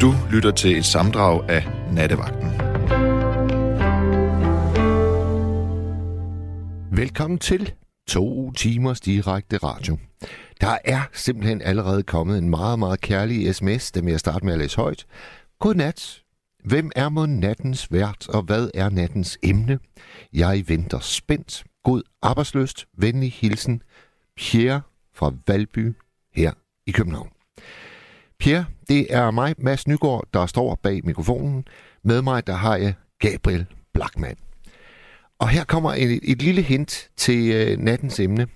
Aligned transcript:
Du 0.00 0.14
lytter 0.30 0.50
til 0.50 0.76
et 0.76 0.84
samdrag 0.84 1.50
af 1.50 1.66
Nattevagten. 1.92 2.50
Velkommen 6.96 7.38
til 7.38 7.72
to 8.08 8.52
timers 8.52 9.00
direkte 9.00 9.56
radio. 9.56 9.98
Der 10.60 10.78
er 10.84 11.00
simpelthen 11.12 11.62
allerede 11.62 12.02
kommet 12.02 12.38
en 12.38 12.50
meget, 12.50 12.78
meget 12.78 13.00
kærlig 13.00 13.54
sms, 13.54 13.92
dem 13.92 14.08
jeg 14.08 14.20
starte 14.20 14.44
med 14.44 14.52
at 14.52 14.58
læse 14.58 14.76
højt. 14.76 15.06
Godnat. 15.58 16.22
Hvem 16.64 16.90
er 16.96 17.08
mod 17.08 17.26
nattens 17.26 17.92
vært, 17.92 18.28
og 18.28 18.42
hvad 18.42 18.70
er 18.74 18.90
nattens 18.90 19.38
emne? 19.42 19.78
Jeg 20.32 20.64
venter 20.66 20.98
spændt. 20.98 21.64
God 21.84 22.02
arbejdsløst. 22.22 22.86
Venlig 22.98 23.32
hilsen. 23.32 23.82
Pierre 24.36 24.80
fra 25.14 25.32
Valby 25.46 25.94
her 26.34 26.52
i 26.86 26.90
København. 26.90 27.35
Pierre, 28.38 28.64
det 28.88 29.06
er 29.14 29.30
mig, 29.30 29.54
Mads 29.58 29.86
Nygaard, 29.86 30.24
der 30.34 30.46
står 30.46 30.78
bag 30.82 31.00
mikrofonen. 31.04 31.64
Med 32.04 32.22
mig, 32.22 32.46
der 32.46 32.54
har 32.54 32.76
jeg 32.76 32.94
Gabriel 33.18 33.66
Blackman. 33.94 34.36
Og 35.38 35.48
her 35.48 35.64
kommer 35.64 35.94
et, 35.94 36.20
et 36.22 36.42
lille 36.42 36.62
hint 36.62 37.10
til 37.16 37.52
øh, 37.52 37.78
nattens 37.78 38.20
emne. 38.20 38.46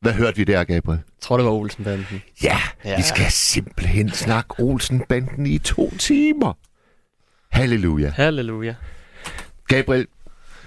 Hvad 0.00 0.12
hørte 0.12 0.36
vi 0.36 0.44
der, 0.44 0.64
Gabriel? 0.64 0.98
Jeg 0.98 1.20
tror, 1.20 1.36
det 1.36 1.46
var 1.46 1.52
Olsenbanden. 1.52 2.22
Ja, 2.42 2.58
ja, 2.84 2.96
vi 2.96 3.02
skal 3.02 3.30
simpelthen 3.30 4.10
snakke 4.10 4.54
Olsenbanden 4.58 5.46
i 5.46 5.58
to 5.58 5.90
timer. 5.98 6.52
Halleluja. 7.50 8.10
Halleluja. 8.10 8.74
Gabriel, 9.68 10.06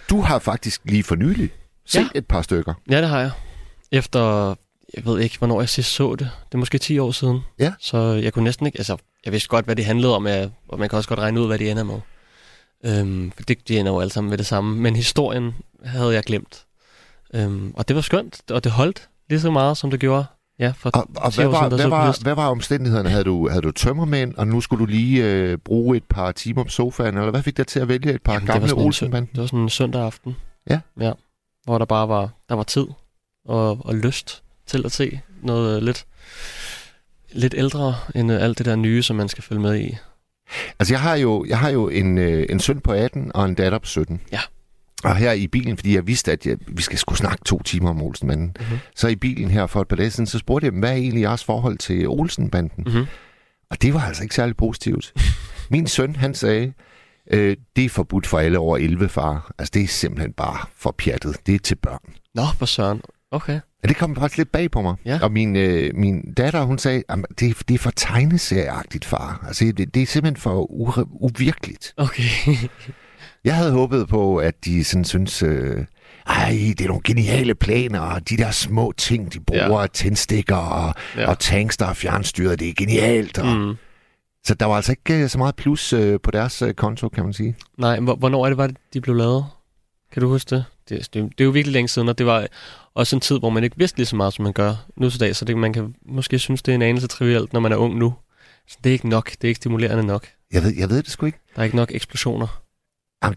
du 0.09 0.21
har 0.21 0.39
faktisk 0.39 0.81
lige 0.85 1.03
for 1.03 1.15
nylig 1.15 1.49
set 1.85 1.99
ja. 1.99 2.07
et 2.15 2.27
par 2.27 2.41
stykker. 2.41 2.73
Ja, 2.89 3.01
det 3.01 3.09
har 3.09 3.19
jeg. 3.19 3.31
Efter, 3.91 4.55
jeg 4.93 5.05
ved 5.05 5.19
ikke, 5.19 5.37
hvornår 5.37 5.61
jeg 5.61 5.69
sidst 5.69 5.91
så 5.91 6.15
det. 6.15 6.29
Det 6.45 6.53
er 6.53 6.57
måske 6.57 6.77
10 6.77 6.99
år 6.99 7.11
siden. 7.11 7.39
Ja. 7.59 7.73
Så 7.79 7.97
jeg 7.97 8.33
kunne 8.33 8.43
næsten 8.43 8.65
ikke, 8.65 8.77
altså, 8.77 8.97
jeg 9.25 9.33
vidste 9.33 9.49
godt, 9.49 9.65
hvad 9.65 9.75
det 9.75 9.85
handlede 9.85 10.15
om, 10.15 10.27
og 10.67 10.79
man 10.79 10.89
kan 10.89 10.97
også 10.97 11.09
godt 11.09 11.19
regne 11.19 11.41
ud, 11.41 11.47
hvad 11.47 11.59
det 11.59 11.71
ender 11.71 11.83
med. 11.83 11.99
Øhm, 12.85 13.31
for 13.31 13.43
det, 13.43 13.67
de 13.67 13.79
ender 13.79 13.91
jo 13.91 13.99
alle 13.99 14.13
sammen 14.13 14.29
med 14.29 14.37
det 14.37 14.45
samme. 14.45 14.75
Men 14.75 14.95
historien 14.95 15.55
havde 15.85 16.13
jeg 16.13 16.23
glemt. 16.23 16.65
Øhm, 17.33 17.73
og 17.75 17.87
det 17.87 17.95
var 17.95 18.01
skønt, 18.01 18.51
og 18.51 18.63
det 18.63 18.71
holdt 18.71 19.09
lige 19.29 19.39
så 19.39 19.51
meget, 19.51 19.77
som 19.77 19.91
det 19.91 19.99
gjorde 19.99 20.25
Ja, 20.59 20.73
for 20.77 20.89
og, 20.89 21.07
og 21.15 21.35
hvad, 21.35 21.47
var, 21.47 21.69
hvad, 21.69 21.87
var, 21.87 22.17
hvad 22.23 22.35
var 22.35 22.47
omstændighederne? 22.47 23.09
Havde 23.09 23.23
du, 23.23 23.49
havde 23.49 23.61
du 23.61 23.71
tømmermænd, 23.71 24.35
og 24.35 24.47
nu 24.47 24.61
skulle 24.61 24.79
du 24.79 24.85
lige 24.85 25.25
øh, 25.25 25.57
bruge 25.57 25.97
et 25.97 26.03
par 26.03 26.31
timer 26.31 26.63
på 26.63 26.69
sofaen, 26.69 27.17
eller 27.17 27.31
hvad 27.31 27.43
fik 27.43 27.57
dig 27.57 27.67
til 27.67 27.79
at 27.79 27.87
vælge 27.87 28.13
et 28.13 28.21
par 28.21 28.33
Jamen, 28.33 28.47
gamle 28.47 28.73
Olsenband? 28.73 29.27
Det 29.27 29.39
var 29.39 29.45
sådan 29.45 29.59
en 29.59 29.69
søndag 29.69 30.01
aften. 30.01 30.35
Ja? 30.69 30.79
Ja, 30.99 31.11
hvor 31.63 31.77
der 31.77 31.85
bare 31.85 32.09
var, 32.09 32.29
der 32.49 32.55
var 32.55 32.63
tid 32.63 32.87
og, 33.45 33.85
og 33.85 33.95
lyst 33.95 34.43
til 34.67 34.85
at 34.85 34.91
se 34.91 35.19
noget 35.41 35.77
øh, 35.77 35.83
lidt, 35.83 36.05
lidt 37.31 37.53
ældre 37.57 37.95
end 38.15 38.31
øh, 38.31 38.43
alt 38.43 38.57
det 38.57 38.65
der 38.65 38.75
nye, 38.75 39.03
som 39.03 39.15
man 39.15 39.29
skal 39.29 39.43
følge 39.43 39.61
med 39.61 39.79
i. 39.79 39.97
Altså, 40.79 40.93
jeg 40.93 41.01
har 41.01 41.15
jo, 41.15 41.45
jeg 41.47 41.59
har 41.59 41.69
jo 41.69 41.89
en, 41.89 42.17
øh, 42.17 42.45
en 42.49 42.59
søn 42.59 42.79
på 42.79 42.91
18 42.91 43.31
og 43.35 43.45
en 43.45 43.55
datter 43.55 43.77
på 43.77 43.85
17. 43.85 44.21
Ja. 44.31 44.39
Og 45.03 45.15
her 45.15 45.31
i 45.31 45.47
bilen, 45.47 45.77
fordi 45.77 45.95
jeg 45.95 46.07
vidste, 46.07 46.31
at 46.31 46.45
jeg, 46.45 46.57
vi 46.67 46.81
skal 46.81 46.97
skulle 46.97 47.17
snakke 47.17 47.43
to 47.45 47.61
timer 47.63 47.89
om 47.89 48.01
Olsenbanden. 48.01 48.55
Mm-hmm. 48.59 48.77
Så 48.95 49.07
i 49.07 49.15
bilen 49.15 49.49
her 49.51 49.67
for 49.67 49.81
et 49.81 49.87
par 49.87 49.95
dage 49.95 50.11
siden, 50.11 50.27
så 50.27 50.39
spurgte 50.39 50.65
jeg 50.65 50.71
dem, 50.71 50.79
hvad 50.79 50.89
er 50.91 50.95
egentlig 50.95 51.21
jeres 51.21 51.43
forhold 51.43 51.77
til 51.77 52.07
Olsenbanden? 52.07 52.83
Mm-hmm. 52.85 53.05
Og 53.71 53.81
det 53.81 53.93
var 53.93 54.01
altså 54.01 54.23
ikke 54.23 54.35
særlig 54.35 54.57
positivt. 54.57 55.13
Min 55.69 55.87
søn, 55.87 56.15
han 56.15 56.33
sagde, 56.33 56.73
øh, 57.31 57.57
det 57.75 57.85
er 57.85 57.89
forbudt 57.89 58.27
for 58.27 58.39
alle 58.39 58.59
over 58.59 58.77
11, 58.77 59.09
far. 59.09 59.51
Altså, 59.59 59.71
det 59.73 59.83
er 59.83 59.87
simpelthen 59.87 60.33
bare 60.33 60.65
for 60.77 60.95
pjattet. 60.97 61.37
Det 61.45 61.55
er 61.55 61.59
til 61.59 61.75
børn. 61.75 62.13
Nå, 62.35 62.43
for 62.57 62.65
søren. 62.65 63.01
Okay. 63.31 63.59
Ja, 63.83 63.87
det 63.87 63.97
kom 63.97 64.15
faktisk 64.15 64.37
lidt 64.37 64.51
bag 64.51 64.71
på 64.71 64.81
mig. 64.81 64.95
Ja. 65.05 65.19
Og 65.21 65.31
min, 65.31 65.55
øh, 65.55 65.95
min 65.95 66.33
datter, 66.33 66.63
hun 66.63 66.77
sagde, 66.77 67.03
at 67.09 67.19
det, 67.39 67.55
det 67.67 67.73
er 67.75 67.79
for 67.79 67.91
tegneserieagtigt, 67.95 69.05
far. 69.05 69.43
Altså, 69.47 69.65
det, 69.77 69.93
det 69.95 70.01
er 70.01 70.05
simpelthen 70.07 70.41
for 70.41 70.65
u- 70.65 71.17
uvirkeligt. 71.21 71.93
Okay. 71.97 72.23
Jeg 73.43 73.55
havde 73.55 73.71
håbet 73.71 74.07
på, 74.07 74.37
at 74.37 74.65
de 74.65 74.83
sådan 74.83 75.05
synes, 75.05 75.43
øh, 75.43 75.85
ej, 76.27 76.49
det 76.49 76.81
er 76.81 76.87
nogle 76.87 77.01
geniale 77.03 77.55
planer, 77.55 77.99
og 77.99 78.29
de 78.29 78.37
der 78.37 78.51
små 78.51 78.93
ting, 78.97 79.33
de 79.33 79.39
bruger, 79.39 79.81
ja. 79.81 79.87
tændstikker 79.87 80.55
og, 80.55 80.93
ja. 81.17 81.29
og 81.29 81.39
tanks, 81.39 81.77
der 81.77 81.85
er 81.85 81.93
fjernstyret, 81.93 82.59
det 82.59 82.69
er 82.69 82.73
genialt. 82.73 83.39
Og, 83.39 83.57
mm. 83.57 83.75
Så 84.45 84.53
der 84.53 84.65
var 84.65 84.75
altså 84.75 84.91
ikke 84.91 85.23
øh, 85.23 85.29
så 85.29 85.37
meget 85.37 85.55
plus 85.55 85.93
øh, 85.93 86.19
på 86.23 86.31
deres 86.31 86.61
øh, 86.61 86.73
konto, 86.73 87.09
kan 87.09 87.23
man 87.23 87.33
sige. 87.33 87.55
Nej, 87.77 87.99
hvornår 87.99 88.45
er 88.45 88.49
det, 88.49 88.57
var 88.57 88.67
det, 88.67 88.77
de 88.93 89.01
blev 89.01 89.15
lavet? 89.15 89.45
Kan 90.11 90.21
du 90.21 90.27
huske 90.27 90.55
det? 90.55 90.65
Det, 90.89 90.99
det, 91.13 91.13
det 91.13 91.41
er 91.41 91.45
jo 91.45 91.51
virkelig 91.51 91.73
længe 91.73 91.87
siden, 91.87 92.09
og 92.09 92.17
det 92.17 92.25
var 92.25 92.47
også 92.93 93.15
en 93.15 93.19
tid, 93.19 93.39
hvor 93.39 93.49
man 93.49 93.63
ikke 93.63 93.77
vidste 93.77 93.97
lige 93.97 94.05
så 94.05 94.15
meget, 94.15 94.33
som 94.33 94.43
man 94.43 94.53
gør 94.53 94.85
nu 94.97 95.09
til 95.09 95.19
dag, 95.19 95.35
så 95.35 95.45
det, 95.45 95.57
man 95.57 95.73
kan 95.73 95.95
måske 96.05 96.39
synes, 96.39 96.61
det 96.61 96.71
er 96.71 96.75
en 96.75 96.81
anelse 96.81 97.07
trivielt, 97.07 97.53
når 97.53 97.59
man 97.59 97.71
er 97.71 97.75
ung 97.75 97.97
nu. 97.97 98.13
Så 98.67 98.77
det 98.83 98.89
er 98.89 98.93
ikke 98.93 99.09
nok, 99.09 99.31
det 99.31 99.43
er 99.43 99.47
ikke 99.47 99.57
stimulerende 99.57 100.03
nok. 100.03 100.27
Jeg 100.51 100.63
ved, 100.63 100.73
jeg 100.77 100.89
ved 100.89 101.03
det 101.03 101.11
sgu 101.11 101.25
ikke. 101.25 101.39
Der 101.55 101.59
er 101.59 101.63
ikke 101.63 101.75
nok 101.75 101.91
eksplosioner. 101.91 102.62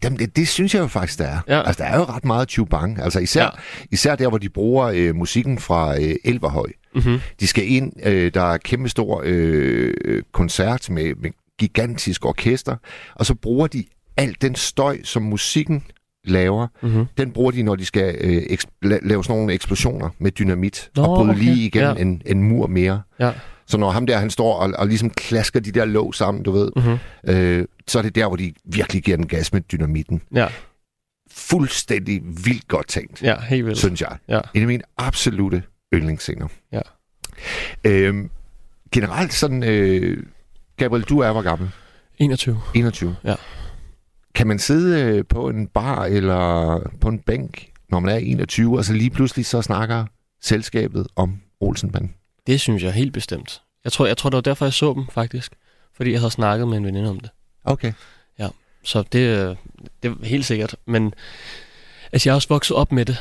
Jamen, 0.03 0.19
det, 0.19 0.37
det 0.37 0.49
synes 0.49 0.75
jeg 0.75 0.81
jo 0.81 0.87
faktisk, 0.87 1.19
der 1.19 1.25
er. 1.25 1.39
Ja. 1.49 1.63
Altså, 1.67 1.83
der 1.83 1.89
er 1.89 1.97
jo 1.97 2.05
ret 2.05 2.25
meget 2.25 2.51
chubang. 2.51 3.03
Altså, 3.03 3.19
især, 3.19 3.43
ja. 3.43 3.49
især 3.93 4.17
der, 4.17 4.29
hvor 4.29 4.39
de 4.39 4.49
bruger 4.49 4.87
øh, 4.95 5.15
musikken 5.15 5.59
fra 5.59 6.01
øh, 6.01 6.15
Elverhøj. 6.25 6.69
Mm-hmm. 6.95 7.21
De 7.41 7.47
skal 7.47 7.71
ind, 7.71 7.93
øh, 8.03 8.35
der 8.35 8.53
er 8.53 8.57
kæmpe 8.57 8.89
stor 8.89 9.23
øh, 9.25 10.23
koncert 10.33 10.91
med, 10.91 11.15
med 11.15 11.31
gigantisk 11.59 12.25
orkester, 12.25 12.77
og 13.15 13.27
så 13.27 13.35
bruger 13.35 13.67
de 13.67 13.85
al 14.17 14.37
den 14.41 14.55
støj, 14.55 14.99
som 15.05 15.23
musikken 15.23 15.83
laver, 16.27 16.67
mm-hmm. 16.83 17.07
den 17.19 17.31
bruger 17.33 17.51
de, 17.51 17.63
når 17.63 17.75
de 17.77 17.85
skal 17.85 18.17
øh, 18.21 18.43
eksp- 18.43 18.79
lave 18.83 19.25
sådan 19.25 19.37
nogle 19.37 19.53
eksplosioner 19.53 20.09
med 20.19 20.31
dynamit, 20.31 20.91
Nå, 20.97 21.03
og 21.03 21.17
bryde 21.17 21.31
okay. 21.31 21.41
lige 21.41 21.67
igen 21.67 21.83
ja. 21.83 21.95
en, 21.95 22.23
en 22.27 22.43
mur 22.43 22.67
mere. 22.67 23.03
Ja. 23.21 23.33
Så 23.67 23.79
når 23.79 23.91
ham 23.91 24.07
der, 24.07 24.19
han 24.19 24.31
står 24.31 24.55
og, 24.55 24.73
og 24.79 24.87
ligesom 24.87 25.11
klasker 25.11 25.61
de 25.61 25.73
der 25.73 25.85
låg 25.85 26.15
sammen, 26.15 26.43
du 26.43 26.51
ved, 26.51 26.71
mm-hmm. 26.77 26.99
øh, 27.35 27.65
så 27.89 27.99
er 27.99 28.03
det 28.03 28.15
der, 28.15 28.27
hvor 28.27 28.37
de 28.37 28.53
virkelig 28.65 29.03
giver 29.03 29.17
den 29.17 29.27
gas 29.27 29.53
med 29.53 29.61
dynamitten. 29.61 30.23
Ja. 30.35 30.47
Fuldstændig 31.31 32.23
vildt 32.25 32.69
godt 32.69 32.89
tænkt, 32.89 33.23
ja, 33.23 33.41
helt 33.41 33.67
vildt. 33.67 33.79
synes 33.79 34.01
jeg. 34.01 34.17
Ja. 34.29 34.41
En 34.55 34.61
af 34.61 34.67
mine 34.67 34.83
absolute 34.99 35.63
yndlingsscener. 35.95 36.49
Ja. 36.73 36.81
Øhm, 37.85 38.31
generelt 38.93 39.35
sådan, 39.35 39.63
øh, 39.63 40.23
Gabriel, 40.77 41.05
du 41.05 41.19
er 41.19 41.33
hvor 41.33 41.43
gammel? 41.43 41.71
21. 42.19 42.61
21? 42.75 43.17
Ja. 43.25 43.35
Kan 44.37 44.47
man 44.47 44.59
sidde 44.59 45.03
øh, 45.03 45.25
på 45.29 45.49
en 45.49 45.67
bar 45.67 46.05
eller 46.05 46.81
på 47.01 47.09
en 47.09 47.19
bænk, 47.19 47.71
når 47.89 48.01
man 48.01 48.15
er 48.15 48.19
21, 48.19 48.79
og 48.79 48.85
så 48.85 48.93
lige 48.93 49.11
pludselig 49.11 49.47
så 49.47 49.63
snakker 49.63 50.05
selskabet 50.43 51.07
om 51.17 51.41
Olsenbanden? 51.61 52.15
Det 52.47 52.61
synes 52.61 52.83
jeg 52.83 52.93
helt 52.93 53.13
bestemt. 53.13 53.63
Jeg 53.85 53.93
tror, 53.93 54.07
jeg 54.07 54.17
tror, 54.17 54.31
det 54.31 54.37
var 54.37 54.41
derfor, 54.41 54.65
jeg 54.65 54.73
så 54.73 54.95
dem, 54.95 55.07
faktisk. 55.13 55.53
Fordi 55.95 56.13
jeg 56.13 56.21
havde 56.21 56.31
snakket 56.31 56.69
med 56.69 56.77
en 56.77 56.85
veninde 56.85 57.11
om 57.11 57.21
det. 57.21 57.31
Okay. 57.65 57.93
Ja, 58.39 58.49
så 58.85 59.03
det, 59.13 59.19
øh, 59.19 59.57
det 60.03 60.11
er 60.11 60.27
helt 60.27 60.45
sikkert. 60.45 60.77
Men 60.87 61.15
altså, 62.13 62.29
jeg 62.29 62.33
er 62.33 62.37
også 62.37 62.49
vokset 62.49 62.77
op 62.77 62.93
med 62.93 63.05
det. 63.05 63.17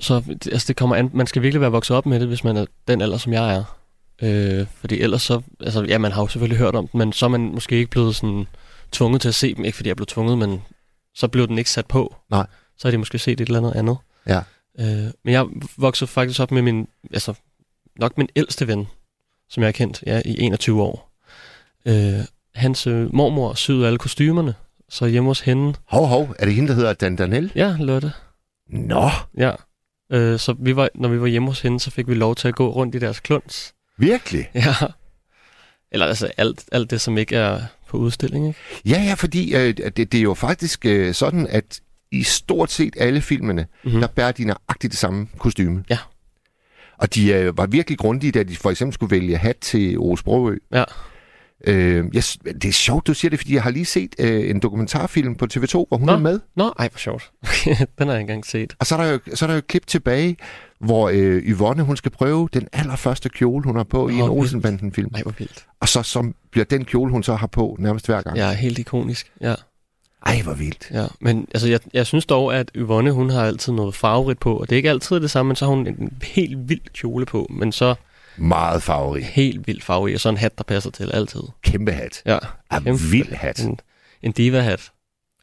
Så 0.00 0.22
altså, 0.52 0.64
det 0.68 0.76
kommer 0.76 0.96
an, 0.96 1.10
man 1.12 1.26
skal 1.26 1.42
virkelig 1.42 1.60
være 1.60 1.70
vokset 1.70 1.96
op 1.96 2.06
med 2.06 2.20
det, 2.20 2.28
hvis 2.28 2.44
man 2.44 2.56
er 2.56 2.66
den 2.88 3.00
alder, 3.00 3.18
som 3.18 3.32
jeg 3.32 3.54
er. 3.56 3.78
Øh, 4.22 4.66
fordi 4.80 5.00
ellers 5.00 5.22
så, 5.22 5.40
altså 5.60 5.82
ja, 5.82 5.98
man 5.98 6.12
har 6.12 6.22
jo 6.22 6.28
selvfølgelig 6.28 6.58
hørt 6.58 6.74
om 6.74 6.88
den, 6.88 6.98
men 6.98 7.12
så 7.12 7.26
er 7.26 7.30
man 7.30 7.40
måske 7.40 7.76
ikke 7.76 7.90
blevet 7.90 8.16
sådan 8.16 8.46
tvunget 8.94 9.20
til 9.20 9.28
at 9.28 9.34
se 9.34 9.54
dem. 9.54 9.64
Ikke 9.64 9.76
fordi 9.76 9.88
jeg 9.88 9.96
blev 9.96 10.06
tvunget, 10.06 10.38
men 10.38 10.62
så 11.14 11.28
blev 11.28 11.48
den 11.48 11.58
ikke 11.58 11.70
sat 11.70 11.86
på. 11.86 12.16
Nej. 12.30 12.46
Så 12.76 12.88
har 12.88 12.90
de 12.90 12.98
måske 12.98 13.18
set 13.18 13.40
et 13.40 13.46
eller 13.46 13.58
andet 13.58 13.72
andet. 13.76 13.96
Ja. 14.26 14.40
Øh, 14.78 15.10
men 15.24 15.34
jeg 15.34 15.46
voksede 15.76 16.10
faktisk 16.10 16.40
op 16.40 16.50
med 16.50 16.62
min, 16.62 16.88
altså 17.12 17.34
nok 17.96 18.18
min 18.18 18.28
ældste 18.36 18.66
ven, 18.66 18.86
som 19.48 19.62
jeg 19.62 19.66
har 19.66 19.72
kendt 19.72 20.02
ja, 20.06 20.22
i 20.24 20.40
21 20.40 20.82
år. 20.82 21.10
Øh, 21.86 22.24
hans 22.54 22.86
øh, 22.86 23.14
mormor 23.14 23.54
syede 23.54 23.86
alle 23.86 23.98
kostymerne, 23.98 24.54
så 24.88 25.06
hjemme 25.06 25.30
hos 25.30 25.40
hende... 25.40 25.74
Hov, 25.88 26.06
hov, 26.06 26.34
er 26.38 26.44
det 26.44 26.54
hende, 26.54 26.68
der 26.68 26.74
hedder 26.74 26.92
Dan 26.92 27.16
Danel? 27.16 27.52
Ja, 27.54 27.76
Lotte. 27.80 28.12
Nå! 28.68 29.10
Ja, 29.36 29.52
øh, 30.12 30.38
så 30.38 30.54
vi 30.58 30.76
var, 30.76 30.88
når 30.94 31.08
vi 31.08 31.20
var 31.20 31.26
hjemme 31.26 31.48
hos 31.48 31.60
hende, 31.60 31.80
så 31.80 31.90
fik 31.90 32.08
vi 32.08 32.14
lov 32.14 32.34
til 32.34 32.48
at 32.48 32.54
gå 32.54 32.68
rundt 32.68 32.94
i 32.94 32.98
deres 32.98 33.20
kluns. 33.20 33.74
Virkelig? 33.98 34.50
Ja. 34.54 34.74
Eller 35.92 36.06
altså 36.06 36.30
alt, 36.36 36.64
alt 36.72 36.90
det, 36.90 37.00
som 37.00 37.18
ikke 37.18 37.36
er 37.36 37.60
på 37.94 37.98
udstilling, 37.98 38.48
ikke? 38.48 38.58
Ja, 38.86 39.02
ja, 39.02 39.14
fordi 39.14 39.54
øh, 39.54 39.76
det, 39.76 39.96
det 39.96 40.14
er 40.14 40.22
jo 40.22 40.34
faktisk 40.34 40.86
øh, 40.86 41.14
sådan, 41.14 41.46
at 41.46 41.80
i 42.12 42.22
stort 42.22 42.70
set 42.70 42.94
alle 42.96 43.20
filmene, 43.20 43.66
mm-hmm. 43.84 44.00
der 44.00 44.06
bærer 44.06 44.32
de 44.32 44.44
nøjagtigt 44.44 44.90
det 44.90 44.98
samme 44.98 45.28
kostyme. 45.38 45.84
Ja. 45.90 45.98
Og 46.98 47.14
de 47.14 47.32
øh, 47.32 47.58
var 47.58 47.66
virkelig 47.66 47.98
grundige, 47.98 48.32
da 48.32 48.42
de 48.42 48.56
for 48.56 48.70
eksempel 48.70 48.94
skulle 48.94 49.10
vælge 49.10 49.36
hat 49.36 49.56
til 49.56 49.96
Brogø. 50.24 50.56
Ja. 50.72 50.84
Øh, 51.66 52.04
jeg, 52.14 52.22
det 52.44 52.64
er 52.64 52.72
sjovt, 52.72 53.06
du 53.06 53.14
siger 53.14 53.30
det, 53.30 53.38
fordi 53.38 53.54
jeg 53.54 53.62
har 53.62 53.70
lige 53.70 53.84
set 53.84 54.14
øh, 54.18 54.50
en 54.50 54.60
dokumentarfilm 54.60 55.34
på 55.34 55.46
TV2, 55.54 55.72
hvor 55.72 55.96
hun 55.96 56.06
Nå. 56.06 56.12
er 56.12 56.18
med. 56.18 56.40
Nå, 56.56 56.72
ej, 56.78 56.88
hvor 56.88 56.98
sjovt. 56.98 57.30
den 57.98 58.06
har 58.06 58.12
jeg 58.12 58.20
engang 58.20 58.46
set. 58.46 58.74
Og 58.78 58.86
så 58.86 58.96
er 58.96 59.04
der 59.04 59.10
jo, 59.10 59.18
så 59.34 59.44
er 59.44 59.46
der 59.46 59.54
jo 59.54 59.58
et 59.58 59.66
klip 59.66 59.86
tilbage, 59.86 60.36
hvor 60.84 61.08
øh, 61.08 61.42
Yvonne, 61.42 61.82
hun 61.82 61.96
skal 61.96 62.10
prøve 62.10 62.48
den 62.52 62.68
allerførste 62.72 63.28
kjole, 63.28 63.64
hun 63.64 63.76
har 63.76 63.84
på 63.84 64.04
oh, 64.04 64.12
i 64.12 64.18
en 64.18 64.28
Olsenbanden-film. 64.28 65.10
Ej, 65.14 65.22
hvor 65.22 65.34
vildt. 65.38 65.66
Og 65.80 65.88
så 65.88 66.02
som 66.02 66.34
bliver 66.50 66.64
den 66.64 66.84
kjole, 66.84 67.10
hun 67.10 67.22
så 67.22 67.34
har 67.34 67.46
på 67.46 67.76
nærmest 67.78 68.06
hver 68.06 68.22
gang. 68.22 68.36
Ja, 68.36 68.52
helt 68.52 68.78
ikonisk, 68.78 69.32
ja. 69.40 69.54
Ej, 70.26 70.40
hvor 70.42 70.54
vildt. 70.54 70.88
Ja, 70.90 71.06
men 71.20 71.46
altså, 71.54 71.68
jeg, 71.68 71.80
jeg 71.92 72.06
synes 72.06 72.26
dog, 72.26 72.56
at 72.56 72.70
Yvonne, 72.76 73.12
hun 73.12 73.30
har 73.30 73.44
altid 73.44 73.72
noget 73.72 73.94
farverigt 73.94 74.40
på, 74.40 74.56
og 74.56 74.68
det 74.70 74.74
er 74.74 74.76
ikke 74.76 74.90
altid 74.90 75.20
det 75.20 75.30
samme, 75.30 75.48
men 75.48 75.56
så 75.56 75.64
har 75.64 75.70
hun 75.74 75.86
en 75.86 76.12
helt 76.22 76.68
vild 76.68 76.92
kjole 76.92 77.26
på, 77.26 77.46
men 77.50 77.72
så 77.72 77.94
Meget 78.36 78.82
farverig. 78.82 79.26
helt 79.26 79.66
vild 79.66 79.80
farve 79.80 80.10
i, 80.10 80.14
og 80.14 80.20
så 80.20 80.28
en 80.28 80.36
hat, 80.36 80.58
der 80.58 80.64
passer 80.64 80.90
til 80.90 81.10
altid. 81.12 81.40
Kæmpe 81.62 81.92
hat. 81.92 82.22
Ja, 82.26 82.38
kæmpe. 82.72 83.00
vild 83.10 83.32
hat. 83.32 83.60
En, 83.64 83.78
en 84.22 84.32
diva-hat. 84.32 84.90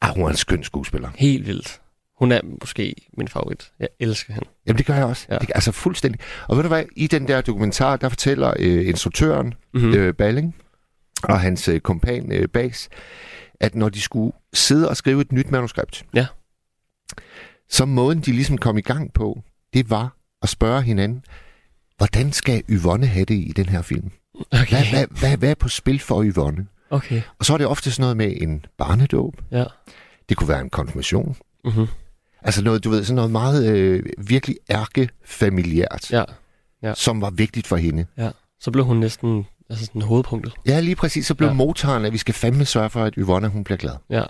Ah, 0.02 0.16
hun 0.16 0.24
er 0.24 0.30
en 0.30 0.36
skøn 0.36 0.64
skuespiller. 0.64 1.10
Helt 1.16 1.48
vildt. 1.48 1.82
Hun 2.22 2.32
er 2.32 2.42
måske 2.62 2.96
min 3.18 3.28
favorit. 3.28 3.72
Jeg 3.80 3.88
elsker 4.00 4.34
hende. 4.34 4.48
Jamen, 4.68 4.78
det 4.78 4.86
gør 4.86 4.96
jeg 4.96 5.06
også. 5.06 5.28
Ja. 5.30 5.38
Det, 5.38 5.52
altså 5.56 5.72
fuldstændig. 5.72 6.22
Og 6.48 6.56
ved 6.58 6.64
du 6.64 6.68
hvad, 6.68 6.84
i 6.96 7.08
den 7.08 7.28
der 7.28 7.42
dokumentar, 7.42 7.98
der 7.98 8.10
fortæller 8.10 8.54
øh, 8.60 8.88
instruktøren, 8.88 9.54
Mm-hmm. 9.74 9.90
mm. 9.90 9.96
øh, 9.96 10.14
Balling, 10.14 10.56
og 11.24 11.40
hans 11.40 11.68
øh, 11.68 11.80
kompan 11.80 12.32
øh, 12.32 12.48
Bas, 12.48 12.90
at 13.60 13.76
når 13.76 13.90
de 13.90 14.02
skulle 14.02 14.34
sidde 14.54 14.90
og 14.90 14.98
skrive 14.98 15.22
et 15.22 15.32
nyt 15.32 15.52
manuskript, 15.52 16.06
Ja. 16.14 16.28
så 17.70 17.86
måden 17.86 18.20
de 18.22 18.32
ligesom 18.32 18.58
kom 18.58 18.78
i 18.78 18.82
gang 18.82 19.14
på, 19.14 19.42
det 19.74 19.90
var 19.90 20.16
at 20.42 20.50
spørge 20.50 20.82
hinanden, 20.82 21.24
hvordan 21.98 22.32
skal 22.32 22.64
Yvonne 22.70 23.08
have 23.08 23.26
det 23.26 23.36
i 23.36 23.54
den 23.56 23.70
her 23.70 23.82
film? 23.82 24.12
Okay. 24.52 24.66
Hvad, 24.70 24.86
hvad, 24.92 25.06
hvad, 25.20 25.38
hvad 25.38 25.50
er 25.52 25.56
på 25.56 25.70
spil 25.70 26.00
for 26.00 26.24
Yvonne? 26.24 26.68
okay. 26.90 27.22
Og 27.40 27.46
så 27.46 27.54
er 27.54 27.58
det 27.58 27.68
ofte 27.68 27.92
sådan 27.92 28.02
noget 28.04 28.18
med 28.18 28.34
en 28.42 28.66
barnedåb. 28.78 29.42
Ja. 29.52 29.64
Det 30.30 30.38
kunne 30.38 30.50
være 30.50 30.62
en 30.62 30.70
konfirmation. 30.70 31.36
Mm-hmm. 31.66 31.88
Altså 32.42 32.62
noget, 32.64 32.84
du 32.84 32.90
ved, 32.90 33.04
sådan 33.04 33.16
noget 33.16 33.32
meget 33.32 33.66
øh, 33.74 34.04
virkelig 34.18 34.58
ærkefamiliært, 34.70 36.12
Ja. 36.12 36.24
ja. 36.84 36.94
som 36.94 37.22
var 37.22 37.30
vigtigt 37.30 37.68
for 37.68 37.76
hende. 37.78 38.06
Så 38.60 38.72
blev 38.72 38.86
hun 38.86 38.98
næsten 38.98 39.46
altså 39.70 39.86
sådan 39.86 40.02
hovedpunktet. 40.02 40.54
Ja, 40.66 40.80
lige 40.80 40.96
præcis. 40.96 41.28
Så 41.28 41.36
blev 41.36 41.48
ja. 41.48 41.52
Ja. 41.52 41.58
motoren, 41.58 42.06
at 42.06 42.14
vi 42.14 42.18
skal 42.18 42.34
fandme 42.34 42.66
sørge 42.66 42.90
for, 42.90 43.04
at 43.04 43.14
Yvonne 43.18 43.48
hun 43.48 43.64
bliver 43.64 43.78
glad. 43.78 43.94
Ja. 44.10 44.24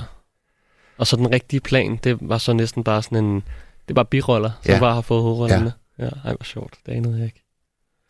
Og 0.97 1.07
så 1.07 1.15
den 1.15 1.31
rigtige 1.31 1.59
plan, 1.59 1.99
det 2.03 2.17
var 2.21 2.37
så 2.37 2.53
næsten 2.53 2.83
bare 2.83 3.03
sådan 3.03 3.25
en... 3.25 3.43
Det 3.87 3.95
var 3.95 4.03
biroller, 4.03 4.51
som 4.63 4.73
Ja. 4.73 4.79
bare 4.79 4.93
har 4.93 5.01
fået 5.01 5.21
hovedrollerne. 5.21 5.73
Ja. 5.99 6.03
ja. 6.03 6.09
Ej, 6.25 6.33
hvor 6.35 6.43
sjovt. 6.43 6.73
Det 6.85 6.91
anede 6.91 7.17
jeg 7.17 7.25
ikke. 7.25 7.43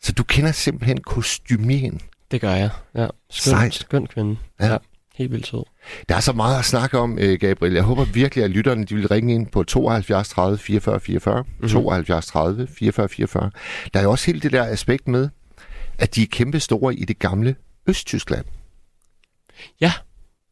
Så 0.02 0.12
du 0.12 0.22
kender 0.24 0.52
simpelthen 0.52 1.00
kostymien. 1.00 2.00
Det 2.30 2.40
gør 2.40 2.54
jeg. 2.54 2.70
Ja. 2.94 3.06
Skøn, 3.30 3.50
Sejt. 3.50 3.74
skøn 3.74 4.06
kvinde. 4.06 4.36
Ja. 4.60 4.66
ja. 4.72 4.76
Helt 5.14 5.32
vildt 5.32 5.46
sød. 5.46 5.64
Der 6.08 6.16
er 6.16 6.20
så 6.20 6.32
meget 6.32 6.58
at 6.58 6.64
snakke 6.64 6.98
om, 6.98 7.18
øh, 7.18 7.38
Gabriel. 7.38 7.72
Jeg 7.72 7.82
håber 7.82 8.04
virkelig, 8.04 8.44
at 8.44 8.50
lytterne 8.50 8.84
de 8.84 8.94
vil 8.94 9.08
ringe 9.08 9.34
ind 9.34 9.46
på 9.46 9.62
72 9.64 10.28
30 10.28 10.58
44 10.58 11.00
44. 11.00 11.42
Mm-hmm. 11.42 11.68
72 11.68 12.26
30 12.26 12.66
44 12.66 13.08
44. 13.08 13.50
Der 13.94 14.00
er 14.00 14.04
jo 14.04 14.10
også 14.10 14.26
hele 14.26 14.40
det 14.40 14.52
der 14.52 14.64
aspekt 14.64 15.08
med, 15.08 15.28
at 15.98 16.14
de 16.14 16.22
er 16.22 16.26
kæmpe 16.30 16.60
store 16.60 16.94
i 16.94 17.04
det 17.04 17.18
gamle 17.18 17.56
Østtyskland. 17.86 18.44
Ja. 19.80 19.92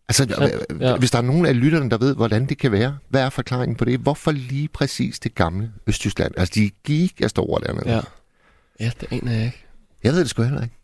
Altså, 0.08 0.26
Sandt, 0.28 0.82
ja. 0.82 0.96
hvis 0.96 1.10
der 1.10 1.18
er 1.18 1.22
nogen 1.22 1.46
af 1.46 1.60
lytterne, 1.60 1.90
der 1.90 1.98
ved, 1.98 2.14
hvordan 2.14 2.46
det 2.46 2.58
kan 2.58 2.72
være, 2.72 2.98
hvad 3.08 3.22
er 3.22 3.30
forklaringen 3.30 3.76
på 3.76 3.84
det? 3.84 4.00
Hvorfor 4.00 4.30
lige 4.30 4.68
præcis 4.68 5.18
det 5.18 5.34
gamle 5.34 5.72
Østtyskland? 5.86 6.34
Altså, 6.36 6.52
de 6.54 6.70
gik 6.84 7.20
af 7.22 7.30
store 7.30 7.60
dernede. 7.66 7.94
Ja. 7.94 8.00
Ja, 8.80 8.90
det 9.00 9.12
aner 9.12 9.32
jeg 9.32 9.44
ikke. 9.44 9.64
Jeg 10.04 10.12
ved 10.12 10.20
det 10.20 10.30
sgu 10.30 10.42
heller 10.42 10.62
ikke. 10.62 10.79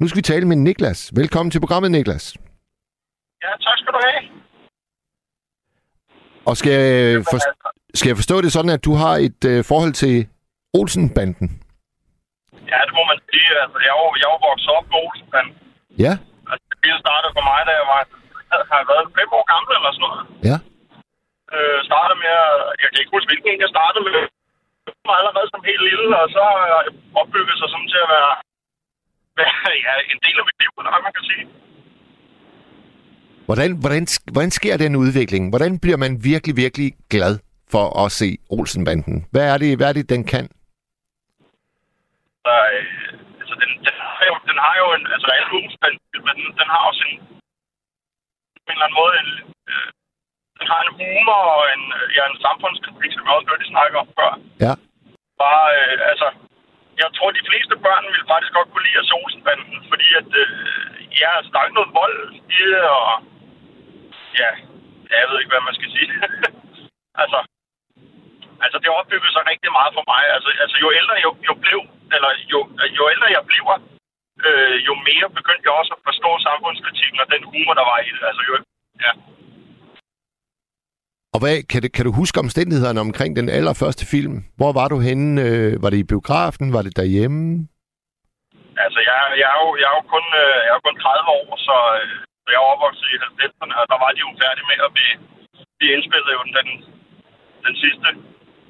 Nu 0.00 0.04
skal 0.08 0.16
vi 0.16 0.22
tale 0.32 0.44
med 0.50 0.56
Niklas. 0.56 1.00
Velkommen 1.20 1.50
til 1.50 1.60
programmet, 1.64 1.90
Niklas. 1.90 2.24
Ja, 3.44 3.50
tak 3.66 3.76
skal 3.82 3.92
du 3.96 4.00
have. 4.08 4.22
Og 6.48 6.54
skal 6.60 6.72
jeg, 6.72 7.24
for, 7.30 7.38
skal 7.98 8.08
jeg 8.10 8.18
forstå 8.22 8.36
det 8.44 8.50
sådan, 8.56 8.72
at 8.76 8.84
du 8.88 8.92
har 9.02 9.14
et 9.28 9.40
øh, 9.52 9.58
forhold 9.70 9.94
til 10.02 10.16
Olsen-banden? 10.78 11.48
Ja, 12.72 12.78
det 12.86 12.92
må 12.98 13.02
man 13.12 13.18
sige. 13.30 13.50
Altså, 13.64 13.78
jeg, 13.86 13.94
jo, 14.00 14.06
jeg 14.22 14.28
jo 14.32 14.36
vokset 14.48 14.70
op 14.78 14.86
med 14.92 14.98
Olsen. 15.06 15.46
Ja, 16.04 16.14
Altså, 16.52 16.68
det 16.84 16.90
startede 17.04 17.32
for 17.36 17.44
mig, 17.50 17.60
da 17.68 17.72
jeg 17.80 17.86
var, 17.92 18.02
har 18.72 18.82
været 18.92 19.06
fem 19.18 19.28
år 19.38 19.44
gammel 19.52 19.70
eller 19.78 19.92
sådan 19.94 20.04
noget. 20.08 20.22
ja. 20.50 20.56
Øh, 21.56 21.78
startede 21.90 22.18
med, 22.24 22.36
jeg 22.82 22.88
kan 22.90 23.00
ikke 23.00 23.14
huske, 23.16 23.30
hvilken 23.30 23.48
en 23.52 23.64
jeg 23.64 23.72
startede 23.76 24.04
med. 24.06 24.14
Jeg 24.86 25.08
var 25.10 25.16
allerede 25.20 25.48
som 25.50 25.62
helt 25.68 25.82
lille, 25.88 26.06
og 26.22 26.26
så 26.36 26.42
har 26.58 26.66
jeg 26.74 26.82
opbygget 27.20 27.56
sig 27.60 27.68
som 27.74 27.82
til 27.92 28.00
at 28.06 28.10
være 28.16 28.32
ja, 29.86 29.92
en 30.12 30.20
del 30.26 30.36
af 30.40 30.44
mit 30.48 30.58
liv, 30.62 30.70
eller 30.78 30.92
hvad 30.92 31.02
man 31.06 31.14
kan 31.18 31.24
sige. 31.30 31.44
Hvordan, 33.48 33.70
hvordan, 33.82 34.04
hvordan 34.32 34.50
sker 34.58 34.76
den 34.84 34.92
udvikling? 35.04 35.42
Hvordan 35.52 35.72
bliver 35.82 35.98
man 36.04 36.12
virkelig, 36.30 36.54
virkelig 36.64 36.88
glad 37.14 37.34
for 37.74 37.86
at 38.02 38.08
se 38.20 38.28
Olsen-banden? 38.56 39.16
Hvad 39.32 39.44
er 39.52 39.58
det, 39.62 39.70
hvad 39.78 39.88
er 39.88 39.96
det 39.98 40.06
den 40.14 40.22
kan? 40.32 40.44
Så, 42.44 42.54
øh, 42.74 42.84
altså, 43.40 43.54
den, 43.62 43.70
den, 43.86 43.96
har 44.14 44.24
jo, 44.30 44.34
den 44.50 44.58
har 44.66 44.74
jo 44.82 44.86
en, 44.96 45.04
altså 45.14 45.28
alle 45.36 45.50
Olsen, 45.58 45.80
men 46.26 46.26
den, 46.36 46.46
den 46.60 46.68
har 46.74 46.80
også 46.88 47.02
en, 47.10 47.16
på 48.64 48.68
en 48.70 48.76
eller 48.76 48.86
anden 48.86 49.00
måde, 49.02 49.14
en, 49.22 49.30
øh, 49.72 49.88
den 50.58 50.66
har 50.72 50.80
en 50.84 50.92
humor 50.98 51.42
og 51.56 51.64
en, 51.74 51.84
øh, 51.98 52.06
ja, 52.16 52.22
en 52.32 52.38
samfundskritik, 52.46 53.10
som 53.12 53.22
vi 53.24 53.30
også 53.36 53.48
hørte, 53.48 53.62
de 53.64 53.74
snakke 53.74 53.94
om 54.02 54.08
før. 54.18 54.30
Ja. 54.66 54.72
Bare, 55.42 55.66
øh, 55.78 55.96
altså, 56.12 56.28
jeg 57.02 57.08
tror, 57.16 57.30
de 57.30 57.48
fleste 57.48 57.74
børn 57.86 58.04
vil 58.14 58.30
faktisk 58.32 58.52
godt 58.56 58.70
kunne 58.70 58.86
lide 58.86 59.08
Solsenbanden, 59.12 59.76
fordi 59.90 60.08
at, 60.20 60.30
øh, 60.42 60.48
ja, 61.20 61.30
altså, 61.38 61.50
der 61.50 61.58
er 61.58 61.66
ikke 61.66 61.80
noget 61.80 61.96
vold 62.02 62.18
i 62.56 62.60
det, 62.70 62.82
og 62.98 63.12
ja, 64.40 64.50
jeg 65.10 65.28
ved 65.28 65.38
ikke, 65.38 65.52
hvad 65.52 65.68
man 65.68 65.78
skal 65.78 65.90
sige. 65.96 66.10
altså, 67.22 67.38
altså, 68.64 68.76
det 68.82 68.96
opbyggede 68.98 69.34
sig 69.34 69.44
rigtig 69.52 69.70
meget 69.78 69.92
for 69.96 70.04
mig. 70.12 70.22
Altså, 70.36 70.48
altså 70.62 70.76
jo 70.84 70.88
ældre 70.98 71.14
jeg 71.24 71.30
jo 71.48 71.54
blev, 71.64 71.80
eller 72.16 72.30
jo, 72.52 72.60
jo 72.98 73.02
ældre 73.14 73.28
jeg 73.36 73.44
bliver, 73.50 73.76
øh, 74.46 74.76
jo 74.88 74.94
mere 75.08 75.28
begyndte 75.38 75.66
jeg 75.66 75.74
også 75.80 75.92
at 75.96 76.04
forstå 76.08 76.30
samfundskritikken 76.48 77.18
og 77.22 77.28
den 77.34 77.42
humor, 77.50 77.74
der 77.80 77.86
var 77.90 77.98
i 78.08 78.10
det. 78.16 78.22
Altså, 78.28 78.42
jo, 78.48 78.54
ja. 79.04 79.12
Og 81.34 81.38
hvad, 81.42 81.54
kan, 81.70 81.80
det, 81.84 81.90
kan 81.96 82.04
du 82.08 82.12
huske 82.20 82.36
omstændighederne 82.46 83.00
omkring 83.06 83.32
den 83.40 83.48
allerførste 83.58 84.04
film? 84.14 84.36
Hvor 84.58 84.72
var 84.78 84.88
du 84.92 84.98
henne? 85.08 85.32
Øh, 85.46 85.72
var 85.82 85.90
det 85.90 85.98
i 86.00 86.10
biografen? 86.12 86.66
Var 86.76 86.82
det 86.86 86.94
derhjemme? 87.00 87.42
Altså, 88.84 89.00
jeg, 89.08 89.16
jeg, 89.40 89.48
er, 89.54 89.58
jo, 89.64 89.68
jeg, 89.82 89.88
er, 89.90 89.96
jo 89.98 90.04
kun, 90.14 90.26
øh, 90.42 90.56
jeg 90.66 90.72
er 90.72 90.78
jo 90.78 90.86
kun 90.88 90.98
30 91.04 91.36
år, 91.38 91.46
så, 91.68 91.76
øh, 92.00 92.14
jeg 92.52 92.58
er 92.60 92.70
opvokset 92.72 93.06
i 93.14 93.18
90'erne, 93.24 93.74
og 93.80 93.86
der 93.92 93.98
var 94.04 94.10
de 94.14 94.20
jo 94.26 94.30
færdige 94.42 94.68
med 94.70 94.78
at 94.86 94.92
blive, 94.96 95.16
blive 95.78 95.92
indspillet 95.94 96.32
jo 96.38 96.42
den, 96.58 96.68
den 97.66 97.74
sidste, 97.82 98.08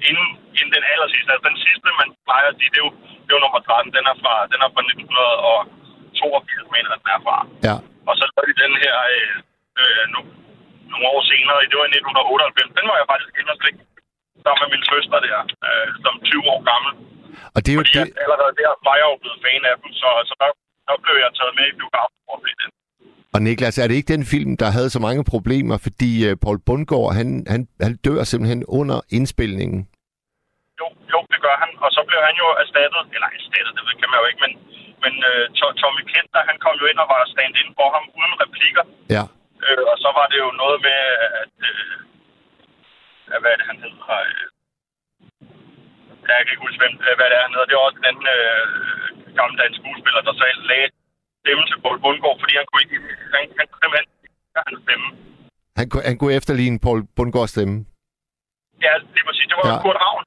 inden, 0.09 0.29
inden 0.57 0.73
den 0.77 0.85
aller 0.91 1.09
sidste. 1.13 1.29
Altså, 1.33 1.47
den 1.51 1.59
sidste, 1.65 1.87
man 2.01 2.09
plejer 2.27 2.47
at 2.51 2.57
sige, 2.59 2.71
det 2.73 2.79
er 2.81 2.85
jo, 2.87 2.91
det 3.23 3.29
er 3.31 3.37
jo 3.37 3.43
nummer 3.45 3.61
13. 3.61 3.97
Den 3.97 4.05
er 4.11 4.17
fra, 4.23 4.33
den 4.53 4.59
er 4.65 4.69
fra 4.75 4.83
1982, 6.21 6.75
mener 6.75 6.91
den 7.01 7.09
er 7.15 7.21
fra. 7.27 7.37
Ja. 7.67 7.75
Og 8.09 8.13
så 8.19 8.23
lavede 8.31 8.49
de 8.51 8.61
den 8.65 8.73
her 8.83 8.95
øh, 9.15 9.35
øh, 9.81 10.03
nu, 10.13 10.19
nogle 10.91 11.07
år 11.13 11.19
senere, 11.31 11.57
det 11.71 11.77
var 11.81 11.87
i 11.89 11.93
1998. 11.97 12.77
Den 12.79 12.85
var 12.89 12.97
jeg 13.01 13.07
faktisk 13.13 13.33
inde 13.41 13.53
og 13.55 13.59
sammen 14.45 14.61
med 14.63 14.69
min 14.75 14.85
søster 14.91 15.17
der, 15.27 15.39
øh, 15.67 15.87
som 16.03 16.13
20 16.31 16.53
år 16.53 16.61
gammel. 16.71 16.91
Og 17.55 17.59
det 17.63 17.69
er 17.71 17.77
jo 17.77 17.83
Fordi 17.83 17.97
det, 17.97 18.05
det... 18.07 18.23
allerede 18.25 18.53
der 18.61 18.69
var 18.87 18.95
jeg 19.01 19.07
jo 19.11 19.17
blevet 19.23 19.39
fan 19.45 19.61
af 19.71 19.75
dem, 19.81 19.89
så, 20.01 20.09
så 20.29 20.33
der, 20.41 20.49
der 20.87 20.95
blev 21.05 21.15
jeg 21.23 21.31
taget 21.39 21.53
med 21.59 21.65
i 21.71 21.75
biografen 21.79 22.17
for 22.25 22.33
at 22.37 22.43
se 22.45 22.51
den. 22.61 22.69
Og 23.35 23.39
Niklas, 23.45 23.77
er 23.77 23.87
det 23.87 23.95
ikke 23.99 24.13
den 24.15 24.25
film, 24.35 24.51
der 24.63 24.69
havde 24.77 24.89
så 24.95 24.99
mange 25.07 25.23
problemer, 25.33 25.75
fordi 25.87 26.11
uh, 26.27 26.33
Paul 26.43 26.59
Bundgaard, 26.67 27.09
han, 27.19 27.27
han, 27.53 27.61
han 27.85 27.93
dør 28.05 28.21
simpelthen 28.31 28.61
under 28.79 28.97
indspilningen? 29.17 29.79
Jo, 30.79 30.87
jo, 31.13 31.19
det 31.33 31.39
gør 31.45 31.55
han. 31.63 31.71
Og 31.85 31.89
så 31.95 32.01
blev 32.09 32.19
han 32.27 32.35
jo 32.43 32.47
erstattet, 32.63 33.03
eller 33.15 33.29
erstattet, 33.37 33.71
det 33.89 33.95
kan 34.01 34.09
man 34.11 34.17
jo 34.21 34.25
ikke, 34.31 34.41
men, 34.45 34.53
men 35.03 35.13
uh, 35.29 35.71
Tommy 35.81 36.03
Kenter, 36.11 36.41
han 36.49 36.57
kom 36.63 36.75
jo 36.81 36.85
ind 36.91 36.99
og 37.03 37.07
var 37.13 37.21
stand-in 37.33 37.69
for 37.77 37.87
ham 37.95 38.05
uden 38.17 38.33
replikker. 38.43 38.83
Ja. 39.15 39.23
Øh, 39.65 39.83
og 39.91 39.95
så 40.03 40.09
var 40.17 40.25
det 40.31 40.37
jo 40.45 40.49
noget 40.61 40.77
med, 40.87 40.99
at... 41.41 41.53
Øh, 41.71 41.95
hvad 43.41 43.51
er 43.53 43.57
det, 43.59 43.67
han 43.71 43.79
hedder? 43.83 44.17
Øh, 44.27 44.45
ja, 46.27 46.33
jeg 46.37 46.43
kan 46.45 46.53
ikke 46.53 46.65
huske, 46.67 46.81
hvem, 46.83 46.93
øh, 47.07 47.13
hvad 47.17 47.27
det 47.31 47.35
er, 47.39 47.43
han 47.45 47.53
hedder. 47.55 47.69
Det 47.69 47.75
er 47.77 47.83
også 47.89 48.01
den 48.09 48.17
øh, 48.35 48.63
gamle 49.39 49.55
dansk 49.61 49.77
skuespiller, 49.81 50.21
der 50.27 50.33
selv 50.43 50.59
lagde 50.71 50.87
stemme 51.41 51.63
til 51.69 51.77
Paul 51.83 51.97
Bundgaard, 52.05 52.37
fordi 52.43 52.53
han 52.59 52.65
kunne 52.69 52.83
ikke... 52.85 52.97
Han, 53.33 53.41
han 53.59 53.65
kunne 53.69 53.81
simpelthen 53.83 54.07
ikke 54.25 54.59
hans 54.67 54.79
stemme. 54.85 55.07
Han, 55.79 55.85
kunne- 55.91 56.05
han 56.09 56.17
kunne 56.19 56.33
efterligne 56.39 56.77
Paul 56.85 56.99
Bundgaards 57.17 57.51
stemme. 57.55 57.75
Ja, 58.85 58.93
det 59.15 59.21
var 59.25 59.33
sige, 59.37 59.47
det 59.51 59.57
var 59.59 59.65
Ja. 59.69 59.81
Kurt 59.85 59.97
Ravn. 60.05 60.23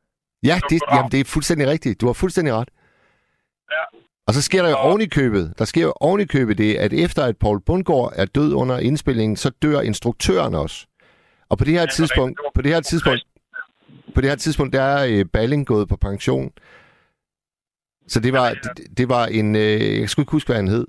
Ja, 0.51 0.57
Det 0.71 0.79
var 0.81 0.87
det, 0.91 0.97
jamen, 0.97 1.11
det 1.15 1.21
er 1.21 1.29
fuldstændig 1.35 1.67
rigtigt. 1.75 2.01
Du 2.01 2.07
har 2.11 2.17
fuldstændig 2.23 2.53
ret. 2.59 2.71
Ja. 3.77 3.85
Og 4.33 4.37
så 4.37 4.43
sker 4.43 4.63
der 4.63 4.71
jo 4.71 4.77
oven 4.89 5.01
i 5.01 5.11
købet, 5.19 5.45
der 5.59 5.65
sker 5.65 5.83
jo 5.83 5.93
oven 6.01 6.21
i 6.21 6.25
købet 6.25 6.59
det, 6.59 6.75
at 6.85 6.93
efter 6.93 7.23
at 7.25 7.37
Paul 7.37 7.61
Bundgaard 7.67 8.13
er 8.17 8.27
død 8.39 8.51
under 8.55 8.79
indspillingen, 8.79 9.37
så 9.37 9.51
dør 9.63 9.81
instruktøren 9.81 10.55
også. 10.55 10.87
Og 11.51 11.59
på 11.59 11.65
det 11.65 11.73
her 11.73 11.81
Ja, 11.81 11.87
er 11.87 11.97
tidspunkt. 11.99 12.39
Det 12.39 12.55
på 12.55 12.63
det 12.63 12.71
her 12.75 12.81
tidspunkt, 12.81 13.23
på 14.15 14.21
det 14.21 14.29
her 14.31 14.37
tidspunkt, 14.37 14.73
der 14.73 14.83
er 14.83 15.01
øh, 15.11 15.25
Balling 15.35 15.67
gået 15.67 15.89
på 15.89 15.97
pension. 15.97 16.53
Så 18.13 18.21
det 18.21 18.33
var, 18.33 18.49
det, 18.65 18.99
det 18.99 19.07
var 19.15 19.25
en, 19.39 19.49
øh, 19.57 20.01
jeg 20.01 20.09
skulle 20.11 20.25
ikke 20.25 20.37
huske, 20.39 20.49
hvad 20.49 20.61
han 20.63 20.69
hed, 20.69 20.87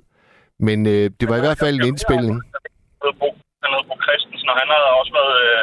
men 0.58 0.86
øh, 0.86 1.10
det 1.20 1.26
var 1.30 1.36
i 1.36 1.44
hvert 1.46 1.58
fald 1.58 1.74
en 1.80 1.86
indspilning. 1.90 2.34
Han 2.34 3.70
hedder 3.70 3.86
Bo, 3.88 3.96
Christensen, 4.06 4.48
og 4.52 4.56
han 4.60 4.68
har 4.72 4.82
også 5.00 5.12
været, 5.20 5.36
øh, 5.46 5.62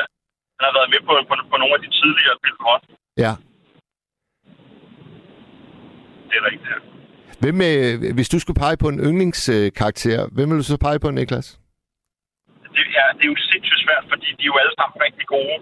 han 0.58 0.64
har 0.68 0.74
været 0.78 0.90
med 0.94 1.02
på, 1.08 1.14
på, 1.30 1.34
på 1.52 1.58
nogle 1.62 1.74
af 1.78 1.82
de 1.86 1.90
tidligere 2.00 2.36
også. 2.74 2.88
Ja. 3.26 3.34
Det 6.30 6.36
er 6.42 6.46
rigtigt, 6.52 6.72
ja. 6.76 7.01
Hvem, 7.42 7.56
øh, 7.70 8.14
hvis 8.18 8.30
du 8.30 8.40
skulle 8.40 8.62
pege 8.64 8.78
på 8.78 8.88
en 8.94 9.00
yndlingskarakter, 9.08 10.20
hvem 10.36 10.50
vil 10.50 10.58
du 10.58 10.64
så 10.64 10.78
pege 10.88 11.00
på, 11.00 11.12
Niklas? 11.12 11.48
det, 12.78 12.86
er, 13.02 13.08
det 13.18 13.24
er 13.26 13.32
jo 13.34 13.40
sindssygt 13.52 13.84
svært, 13.86 14.06
fordi 14.12 14.28
de 14.38 14.44
er 14.46 14.52
jo 14.52 14.62
alle 14.62 14.76
sammen 14.80 14.98
rigtig 15.08 15.26
gode. 15.36 15.58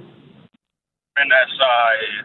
Men 1.17 1.27
altså, 1.43 1.67
øh, 2.01 2.17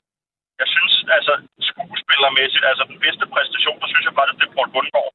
jeg 0.61 0.69
synes, 0.75 0.95
altså 1.17 1.33
skuespillermæssigt, 1.71 2.65
altså 2.71 2.85
den 2.93 2.99
bedste 3.05 3.25
præstation, 3.35 3.79
der 3.83 3.89
synes 3.91 4.05
jeg 4.07 4.15
faktisk, 4.19 4.39
det 4.41 4.47
er 4.49 4.55
Paul 4.57 4.71
Bundgaard. 4.75 5.13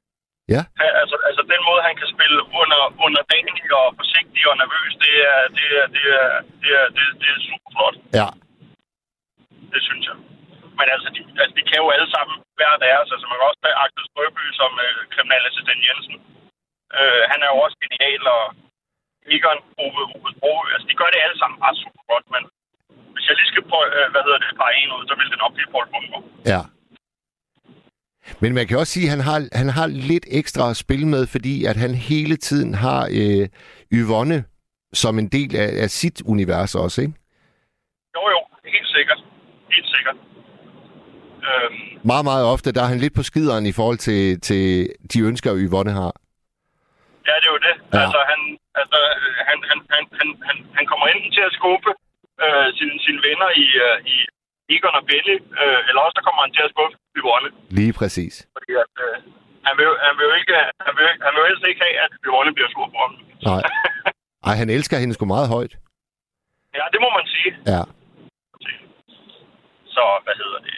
Ja. 0.56 0.62
Han, 0.80 0.90
altså, 1.02 1.16
altså 1.30 1.42
den 1.54 1.62
måde, 1.68 1.82
han 1.88 1.96
kan 2.00 2.10
spille 2.16 2.40
under, 2.62 2.82
under 3.06 3.22
dagen 3.32 3.56
og 3.82 3.88
forsigtig 4.00 4.44
og 4.52 4.56
nervøs, 4.64 4.92
det 5.04 5.14
er, 5.32 5.42
det 5.58 5.68
er, 5.80 5.86
det 5.96 6.06
er, 6.20 6.28
det 6.62 6.70
er, 6.80 6.86
det 6.96 7.04
er, 7.08 7.14
det 7.22 7.28
er 7.34 7.40
super 7.50 7.70
flot. 7.76 7.96
Ja. 8.20 8.30
Det 9.74 9.82
synes 9.88 10.06
jeg. 10.10 10.18
Men 10.80 10.88
altså, 10.96 11.10
de, 11.16 11.22
altså, 11.42 11.54
de 11.60 11.64
kan 11.70 11.80
jo 11.84 11.88
alle 11.96 12.10
sammen 12.16 12.36
hver 12.58 12.74
deres. 12.86 13.08
Altså, 13.14 13.26
man 13.28 13.38
kan 13.38 13.50
også 13.50 13.62
tage 13.64 13.80
Axel 13.84 14.06
Strøby 14.10 14.44
som 14.60 14.72
øh, 14.86 14.98
kriminalassistent 15.14 15.82
Jensen. 15.88 16.18
Øh, 17.00 17.24
han 17.32 17.40
er 17.46 17.50
jo 17.54 17.58
også 17.66 17.78
genial, 17.84 18.24
og 18.38 18.44
Egon, 19.36 19.60
Ove, 19.84 20.02
Sprogø. 20.34 20.68
Altså, 20.76 20.88
de 20.92 21.00
gør 21.02 21.10
det 21.14 21.20
alle 21.26 21.38
sammen 21.42 21.58
ret 21.66 21.78
super 21.84 22.04
godt, 22.12 22.26
men 22.36 22.44
hvis 23.14 23.26
jeg 23.28 23.36
lige 23.40 23.52
skal 23.54 23.64
prøve, 23.70 23.88
øh, 23.98 24.08
hvad 24.12 24.22
hedder 24.26 24.42
det, 24.44 24.62
bare 24.64 24.74
en 24.82 24.92
ud, 24.96 25.04
så 25.10 25.14
vil 25.18 25.32
det 25.32 25.40
nok 25.44 25.54
blive 25.56 25.72
Paul 25.74 25.88
Bundgaard. 25.92 26.26
Ja. 26.54 26.62
Men 28.42 28.52
man 28.58 28.68
kan 28.68 28.78
også 28.82 28.94
sige, 28.94 29.08
at 29.08 29.14
han 29.16 29.24
har, 29.30 29.40
han 29.62 29.70
har 29.78 29.88
lidt 30.12 30.26
ekstra 30.42 30.64
at 30.70 30.78
spille 30.84 31.08
med, 31.16 31.24
fordi 31.36 31.56
at 31.70 31.78
han 31.84 31.92
hele 32.12 32.36
tiden 32.48 32.72
har 32.86 33.02
øh, 33.20 33.46
Yvonne 34.00 34.40
som 34.94 35.20
en 35.20 35.28
del 35.28 35.56
af, 35.56 35.70
af 35.84 35.90
sit 35.90 36.22
univers 36.34 36.76
også, 36.76 37.02
ikke? 37.02 37.14
Jo, 38.16 38.22
jo, 38.36 38.42
helt 38.76 38.88
sikkert. 38.88 39.19
Øhm, 41.50 41.78
Meget, 42.12 42.26
meget 42.32 42.46
ofte, 42.54 42.68
der 42.76 42.82
er 42.86 42.90
han 42.94 43.00
lidt 43.04 43.16
på 43.20 43.24
skideren 43.30 43.66
i 43.72 43.74
forhold 43.80 44.00
til, 44.08 44.22
til 44.48 44.64
de 45.12 45.18
ønsker, 45.30 45.52
Yvonne 45.66 45.94
har. 46.02 46.12
ja, 47.28 47.34
det 47.42 47.48
er 47.50 47.54
jo 47.58 47.62
det. 47.70 47.76
Ja. 47.94 48.00
Altså, 48.04 48.20
han, 48.32 48.40
altså 48.82 48.98
han, 49.50 49.58
han, 49.70 49.78
han, 49.94 50.04
han, 50.20 50.28
han, 50.48 50.58
han 50.78 50.86
kommer 50.92 51.06
enten 51.14 51.32
til 51.38 51.44
at 51.50 51.54
skuffe 51.60 51.92
øh, 52.44 52.68
sine, 52.78 52.96
sine 53.06 53.20
venner 53.28 53.50
i, 53.64 53.68
øh, 53.86 53.98
i 54.14 54.16
Egon 54.76 54.96
og 55.00 55.04
Benny, 55.10 55.36
øh, 55.62 55.80
eller 55.88 56.02
også 56.06 56.16
så 56.20 56.24
kommer 56.28 56.42
han 56.46 56.54
til 56.58 56.64
at 56.68 56.72
skuffe 56.76 56.96
Yvonne. 57.20 57.50
Lige 57.80 57.94
præcis. 58.00 58.34
Fordi 58.58 58.72
at, 58.84 58.94
øh, 59.06 59.16
han, 59.68 59.74
vil, 59.80 59.88
han, 60.08 60.14
vil 60.20 60.30
ikke, 60.42 60.56
han, 60.86 60.94
vil, 60.98 61.08
han 61.26 61.32
vil 61.36 61.44
helst 61.50 61.64
ikke 61.70 61.82
have, 61.86 61.96
at 62.06 62.12
Yvonne 62.28 62.52
bliver 62.56 62.70
sur 62.74 62.88
på 62.94 63.00
ham. 63.06 63.14
Nej. 63.50 63.62
Ej, 64.50 64.56
han 64.62 64.70
elsker 64.78 64.98
hende 65.02 65.14
sgu 65.16 65.26
meget 65.36 65.50
højt. 65.56 65.74
ja, 66.80 66.84
det 66.94 67.00
må 67.06 67.10
man 67.18 67.26
sige. 67.36 67.52
Ja. 67.74 67.82
Så, 69.96 70.04
hvad 70.26 70.36
hedder 70.42 70.60
det? 70.68 70.76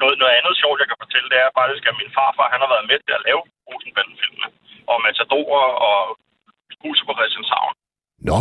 Noget, 0.00 0.16
noget 0.20 0.34
andet 0.38 0.54
sjovt, 0.60 0.80
jeg 0.82 0.88
kan 0.90 1.02
fortælle, 1.04 1.28
det 1.32 1.38
er 1.40 1.56
faktisk, 1.60 1.82
at 1.90 1.98
min 2.00 2.14
farfar, 2.16 2.52
han 2.54 2.62
har 2.62 2.70
været 2.74 2.88
med 2.90 2.98
til 3.06 3.14
at 3.18 3.24
lave 3.28 3.40
Rosenbanden-filmene. 3.68 4.48
Og 4.90 4.96
Matador 5.06 5.50
og 5.88 5.98
Huset 6.82 7.06
på 7.08 7.14
Christianshavn. 7.18 7.72
Nå. 8.30 8.38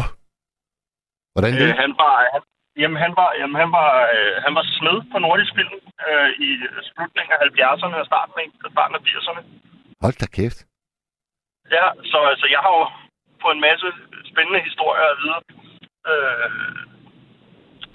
Hvordan 1.34 1.54
det? 1.60 1.68
Øh, 1.70 1.76
han 1.84 1.92
var, 2.02 2.16
han, 2.34 2.42
jamen, 2.82 2.98
han 3.06 3.12
var, 3.20 3.30
jamen, 3.40 3.58
han 3.64 3.70
var, 3.78 3.90
øh, 4.16 4.34
han 4.46 4.54
var 4.58 4.64
smed 4.78 4.98
på 5.12 5.18
Nordisk 5.26 5.54
Film 5.58 5.78
øh, 6.08 6.30
i 6.48 6.50
slutningen 6.90 7.32
af 7.34 7.40
70'erne 7.48 7.98
og 8.02 8.06
starten 8.12 8.34
af, 8.42 8.48
starten 8.76 8.96
af 8.98 9.02
80'erne. 9.08 9.42
Hold 10.04 10.16
da 10.22 10.28
kæft. 10.38 10.60
Ja, 11.76 11.86
så 12.12 12.18
altså, 12.32 12.48
jeg 12.56 12.62
har 12.66 12.74
jo 12.80 12.84
fået 13.42 13.56
en 13.56 13.66
masse 13.70 13.88
spændende 14.32 14.62
historier 14.68 15.06
at 15.14 15.18
vide 15.24 15.40
øh, 16.12 16.48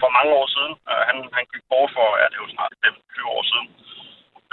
for 0.03 0.11
mange 0.17 0.33
år 0.41 0.47
siden. 0.55 0.73
Øh, 0.91 1.03
han, 1.09 1.17
han 1.37 1.45
gik 1.53 1.65
bort 1.71 1.91
for, 1.97 2.07
ja, 2.21 2.25
det 2.31 2.37
er 2.37 2.45
jo 2.47 2.55
snart 2.55 2.73
20 3.15 3.35
år 3.37 3.43
siden. 3.51 3.67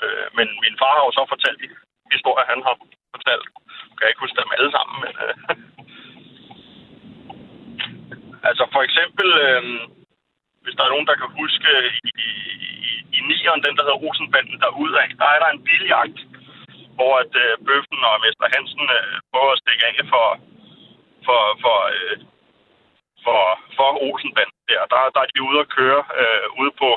Øh, 0.04 0.25
men 0.38 0.48
min 0.64 0.75
far 0.82 0.94
har 0.98 1.04
jo 1.08 1.12
så 1.18 1.24
fortalt 1.34 1.60
de 1.62 1.68
historier, 2.16 2.52
han 2.54 2.62
har 2.68 2.75
fortalt. 3.16 3.46
Jeg 3.90 3.98
kan 3.98 4.12
ikke 4.12 4.24
huske 4.25 4.40
dem 4.42 4.56
alle 4.58 4.72
sammen, 4.75 4.96
men... 5.04 5.14
Øh, 5.25 5.36
altså 8.50 8.64
for 8.74 8.82
eksempel, 8.88 9.28
øh, 9.46 9.64
hvis 10.64 10.75
der 10.78 10.84
er 10.86 10.94
nogen, 10.94 11.10
der 11.10 11.22
kan 11.22 11.30
huske 11.42 11.72
i, 12.08 12.10
i, 12.28 12.30
i, 12.90 12.92
i 13.18 13.20
nieren, 13.30 13.64
den 13.66 13.75
der 13.75 13.86
hedder 13.86 14.04
Rosenbanden 14.06 14.58
derudad, 14.64 15.08
der 15.22 15.28
er 15.36 15.40
der 15.44 15.50
en 15.52 15.66
biljagt, 15.68 16.20
hvor 16.98 17.14
at 17.24 17.34
øh, 17.44 17.52
Bøffen 17.66 18.02
og 18.10 18.16
Mester 18.24 18.48
Hansen 18.54 18.86
øh, 18.98 19.16
prøver 19.32 19.52
at 19.54 19.62
stikke 19.64 19.84
af 19.88 19.94
for, 20.14 20.28
for, 21.25 21.42
for, 21.64 21.78
øh, 21.96 22.18
for, 23.25 23.41
for 23.77 23.89
Olsenbanden 24.08 24.62
der. 24.72 24.82
der. 24.91 25.13
Der 25.15 25.22
er 25.24 25.29
de 25.34 25.48
ude 25.50 25.60
at 25.65 25.72
køre 25.77 26.01
øh, 26.22 26.48
ude 26.62 26.74
på, 26.82 26.89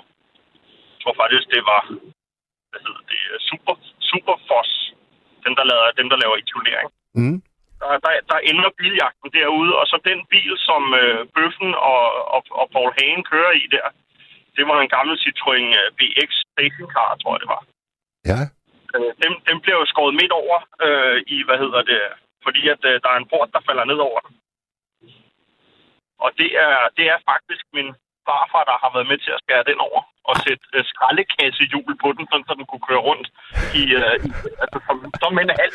jeg 0.92 0.98
tror 1.02 1.14
faktisk, 1.22 1.44
det 1.54 1.62
var, 1.72 1.82
hvad 2.70 2.80
hedder 2.86 3.04
det, 3.12 3.22
øh, 3.30 3.38
Super, 3.48 3.74
Superfoss, 4.10 4.72
dem 5.44 5.52
der, 5.58 5.64
laver, 5.70 5.86
dem, 6.00 6.08
der 6.12 6.18
laver 6.22 6.36
i 6.38 6.48
turnering. 6.52 6.88
Mm. 7.18 7.38
Der, 7.80 7.90
der, 8.04 8.12
der 8.30 8.38
ender 8.50 8.70
biljagten 8.80 9.28
derude, 9.38 9.72
og 9.80 9.84
så 9.90 9.96
den 10.10 10.20
bil, 10.32 10.52
som 10.68 10.82
øh, 11.02 11.20
Bøffen 11.34 11.72
og, 11.92 12.02
og, 12.34 12.42
og 12.60 12.66
Paul 12.74 12.90
Hagen 12.98 13.24
kører 13.32 13.52
i 13.62 13.66
der, 13.76 13.86
det 14.56 14.64
var 14.70 14.78
en 14.80 14.94
gammel 14.96 15.14
Citroën 15.22 15.66
øh, 15.80 15.88
BX 15.98 16.30
stationcar, 16.52 17.08
tror 17.20 17.32
jeg 17.34 17.40
det 17.44 17.50
var. 17.56 17.62
Ja. 18.30 18.40
Øh, 18.94 19.12
dem, 19.22 19.32
dem 19.48 19.56
bliver 19.62 19.78
jo 19.82 19.86
skåret 19.92 20.14
midt 20.20 20.32
over 20.42 20.58
øh, 20.86 21.18
i, 21.34 21.36
hvad 21.46 21.58
hedder 21.64 21.82
det, 21.90 22.00
fordi 22.44 22.62
at 22.74 22.82
øh, 22.90 22.94
der 23.02 23.10
er 23.12 23.18
en 23.20 23.30
port, 23.32 23.48
der 23.54 23.66
falder 23.68 23.84
ned 23.84 24.00
over 24.08 24.20
den. 24.26 24.32
Og 26.24 26.30
det 26.40 26.50
er, 26.64 26.74
det 26.96 27.04
er 27.12 27.18
faktisk 27.30 27.64
min 27.78 27.88
farfar, 28.26 28.64
der 28.70 28.76
har 28.82 28.90
været 28.96 29.10
med 29.12 29.18
til 29.24 29.32
at 29.36 29.42
skære 29.44 29.64
den 29.70 29.78
over 29.88 30.00
og 30.28 30.34
sætte 30.44 30.64
øh, 30.76 30.84
skraldekassehjul 30.90 31.92
på 32.02 32.08
den, 32.16 32.24
sådan, 32.30 32.46
så 32.48 32.54
den 32.58 32.66
kunne 32.70 32.86
køre 32.88 33.02
rundt 33.08 33.26
i, 33.80 33.82
øh, 34.00 34.14
i 34.26 34.30
altså, 34.62 34.78
som, 34.86 34.96
som 35.22 35.32
en 35.42 35.50
halv. 35.60 35.74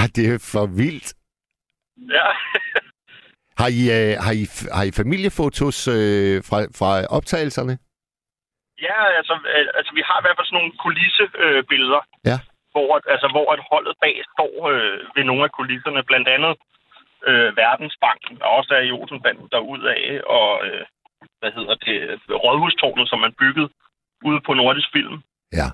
Ah, 0.00 0.08
det 0.16 0.24
er 0.32 0.38
for 0.52 0.66
vildt. 0.80 1.08
Ja. 2.16 2.28
Har 3.60 3.70
I, 3.80 3.82
øh, 3.98 4.12
har 4.26 4.34
I, 4.42 4.44
har 4.76 4.84
I 4.90 4.92
familiefotos 5.00 5.78
øh, 5.96 6.36
fra, 6.48 6.58
fra 6.78 6.90
optagelserne? 7.18 7.74
Ja, 8.86 8.98
altså, 9.18 9.34
øh, 9.54 9.66
altså 9.78 9.92
vi 9.98 10.02
har 10.08 10.16
i 10.18 10.22
hvert 10.24 10.36
fald 10.38 10.48
sådan 10.48 10.58
nogle 10.60 10.74
kulissebilleder, 10.84 11.58
øh, 11.58 11.64
billeder, 11.70 12.02
Ja. 12.30 12.38
hvor, 12.72 12.88
altså, 13.14 13.28
hvor 13.34 13.46
at 13.54 13.60
holdet 13.70 13.94
bag 14.04 14.16
står 14.34 14.52
øh, 14.72 14.98
ved 15.16 15.24
nogle 15.30 15.42
af 15.48 15.52
kulisserne, 15.58 16.02
blandt 16.10 16.28
andet 16.36 16.52
øh, 17.28 17.48
Verdensbanken, 17.62 18.34
der 18.40 18.48
også 18.58 18.70
er 18.78 18.82
i 18.88 18.94
Olsenbanden 18.98 19.48
derudaf, 19.54 20.02
og 20.38 20.48
øh, 20.66 20.84
hvad 21.40 21.52
hedder 21.56 21.74
det, 21.86 21.98
Rådhustårnet, 22.44 23.08
som 23.08 23.18
man 23.24 23.34
byggede 23.40 23.68
ude 24.28 24.40
på 24.46 24.52
Nordisk 24.54 24.88
Film, 24.96 25.16
Ja. 25.60 25.68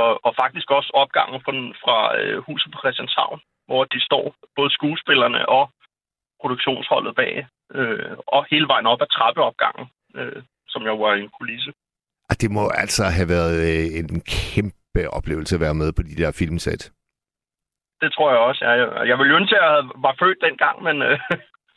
og, 0.00 0.10
og 0.26 0.32
faktisk 0.42 0.68
også 0.78 0.90
opgangen 1.02 1.38
fra, 1.44 1.52
fra 1.82 1.96
øh, 2.20 2.38
huset 2.48 2.68
på 2.72 2.78
Christianshavn, 2.82 3.38
hvor 3.68 3.82
de 3.84 4.00
står, 4.08 4.24
både 4.56 4.70
skuespillerne 4.78 5.48
og 5.48 5.64
produktionsholdet 6.40 7.14
bag, 7.20 7.34
øh, 7.78 8.16
og 8.34 8.46
hele 8.50 8.66
vejen 8.72 8.86
op 8.92 9.02
ad 9.04 9.10
trappeopgangen, 9.16 9.86
øh, 10.18 10.42
som 10.72 10.82
jo 10.82 10.94
var 11.04 11.12
en 11.14 11.30
kulisse. 11.38 11.72
Ah, 12.30 12.36
det 12.42 12.50
må 12.50 12.64
altså 12.82 13.04
have 13.04 13.28
været 13.28 13.56
øh, 13.68 13.86
en 14.00 14.20
kæmpe 14.20 15.02
oplevelse 15.18 15.54
at 15.54 15.60
være 15.60 15.74
med 15.82 15.92
på 15.92 16.02
de 16.02 16.14
der 16.22 16.32
filmsæt. 16.32 16.82
Det 18.00 18.12
tror 18.12 18.30
jeg 18.30 18.40
også. 18.48 18.60
Jeg, 18.64 18.76
jeg 19.10 19.18
ville 19.18 19.36
ønske, 19.36 19.56
at 19.56 19.62
jeg 19.62 19.84
var 20.06 20.14
født 20.22 20.40
dengang, 20.46 20.76
men 20.82 20.96
øh, 21.02 21.18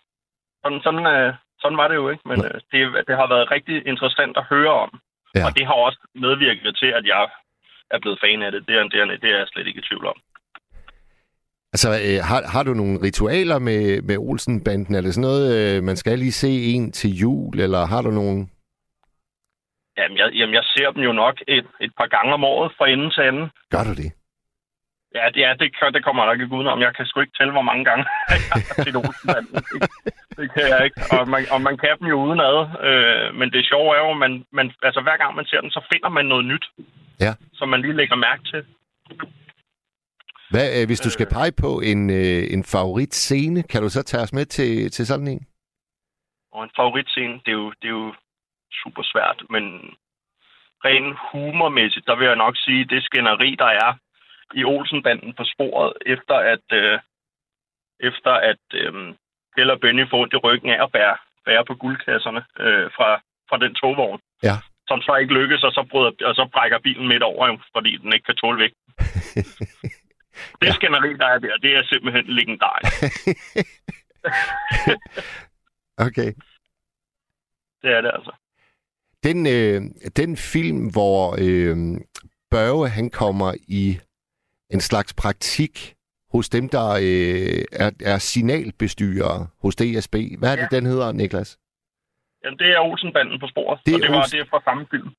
sådan, 0.64 0.82
sådan, 0.86 1.06
øh, 1.16 1.34
sådan 1.62 1.78
var 1.82 1.88
det 1.88 1.96
jo 1.96 2.10
ikke. 2.10 2.24
Men 2.32 2.38
øh, 2.46 2.58
det, 2.72 2.80
det 3.08 3.16
har 3.20 3.28
været 3.34 3.52
rigtig 3.52 3.88
interessant 3.92 4.38
at 4.38 4.48
høre 4.54 4.74
om. 4.86 4.92
Ja. 5.36 5.46
Og 5.46 5.50
det 5.58 5.66
har 5.66 5.74
også 5.74 6.00
medvirket 6.16 6.76
til, 6.82 6.92
at 7.00 7.06
jeg 7.06 7.24
er 7.92 8.00
blevet 8.00 8.20
fan 8.24 8.42
af 8.42 8.52
det. 8.52 8.68
Det 8.68 8.76
er, 8.80 8.84
det 8.84 9.00
er, 9.02 9.06
det 9.06 9.30
er 9.34 9.38
jeg 9.38 9.48
slet 9.48 9.68
ikke 9.68 9.80
i 9.80 9.88
tvivl 9.90 10.06
om. 10.06 10.18
Altså, 11.74 11.90
øh, 12.08 12.20
har, 12.30 12.42
har 12.54 12.64
du 12.64 12.74
nogle 12.74 13.02
ritualer 13.02 13.60
med, 13.60 14.02
med 14.02 14.18
Olsen-banden? 14.18 14.96
Er 14.96 15.02
det 15.02 15.14
sådan 15.14 15.30
noget, 15.30 15.48
øh, 15.58 15.84
man 15.84 15.98
skal 15.98 16.20
lige 16.20 16.32
se 16.32 16.50
en 16.74 16.92
til 16.92 17.10
jul, 17.10 17.60
eller 17.60 17.86
har 17.86 18.02
du 18.02 18.12
nogle... 18.12 18.48
Jamen 19.98 20.18
jeg, 20.18 20.30
jamen, 20.34 20.56
jeg 20.56 20.64
ser 20.64 20.92
dem 20.92 21.04
jo 21.04 21.12
nok 21.12 21.36
et, 21.48 21.68
et 21.82 21.92
par 21.98 22.08
gange 22.08 22.34
om 22.34 22.44
året 22.44 22.72
fra 22.78 22.90
ende 22.90 23.10
til 23.10 23.22
anden. 23.22 23.50
Gør 23.70 23.84
du 23.84 23.94
det? 24.02 24.12
Ja, 25.16 25.26
det, 25.36 25.42
er, 25.48 25.54
det, 25.54 25.68
det 25.96 26.04
kommer 26.04 26.24
jeg 26.24 26.30
nok 26.30 26.42
ikke 26.42 26.56
udenom. 26.56 26.80
Jeg 26.80 26.96
kan 26.96 27.06
sgu 27.06 27.20
ikke 27.22 27.38
tælle, 27.38 27.54
hvor 27.58 27.68
mange 27.70 27.86
gange 27.86 28.04
jeg 28.30 28.42
har 28.52 28.84
set 28.84 28.96
Olsenbanden. 28.96 29.56
Det, 29.72 29.80
det 30.40 30.48
kan 30.54 30.66
jeg 30.74 30.82
ikke. 30.86 31.02
Og 31.12 31.28
man, 31.34 31.42
og 31.52 31.62
man 31.62 31.78
kan 31.78 31.98
dem 32.00 32.08
jo 32.08 32.18
udenad. 32.26 32.56
Øh, 32.88 33.36
men 33.40 33.48
det 33.54 33.66
sjove 33.66 33.90
er 33.96 34.02
jo, 34.06 34.12
at 34.12 34.22
man, 34.26 34.34
man, 34.52 34.74
altså, 34.84 35.02
hver 35.02 35.18
gang 35.18 35.36
man 35.36 35.46
ser 35.46 35.62
den, 35.62 35.72
så 35.72 35.82
finder 35.94 36.10
man 36.10 36.26
noget 36.26 36.46
nyt. 36.46 36.66
Ja. 37.20 37.34
Som 37.54 37.70
man 37.70 37.82
lige 37.82 38.00
lægger 38.00 38.16
mærke 38.16 38.44
til. 38.52 38.62
Hvad, 40.52 40.68
øh, 40.78 40.88
hvis 40.88 41.00
du 41.06 41.10
skal 41.10 41.28
pege 41.38 41.54
på 41.64 41.72
en, 41.92 42.10
øh, 42.10 42.44
en 42.56 42.64
favoritscene, 42.64 43.64
kan 43.64 43.82
du 43.82 43.90
så 43.90 44.04
tage 44.04 44.24
os 44.24 44.34
med 44.34 44.46
til, 44.46 44.92
til 44.92 45.08
sådan 45.08 45.28
en? 45.28 45.44
Og 46.54 46.64
en 46.64 46.72
favoritscene, 46.76 47.34
det 47.46 47.52
er 47.56 47.60
jo, 47.64 47.70
det 47.82 47.88
er 47.88 47.98
jo 48.02 48.14
super 48.84 49.04
svært. 49.12 49.38
Men 49.50 49.64
rent 50.86 51.18
humormæssigt, 51.32 52.08
der 52.08 52.16
vil 52.16 52.28
jeg 52.28 52.36
nok 52.36 52.56
sige, 52.58 52.86
det 52.86 53.04
skænderi, 53.04 53.56
der 53.64 53.72
er 53.84 53.92
i 54.54 54.64
Olsenbanden 54.64 55.34
på 55.34 55.44
sporet, 55.54 55.94
efter 56.06 56.36
at, 56.54 56.66
øh, 56.74 57.00
efter 58.00 58.32
at 58.32 58.64
øh, 58.74 58.94
og 59.74 59.80
Benny 59.80 60.10
får 60.10 60.22
ondt 60.22 60.34
i 60.34 60.38
ryggen 60.38 60.70
af 60.70 60.84
at 60.84 60.92
bære, 60.92 61.18
bære 61.46 61.66
på 61.66 61.76
guldkasserne 61.76 62.42
øh, 62.60 62.92
fra, 62.96 63.10
fra 63.50 63.58
den 63.64 63.76
togvogn. 63.76 64.20
Ja. 64.44 64.56
Som 64.88 65.02
så 65.02 65.16
ikke 65.16 65.34
lykkes, 65.34 65.64
og 65.64 65.72
så, 65.72 65.88
bryder, 65.92 66.12
og 66.30 66.36
så 66.36 66.50
brækker 66.54 66.80
bilen 66.80 67.08
midt 67.08 67.24
over, 67.24 67.48
jo, 67.48 67.60
fordi 67.76 67.98
den 67.98 68.14
ikke 68.14 68.26
kan 68.26 68.36
tåle 68.36 68.60
vægt. 68.64 68.78
Det 70.62 70.68
ja. 70.68 70.74
skænderi, 70.74 71.18
der 71.18 71.26
er 71.26 71.40
der, 71.40 71.58
det 71.58 71.76
er 71.76 71.84
simpelthen 71.84 72.26
legendarisk. 72.28 73.04
Okay. 75.98 76.34
Det 77.82 77.92
er 77.92 78.02
det 78.02 78.12
altså. 78.14 78.32
Den, 79.24 79.48
øh, 79.48 79.82
den 80.16 80.38
film, 80.38 80.92
hvor 80.92 81.32
øh, 81.32 82.02
Børge 82.52 82.90
han 82.90 83.10
kommer 83.10 83.54
i 83.68 84.00
en 84.74 84.82
slags 84.82 85.14
praktik 85.14 85.96
hos 86.32 86.50
dem, 86.50 86.70
der 86.70 86.90
øh, 86.90 87.64
er, 87.72 87.92
er 88.06 88.18
signalbestyrere 88.18 89.48
hos 89.62 89.76
DSB. 89.76 90.16
Hvad 90.40 90.52
er 90.52 90.56
det, 90.56 90.68
Ja. 90.72 90.76
den 90.78 90.86
hedder, 90.86 91.12
Niklas? 91.12 91.58
Jamen, 92.46 92.60
det 92.60 92.68
er 92.68 92.80
Olsenbanden 92.80 93.40
på 93.40 93.48
sporet, 93.48 93.80
Det 93.80 93.86
det 93.86 93.96
og 93.96 94.02
det 94.02 94.10
var 94.12 94.18
Olsen- 94.22 94.32
det 94.40 94.46
er 94.46 94.50
fra 94.50 94.62
samme 94.64 94.86
film. 94.92 95.10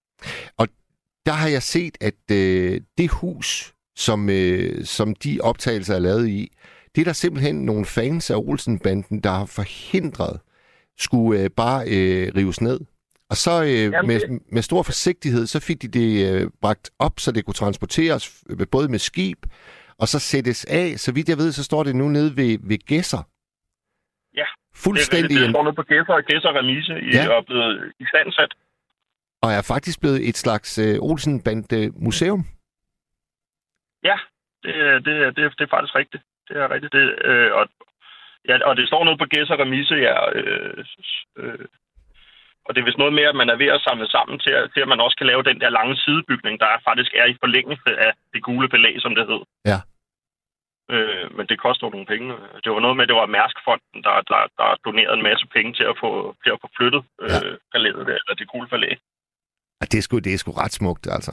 Der 1.26 1.32
har 1.32 1.48
jeg 1.48 1.62
set, 1.62 1.96
at 2.00 2.30
øh, 2.32 2.80
det 2.98 3.10
hus, 3.10 3.74
som, 3.96 4.30
øh, 4.30 4.84
som 4.84 5.14
de 5.14 5.38
optagelser 5.42 5.94
er 5.94 5.98
lavet 5.98 6.28
i, 6.28 6.52
det 6.94 7.00
er 7.00 7.04
der 7.04 7.12
simpelthen 7.12 7.54
nogle 7.64 7.84
fans 7.86 8.30
af 8.30 8.36
Olsenbanden, 8.36 9.20
der 9.20 9.30
har 9.30 9.46
forhindret, 9.46 10.40
skulle 10.98 11.40
øh, 11.40 11.50
bare 11.50 11.82
øh, 11.88 12.32
rives 12.36 12.60
ned. 12.60 12.80
Og 13.32 13.36
så 13.44 13.54
øh, 13.62 13.68
Jamen, 13.68 14.06
med, 14.10 14.20
det- 14.20 14.42
med 14.56 14.62
stor 14.62 14.82
forsigtighed, 14.82 15.44
så 15.46 15.58
fik 15.68 15.82
de 15.82 15.88
det 16.00 16.10
øh, 16.28 16.50
bragt 16.62 16.86
op, 17.06 17.14
så 17.24 17.32
det 17.32 17.44
kunne 17.44 17.54
transporteres 17.62 18.24
øh, 18.50 18.66
både 18.72 18.88
med 18.88 18.98
skib, 18.98 19.40
og 19.98 20.06
så 20.12 20.18
sættes 20.18 20.64
af. 20.64 20.88
Så 21.04 21.12
vidt 21.14 21.28
jeg 21.28 21.38
ved, 21.42 21.52
så 21.52 21.64
står 21.64 21.82
det 21.82 21.96
nu 21.96 22.08
nede 22.08 22.30
ved, 22.36 22.58
ved 22.70 22.78
Gæsser. 22.90 23.22
Ja, 24.40 24.46
Fuldstændig, 24.84 25.30
Det, 25.30 25.38
det 25.38 25.44
en- 25.46 25.52
står 25.52 25.64
nu 25.64 25.72
på 25.72 25.82
Gæsser 25.82 26.12
og 26.20 26.22
Gæsser 26.30 26.52
Remise 26.58 26.92
Ja. 26.92 27.24
ja. 27.24 27.38
er 27.38 27.42
blevet 27.42 27.92
i 28.00 28.04
standsat. 28.12 28.52
og 29.42 29.52
er 29.52 29.62
faktisk 29.62 30.00
blevet 30.00 30.28
et 30.28 30.36
slags 30.36 30.78
øh, 30.78 30.96
Olsenbande-museum. 31.00 32.44
Det, 34.64 34.74
er- 34.86 34.98
det, 35.06 35.12
er- 35.22 35.30
det, 35.36 35.44
er- 35.44 35.56
det 35.58 35.64
er 35.64 35.72
faktisk 35.76 35.94
rigtigt. 35.94 36.22
Det 36.48 36.56
er 36.56 36.70
rigtigt. 36.74 36.92
Det, 36.92 37.04
øh, 37.24 37.52
og, 37.58 37.64
ja, 38.48 38.54
og 38.68 38.76
det 38.76 38.86
står 38.88 39.04
nede 39.04 39.18
på 39.18 39.24
Gæsser 39.24 39.56
Remise, 39.62 39.94
ja. 39.94 40.16
Øh, 40.38 40.84
øh, 41.38 41.58
og 42.66 42.70
det 42.74 42.80
er 42.80 42.84
vist 42.88 43.02
noget 43.02 43.14
med, 43.18 43.24
at 43.30 43.36
man 43.40 43.48
er 43.52 43.56
ved 43.62 43.70
at 43.76 43.84
samle 43.88 44.06
sammen 44.16 44.36
til, 44.44 44.52
at- 44.60 44.68
til, 44.72 44.80
at 44.84 44.88
man 44.92 45.00
også 45.04 45.16
kan 45.18 45.26
lave 45.30 45.42
den 45.50 45.60
der 45.62 45.70
lange 45.78 45.96
sidebygning, 46.04 46.54
der 46.60 46.82
faktisk 46.88 47.12
er 47.22 47.26
i 47.32 47.36
forlængelse 47.42 47.90
af 48.06 48.12
det 48.32 48.42
gule 48.42 48.68
palæ, 48.74 48.90
som 49.04 49.14
det 49.18 49.24
hed. 49.30 49.42
Ja. 49.72 49.78
Øh, 50.94 51.26
men 51.36 51.44
det 51.50 51.58
koster 51.66 51.90
nogle 51.90 52.06
penge. 52.12 52.28
Det 52.64 52.70
var 52.72 52.80
noget 52.84 52.96
med, 52.96 53.04
at 53.04 53.08
det 53.10 53.16
var 53.20 53.26
Mærskfonden, 53.38 53.98
der, 54.06 54.14
der, 54.32 54.40
der 54.58 54.68
donerede 54.86 55.16
en 55.18 55.26
masse 55.30 55.46
penge 55.54 55.70
til 55.78 55.84
at 55.92 55.96
få, 56.02 56.10
til 56.42 56.50
at 56.54 56.58
få 56.62 56.68
flyttet 56.76 57.02
øh, 57.22 57.30
Ja. 57.30 57.38
palæet, 57.74 58.02
der, 58.08 58.16
eller 58.22 58.34
det 58.40 58.48
gule 58.52 58.68
palæ. 58.74 58.90
Og 59.80 59.86
det 59.92 59.98
er 59.98 60.02
sgu, 60.06 60.18
det 60.18 60.34
er 60.34 60.38
sgu 60.42 60.50
ret 60.62 60.72
smukt, 60.80 61.06
altså. 61.16 61.32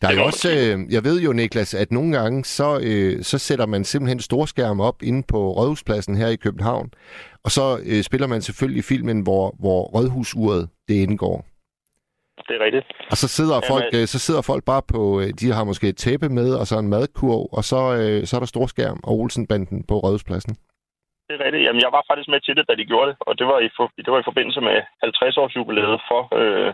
Der 0.00 0.08
er 0.08 0.14
jo 0.14 0.24
også, 0.24 0.48
øh, 0.50 0.92
jeg 0.94 1.04
ved 1.04 1.20
jo, 1.20 1.32
Niklas, 1.32 1.74
at 1.74 1.92
nogle 1.92 2.18
gange, 2.18 2.44
så, 2.44 2.68
øh, 2.88 3.22
så 3.22 3.38
sætter 3.38 3.66
man 3.66 3.84
simpelthen 3.84 4.20
storskærm 4.20 4.80
op 4.80 5.02
inde 5.02 5.22
på 5.32 5.38
Rådhuspladsen 5.52 6.16
her 6.16 6.28
i 6.28 6.36
København, 6.36 6.90
og 7.44 7.50
så 7.50 7.78
øh, 7.86 8.02
spiller 8.02 8.26
man 8.26 8.42
selvfølgelig 8.42 8.84
filmen, 8.84 9.20
hvor, 9.20 9.54
hvor 9.58 9.80
Rådhusuret 9.94 10.68
det 10.88 10.94
indgår. 10.94 11.46
Det 12.48 12.54
er 12.58 12.64
rigtigt. 12.64 12.86
Og 13.12 13.16
så 13.16 13.28
sidder, 13.28 13.54
Jamen, 13.54 13.70
folk, 13.72 13.84
øh, 13.98 14.06
så 14.12 14.18
sidder 14.26 14.42
folk 14.42 14.64
bare 14.72 14.82
på, 14.94 15.20
øh, 15.20 15.28
de 15.40 15.46
har 15.56 15.64
måske 15.64 15.88
et 15.88 15.96
tæppe 15.96 16.28
med, 16.28 16.54
og 16.60 16.66
så 16.66 16.74
en 16.78 16.88
madkurv, 16.88 17.48
og 17.58 17.64
så, 17.64 17.80
øh, 18.00 18.26
så 18.26 18.32
er 18.36 18.40
der 18.40 18.46
storskærm 18.54 19.00
og 19.08 19.12
Olsenbanden 19.20 19.78
på 19.88 19.94
Rådhuspladsen. 20.04 20.54
Det 21.26 21.32
er 21.36 21.44
rigtigt. 21.46 21.64
Jamen, 21.66 21.82
jeg 21.84 21.92
var 21.96 22.02
faktisk 22.10 22.28
med 22.34 22.40
til 22.40 22.56
det, 22.56 22.64
da 22.68 22.74
de 22.80 22.84
gjorde 22.90 23.08
det, 23.10 23.16
og 23.28 23.32
det 23.38 23.46
var 23.46 23.58
i, 23.66 23.68
for, 23.76 23.86
det 24.04 24.10
var 24.14 24.20
i 24.20 24.28
forbindelse 24.30 24.60
med 24.68 24.76
50-års 25.04 25.56
jubilæet 25.56 25.98
for, 26.10 26.20
øh, 26.40 26.70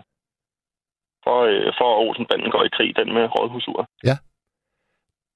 for, 1.25 1.39
øh, 1.51 1.73
for 1.79 1.89
Olsenbanden 2.05 2.51
går 2.51 2.65
i 2.65 2.75
krig, 2.77 2.97
den 2.97 3.09
med 3.17 3.25
rådhusur. 3.35 3.81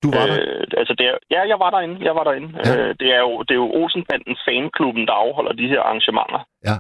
Du 0.05 0.09
var 0.17 0.27
der? 0.27 0.37
Øh, 0.41 0.65
altså, 0.81 0.95
det 0.99 1.07
er, 1.11 1.17
ja, 1.35 1.41
jeg 1.53 1.59
var 1.65 1.71
derinde. 1.71 1.97
Jeg 2.09 2.15
var 2.19 2.25
derinde. 2.25 2.49
Ja. 2.59 2.63
Ja. 2.71 2.75
Øh, 2.77 2.95
det, 3.01 3.09
er 3.17 3.21
jo, 3.27 3.33
det 3.47 3.53
er 3.55 3.63
jo 3.65 3.71
Olsenbanden 3.81 4.37
fanklubben, 4.47 5.05
der 5.09 5.17
afholder 5.25 5.53
de 5.53 5.69
her 5.73 5.81
arrangementer. 5.81 6.41
Ja. 6.69 6.77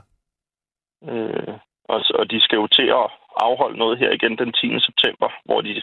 Øh, 1.10 1.54
og, 1.92 1.98
og 2.18 2.24
de 2.30 2.38
skal 2.44 2.56
jo 2.56 2.66
til 2.66 2.88
at 3.00 3.06
afholde 3.48 3.78
noget 3.78 3.98
her 3.98 4.10
igen 4.18 4.38
den 4.38 4.52
10. 4.52 4.80
september, 4.88 5.28
hvor 5.44 5.60
de 5.60 5.82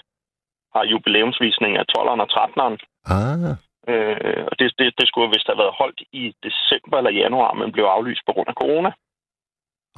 har 0.75 0.83
jubilæumsvisning 0.91 1.77
af 1.77 1.85
12'eren 1.95 2.21
og 2.25 2.29
13'eren. 2.37 2.75
Ah, 3.15 3.55
Øh, 3.91 4.43
og 4.49 4.59
det, 4.59 4.67
det, 4.79 4.87
det 4.99 5.07
skulle 5.07 5.29
vist 5.35 5.47
have 5.51 5.61
været 5.63 5.77
holdt 5.81 6.01
i 6.21 6.23
december 6.47 6.97
eller 6.97 7.11
januar, 7.23 7.53
men 7.53 7.71
blev 7.71 7.85
aflyst 7.85 8.21
på 8.25 8.33
grund 8.33 8.49
af 8.49 8.59
corona. 8.61 8.91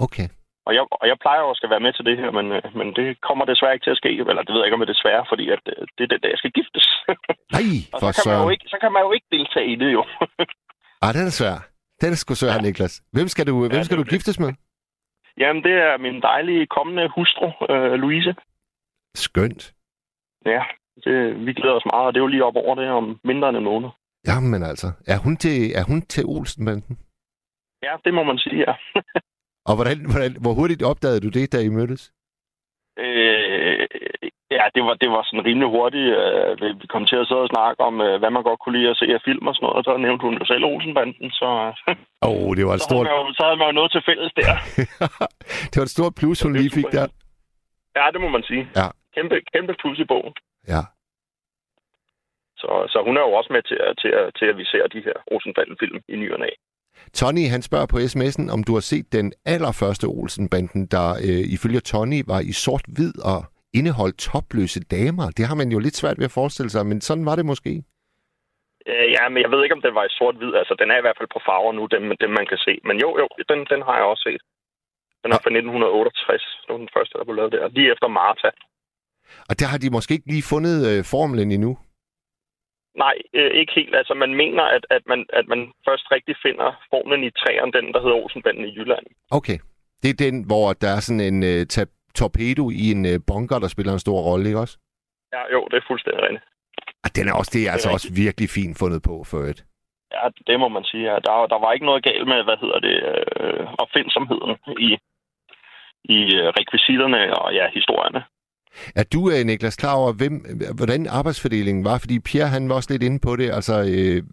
okay. 0.06 0.28
Og 0.68 0.72
jeg, 0.78 0.84
og 1.02 1.06
jeg 1.12 1.18
plejer 1.24 1.42
jo 1.46 1.50
at 1.50 1.58
skal 1.60 1.70
være 1.74 1.86
med 1.86 1.94
til 1.94 2.06
det 2.06 2.16
her, 2.22 2.30
men, 2.38 2.46
øh, 2.58 2.64
men 2.80 2.88
det 2.98 3.06
kommer 3.28 3.46
desværre 3.46 3.74
ikke 3.76 3.86
til 3.86 3.96
at 3.96 4.02
ske. 4.02 4.10
Eller 4.32 4.44
det 4.46 4.52
ved 4.54 4.60
jeg 4.60 4.68
ikke, 4.68 4.78
om 4.78 4.84
det 4.84 4.90
er 4.90 4.94
desværre, 4.96 5.26
fordi 5.32 5.46
at, 5.56 5.64
øh, 5.74 5.82
det 5.96 6.04
er 6.04 6.12
den 6.14 6.22
dag, 6.24 6.32
jeg 6.36 6.42
skal 6.42 6.56
giftes. 6.60 6.86
Nej, 7.56 7.68
og 7.94 8.00
for 8.02 8.12
så 8.12 8.22
kan, 8.24 8.32
man 8.34 8.44
jo 8.46 8.50
ikke, 8.56 8.66
så 8.74 8.78
kan 8.84 8.92
man 8.96 9.02
jo 9.06 9.12
ikke 9.16 9.30
deltage 9.36 9.68
i 9.74 9.76
det 9.84 9.92
jo. 9.98 10.04
Ah, 11.06 11.14
den 11.18 11.26
er 11.32 11.36
svær. 11.40 11.58
Den 12.02 12.12
er 12.12 12.20
sgu 12.22 12.34
svær, 12.36 12.54
Ja. 12.56 12.62
Niklas. 12.62 12.94
Hvem 13.16 13.28
skal 13.34 13.48
du, 13.48 13.54
hvem 13.60 13.72
det 13.72 13.86
skal 13.86 13.98
du 13.98 14.04
det. 14.04 14.12
giftes 14.14 14.40
med? 14.40 14.52
Jamen, 15.42 15.64
det 15.64 15.72
er 15.88 15.98
min 15.98 16.22
dejlige 16.22 16.68
kommende 16.68 17.10
hustru, 17.16 17.48
øh, 17.74 17.94
Louise. 18.04 18.36
Skønt. 19.16 19.74
Ja, 20.46 20.64
det, 21.04 21.46
vi 21.46 21.54
glæder 21.54 21.76
os 21.76 21.86
meget, 21.94 22.06
og 22.08 22.14
det 22.14 22.20
er 22.20 22.24
jo 22.24 22.28
lige 22.34 22.46
op 22.46 22.56
over 22.56 22.76
det 22.76 22.90
om 22.90 23.20
mindre 23.24 23.50
end 23.50 23.58
en 23.58 23.64
måned. 23.64 23.90
Jamen 24.28 24.64
altså, 24.64 24.88
er 25.08 25.18
hun 25.18 25.38
til, 25.38 25.58
er 25.80 25.84
hun 25.84 26.02
til 26.02 26.24
Olsenbanden? 26.26 26.98
Ja, 27.84 27.94
det 28.06 28.14
må 28.14 28.24
man 28.24 28.38
sige, 28.38 28.58
ja. 28.68 28.74
Og 29.70 29.74
hvordan, 29.78 29.98
hvordan, 30.12 30.32
hvor 30.44 30.54
hurtigt 30.60 30.84
opdagede 30.92 31.22
du 31.26 31.30
det, 31.38 31.54
da 31.54 31.58
I 31.68 31.70
mødtes? 31.80 32.04
Øh, 33.06 33.88
ja, 34.58 34.64
det 34.76 34.82
var, 34.88 34.94
det 35.02 35.10
var 35.16 35.24
sådan 35.28 35.46
rimelig 35.48 35.70
hurtigt. 35.78 36.10
Øh, 36.22 36.52
vi- 36.62 36.88
kom 36.94 37.06
til 37.06 37.16
at 37.22 37.28
sidde 37.28 37.46
og 37.48 37.52
snakke 37.56 37.80
om, 37.90 37.96
øh, 38.08 38.16
hvad 38.20 38.32
man 38.32 38.44
godt 38.44 38.60
kunne 38.60 38.78
lide 38.78 38.90
at 38.94 38.98
se 39.02 39.06
af 39.18 39.22
film 39.28 39.48
og 39.48 39.54
sådan 39.56 39.64
noget, 39.66 39.78
og 39.80 39.84
så 39.88 39.92
nævnte 40.06 40.24
hun 40.28 40.36
jo 40.40 40.46
selv 40.46 40.64
Olsenbanden, 40.72 41.32
så, 41.40 41.48
Åh, 42.28 42.30
oh, 42.30 42.50
det 42.58 42.64
var 42.68 42.74
et 42.76 42.82
havde 42.82 42.90
stort, 42.90 43.06
jo, 43.14 43.20
så 43.38 43.42
havde 43.48 43.60
man 43.62 43.68
jo 43.72 43.76
noget 43.80 43.92
til 43.92 44.04
fælles 44.10 44.32
der. 44.40 44.52
det 45.72 45.78
var 45.82 45.88
et 45.90 45.96
stort 45.98 46.14
plus, 46.20 46.42
hun 46.46 46.54
lige 46.62 46.76
fik 46.80 46.90
der. 46.98 47.06
Ja, 47.98 48.06
det 48.14 48.20
må 48.22 48.28
man 48.36 48.44
sige. 48.50 48.64
Ja. 48.80 48.88
Kæmpe, 49.16 49.36
kæmpe 49.54 49.74
plus 49.82 50.00
i 50.00 50.08
bogen. 50.14 50.34
Ja. 50.74 50.82
Så, 52.62 52.70
så 52.94 52.98
hun 53.08 53.18
er 53.18 53.22
jo 53.28 53.32
også 53.40 53.52
med 53.56 53.64
til, 53.70 53.78
at, 53.88 53.94
til, 54.02 54.12
at, 54.20 54.26
til 54.40 54.46
at 54.52 54.58
vi 54.58 54.66
ser 54.66 54.88
de 54.96 55.02
her 55.08 55.18
Olsenbanden-film 55.34 55.98
i 56.14 56.16
ny 56.16 56.28
og 56.36 56.40
næ. 56.40 56.50
Tony, 57.20 57.46
han 57.54 57.62
spørger 57.62 57.86
på 57.94 57.98
sms'en, 57.98 58.46
om 58.56 58.64
du 58.68 58.74
har 58.74 58.86
set 58.92 59.06
den 59.18 59.34
allerførste 59.46 60.06
Olsenbanden, 60.06 60.82
der 60.96 61.08
øh, 61.28 61.44
ifølge 61.56 61.80
Tony 61.80 62.22
var 62.28 62.40
i 62.40 62.52
sort-hvid 62.52 63.14
og 63.34 63.40
indeholdt 63.80 64.18
topløse 64.18 64.80
damer. 64.96 65.28
Det 65.38 65.46
har 65.50 65.56
man 65.62 65.70
jo 65.72 65.80
lidt 65.80 65.96
svært 66.02 66.18
ved 66.18 66.26
at 66.26 66.38
forestille 66.40 66.72
sig, 66.76 66.86
men 66.86 67.02
sådan 67.02 67.26
var 67.26 67.36
det 67.36 67.46
måske. 67.46 67.74
Øh, 68.92 69.08
ja, 69.16 69.24
men 69.30 69.40
jeg 69.44 69.52
ved 69.52 69.64
ikke, 69.64 69.78
om 69.78 69.86
den 69.88 69.96
var 70.00 70.06
i 70.06 70.16
sort-hvid. 70.20 70.54
Altså, 70.62 70.74
den 70.82 70.92
er 70.92 70.98
i 70.98 71.06
hvert 71.06 71.18
fald 71.20 71.34
på 71.36 71.42
farver 71.48 71.74
nu, 71.80 71.84
dem, 71.96 72.04
dem 72.24 72.32
man 72.40 72.48
kan 72.52 72.60
se. 72.68 72.74
Men 72.88 72.96
jo, 73.04 73.10
jo, 73.22 73.28
den, 73.52 73.60
den 73.74 73.82
har 73.88 73.96
jeg 74.00 74.08
også 74.12 74.24
set. 74.30 74.44
Den 75.24 75.32
er 75.32 75.40
fra 75.44 75.52
1968. 75.52 76.42
Det 76.64 76.70
var 76.74 76.82
den 76.86 76.96
første, 76.96 77.14
der 77.18 77.24
blev 77.24 77.36
lavet 77.36 77.52
der. 77.56 77.68
Lige 77.78 77.92
efter 77.94 78.08
Marta. 78.20 78.50
Og 79.50 79.54
der 79.60 79.68
har 79.72 79.78
de 79.84 79.90
måske 79.98 80.14
ikke 80.14 80.32
lige 80.34 80.50
fundet 80.54 80.78
øh, 80.92 81.00
formlen 81.14 81.52
endnu. 81.52 81.72
Nej, 82.96 83.16
øh, 83.34 83.52
ikke 83.52 83.74
helt. 83.76 83.96
Altså, 83.96 84.14
man 84.14 84.34
mener, 84.34 84.64
at, 84.64 84.86
at, 84.90 85.02
man, 85.08 85.26
at 85.34 85.48
man 85.48 85.72
først 85.88 86.12
rigtig 86.12 86.36
finder 86.46 86.68
formlen 86.90 87.24
i 87.24 87.32
træerne, 87.32 87.72
den, 87.72 87.94
der 87.94 88.02
hedder 88.02 88.16
Olsenbanden 88.24 88.66
i 88.66 88.76
Jylland. 88.78 89.06
Okay. 89.32 89.58
Det 90.04 90.10
er 90.10 90.24
den, 90.26 90.46
hvor 90.50 90.74
der 90.74 90.90
er 90.96 91.00
sådan 91.00 91.28
en 91.34 91.44
øh, 91.44 91.66
ta- 91.66 91.96
torpedo 92.16 92.70
i 92.70 92.92
en 92.96 93.06
øh, 93.06 93.20
bunker, 93.28 93.60
der 93.60 93.68
spiller 93.68 93.94
en 93.94 94.06
stor 94.06 94.20
rolle, 94.30 94.48
ikke 94.48 94.60
også? 94.60 94.78
Ja, 95.34 95.42
jo, 95.54 95.68
det 95.72 95.78
er 95.78 95.88
fuldstændig 95.88 96.24
rigtigt. 96.24 96.44
Og 97.06 97.10
den 97.16 97.28
er 97.30 97.34
også, 97.40 97.52
det 97.54 97.62
er 97.68 97.72
altså 97.72 97.90
rigtigt. 97.90 98.12
også 98.12 98.22
virkelig 98.24 98.50
fint 98.50 98.76
fundet 98.82 99.02
på 99.10 99.16
for 99.32 99.40
et. 99.52 99.60
Ja, 100.16 100.24
det 100.48 100.60
må 100.60 100.68
man 100.68 100.84
sige. 100.84 101.06
Ja. 101.12 101.18
Der, 101.28 101.36
der 101.54 101.60
var 101.64 101.72
ikke 101.74 101.86
noget 101.86 102.04
galt 102.04 102.28
med, 102.28 102.44
hvad 102.44 102.58
hedder 102.64 102.80
det, 102.88 102.96
øh, 103.42 103.64
opfindsomheden 103.84 104.54
i, 104.88 104.90
i 106.16 106.20
øh, 106.40 106.48
rekvisitterne 106.60 107.22
og 107.40 107.54
ja, 107.54 107.66
historierne. 107.78 108.22
Er 108.96 109.04
du, 109.14 109.30
øh, 109.32 109.46
Niklas, 109.46 109.76
klar 109.76 109.96
over, 109.96 110.12
hvem, 110.14 110.36
hvordan 110.76 111.08
arbejdsfordelingen 111.20 111.84
var? 111.86 111.98
Fordi 111.98 112.20
Pierre, 112.20 112.48
han 112.48 112.70
var 112.70 112.76
også 112.76 112.94
lidt 112.94 113.04
inde 113.04 113.20
på 113.28 113.36
det. 113.36 113.52
Altså, 113.52 113.76
øh, 113.94 114.24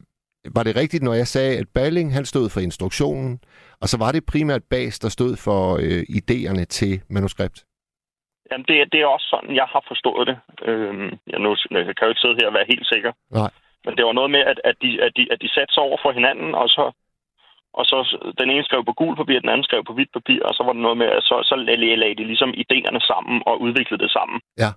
var 0.56 0.62
det 0.62 0.76
rigtigt, 0.76 1.02
når 1.02 1.14
jeg 1.14 1.26
sagde, 1.26 1.58
at 1.58 1.68
Balling, 1.74 2.14
han 2.14 2.24
stod 2.24 2.50
for 2.50 2.60
instruktionen, 2.60 3.40
og 3.82 3.88
så 3.88 3.96
var 3.98 4.12
det 4.12 4.26
primært 4.32 4.62
Bas, 4.70 4.98
der 4.98 5.08
stod 5.08 5.36
for 5.36 5.62
øh, 5.84 6.02
idéerne 6.18 6.64
til 6.64 7.00
manuskript? 7.10 7.58
Jamen, 8.50 8.64
det, 8.68 8.92
det 8.92 9.00
er 9.00 9.06
også 9.06 9.28
sådan, 9.34 9.56
jeg 9.60 9.68
har 9.74 9.84
forstået 9.88 10.26
det. 10.30 10.36
Øhm, 10.68 11.10
jeg, 11.32 11.38
nu, 11.44 11.56
jeg 11.70 11.94
kan 11.96 12.06
jo 12.06 12.12
ikke 12.12 12.24
sidde 12.24 12.38
her 12.40 12.50
og 12.50 12.54
være 12.58 12.70
helt 12.72 12.86
sikker. 12.92 13.12
Nej. 13.30 13.50
Men 13.84 13.96
det 13.96 14.04
var 14.04 14.12
noget 14.12 14.30
med, 14.30 14.42
at, 14.50 14.58
at, 14.64 14.76
de, 14.82 14.90
at, 15.06 15.12
de, 15.16 15.22
at 15.32 15.38
de 15.42 15.48
satte 15.54 15.74
sig 15.74 15.82
over 15.82 15.98
for 16.02 16.12
hinanden, 16.12 16.54
og 16.54 16.68
så, 16.68 16.84
og 17.72 17.84
så 17.86 17.98
den 18.38 18.50
ene 18.50 18.64
skrev 18.64 18.84
på 18.84 18.92
gul 18.92 19.16
papir, 19.16 19.40
den 19.40 19.48
anden 19.48 19.64
skrev 19.64 19.84
på 19.84 19.92
hvidt 19.92 20.12
papir, 20.12 20.42
og 20.42 20.54
så 20.54 20.62
var 20.62 20.72
det 20.72 20.82
noget 20.82 20.98
med, 20.98 21.06
at 21.06 21.22
så, 21.22 21.36
så 21.50 21.56
lagde 21.56 22.14
de 22.14 22.24
ligesom 22.24 22.50
idéerne 22.62 23.00
sammen 23.10 23.42
og 23.46 23.60
udviklede 23.60 24.02
det 24.02 24.10
sammen. 24.10 24.40
Ja. 24.58 24.70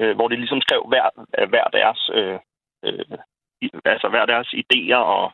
Øh, 0.00 0.14
hvor 0.16 0.28
de 0.28 0.36
ligesom 0.36 0.60
skrev 0.60 0.82
hver, 0.88 1.06
hver 1.52 1.64
deres, 1.64 2.10
øh, 2.14 2.38
øh, 2.84 3.18
altså 3.84 4.08
hver 4.08 4.26
deres 4.26 4.48
idéer 4.62 5.02
og 5.16 5.32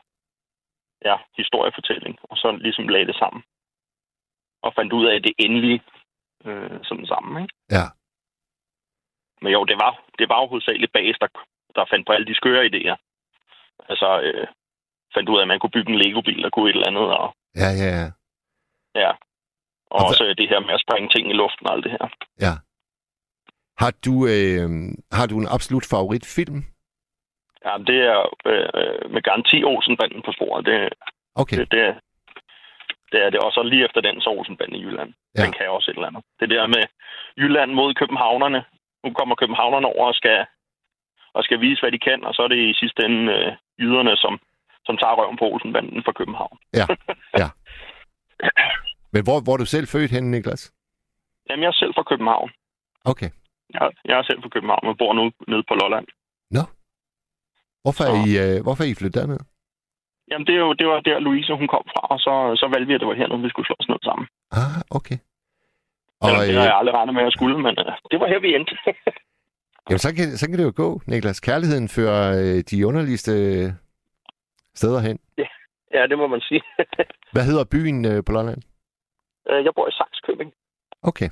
ja, 1.05 1.15
historiefortælling, 1.37 2.19
og 2.23 2.37
så 2.37 2.51
ligesom 2.51 2.87
lagde 2.87 3.07
det 3.07 3.15
sammen. 3.15 3.43
Og 4.63 4.73
fandt 4.73 4.93
ud 4.93 5.05
af 5.05 5.23
det 5.23 5.33
endelige 5.37 5.81
øh, 6.45 6.79
sådan 6.83 7.05
sammen, 7.05 7.43
ikke? 7.43 7.53
Ja. 7.71 7.85
Men 9.41 9.53
jo, 9.53 9.63
det 9.63 9.77
var, 9.83 10.03
det 10.19 10.29
var 10.29 10.41
jo 10.41 10.47
hovedsageligt 10.47 10.93
Bas, 10.93 11.17
der, 11.21 11.27
der 11.75 11.85
fandt 11.89 12.07
på 12.07 12.13
alle 12.13 12.27
de 12.27 12.35
skøre 12.35 12.65
idéer. 12.65 12.95
Altså, 13.89 14.21
øh, 14.21 14.47
fandt 15.15 15.29
ud 15.29 15.37
af, 15.37 15.41
at 15.41 15.47
man 15.47 15.59
kunne 15.59 15.75
bygge 15.77 15.91
en 15.93 15.99
Lego-bil, 16.01 16.43
der 16.43 16.49
kunne 16.49 16.69
et 16.69 16.75
eller 16.75 16.87
andet. 16.87 17.07
Og, 17.19 17.27
Ja, 17.61 17.69
ja, 17.81 17.89
ja. 18.01 18.07
ja. 19.03 19.11
Og 19.95 19.99
Og 19.99 20.05
også 20.09 20.35
det 20.37 20.49
her 20.49 20.59
med 20.59 20.73
at 20.77 20.81
sprænge 20.85 21.09
ting 21.09 21.29
i 21.29 21.33
luften 21.33 21.67
og 21.67 21.73
alt 21.73 21.83
det 21.83 21.91
her. 21.91 22.05
ja. 22.45 22.53
Har 23.83 23.93
du, 24.05 24.13
øh, 24.35 24.69
har 25.17 25.25
du 25.31 25.35
en 25.39 25.51
absolut 25.55 25.85
favoritfilm? 25.93 26.59
Ja, 27.65 27.73
det 27.89 27.99
er 28.13 28.19
øh, 28.51 28.69
øh, 28.79 29.11
med 29.13 29.21
garanti 29.21 29.57
Olsenbanden 29.63 30.21
på 30.25 30.31
sporet. 30.37 30.65
Det, 30.65 30.77
Okay, 31.41 31.57
det, 31.59 31.71
det, 31.71 31.83
det 33.11 33.19
er 33.25 33.29
det. 33.29 33.39
Og 33.39 33.51
så 33.51 33.61
lige 33.63 33.85
efter 33.85 34.01
den, 34.01 34.21
så 34.21 34.29
Olsenbanden 34.29 34.75
i 34.75 34.83
Jylland. 34.85 35.13
Ja. 35.37 35.43
Den 35.43 35.51
kan 35.51 35.69
også 35.69 35.91
et 35.91 35.95
eller 35.95 36.07
andet. 36.07 36.23
Det 36.39 36.49
der 36.49 36.67
med 36.67 36.83
Jylland 37.37 37.71
mod 37.73 37.93
københavnerne. 37.93 38.63
Nu 39.03 39.13
kommer 39.13 39.35
københavnerne 39.35 39.87
over 39.87 40.07
og 40.07 40.15
skal, 40.15 40.45
og 41.33 41.43
skal 41.43 41.61
vise, 41.61 41.81
hvad 41.81 41.91
de 41.91 41.99
kan, 41.99 42.23
og 42.23 42.33
så 42.35 42.41
er 42.41 42.47
det 42.47 42.61
i 42.69 42.73
sidste 42.81 43.05
ende 43.05 43.33
øh, 43.33 43.51
jyderne, 43.79 44.17
som, 44.17 44.39
som 44.89 44.95
tager 45.01 45.15
røven 45.19 45.37
på 45.41 45.45
Olsenbanden 45.53 46.01
for 46.07 46.13
København. 46.19 46.55
men 49.13 49.21
hvor, 49.25 49.37
hvor 49.43 49.53
er 49.55 49.61
du 49.63 49.69
selv 49.75 49.87
født 49.93 50.11
henne, 50.15 50.29
Niklas? 50.31 50.61
Jamen, 51.49 51.63
jeg 51.63 51.71
er 51.73 51.79
selv 51.81 51.93
fra 51.97 52.05
København. 52.11 52.49
Okay. 53.11 53.29
Jeg, 53.75 53.81
jeg 54.09 54.15
er 54.19 54.23
selv 54.29 54.39
fra 54.43 54.53
København, 54.55 54.83
men 54.87 54.95
bor 55.01 55.11
nu 55.19 55.23
nede 55.51 55.63
på 55.69 55.73
Lolland. 55.81 56.07
Hvorfor 57.83 58.03
er, 58.09 58.13
Så- 58.15 58.23
I, 58.27 58.29
øh, 58.43 58.57
hvorfor 58.65 58.83
er 58.83 58.87
I 58.93 58.99
flyttet 58.99 59.19
derned? 59.21 59.39
Jamen, 60.31 60.47
det, 60.47 60.53
er 60.55 60.61
jo, 60.67 60.73
det 60.79 60.87
var 60.87 60.99
der, 60.99 61.19
Louise 61.19 61.53
hun 61.61 61.67
kom 61.75 61.83
fra, 61.93 62.01
og 62.13 62.19
så, 62.25 62.33
så 62.61 62.65
valgte 62.73 62.87
vi, 62.87 62.93
at 62.93 62.99
det 63.01 63.07
var 63.07 63.13
hernede, 63.21 63.41
vi 63.41 63.49
skulle 63.49 63.67
slå 63.67 63.75
os 63.79 63.89
ned 63.91 63.99
sammen. 64.09 64.25
Ah, 64.61 64.77
okay. 64.97 65.17
Og, 66.23 66.29
Og, 66.31 66.45
det 66.47 66.55
har 66.59 66.65
øh, 66.65 66.69
jeg 66.71 66.77
aldrig 66.79 66.95
regnet 66.95 67.15
med 67.15 67.23
at 67.29 67.33
skulle, 67.37 67.57
men 67.65 67.73
øh, 67.83 67.91
det 68.11 68.19
var 68.19 68.27
her, 68.27 68.39
vi 68.39 68.55
endte. 68.55 68.75
jamen, 69.89 69.99
så, 70.05 70.09
kan, 70.15 70.25
så 70.39 70.45
kan 70.49 70.57
det 70.59 70.65
jo 70.69 70.73
gå, 70.83 70.89
Niklas. 71.07 71.39
Kærligheden 71.39 71.87
fører 71.97 72.23
øh, 72.41 72.57
de 72.71 72.87
underligste 72.87 73.33
steder 74.79 74.99
hen. 75.07 75.17
ja, 75.97 76.01
det 76.09 76.17
må 76.17 76.27
man 76.27 76.41
sige. 76.41 76.61
Hvad 77.33 77.45
hedder 77.49 77.65
byen 77.75 77.99
øh, 78.11 78.19
på 78.25 78.31
Lolland? 78.31 78.61
Øh, 79.49 79.59
jeg 79.65 79.73
bor 79.75 79.87
i 79.87 79.91
Saxkøbing. 79.99 80.51
Okay. 81.09 81.29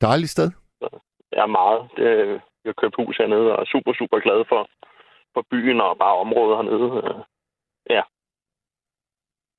Dejligt 0.00 0.30
sted. 0.36 0.48
Er 1.32 1.46
meget. 1.46 1.80
Det, 1.96 2.06
jeg 2.62 2.70
har 2.72 2.80
købt 2.82 2.96
hus 3.00 3.16
hernede, 3.16 3.48
og 3.56 3.60
er 3.62 3.68
super, 3.74 3.92
super 4.00 4.18
glad 4.26 4.40
for, 4.50 4.60
for 5.34 5.42
byen 5.50 5.80
og 5.80 5.98
bare 5.98 6.16
området 6.24 6.56
hernede. 6.58 6.88
Øh, 7.08 7.24
Ja. 7.96 8.02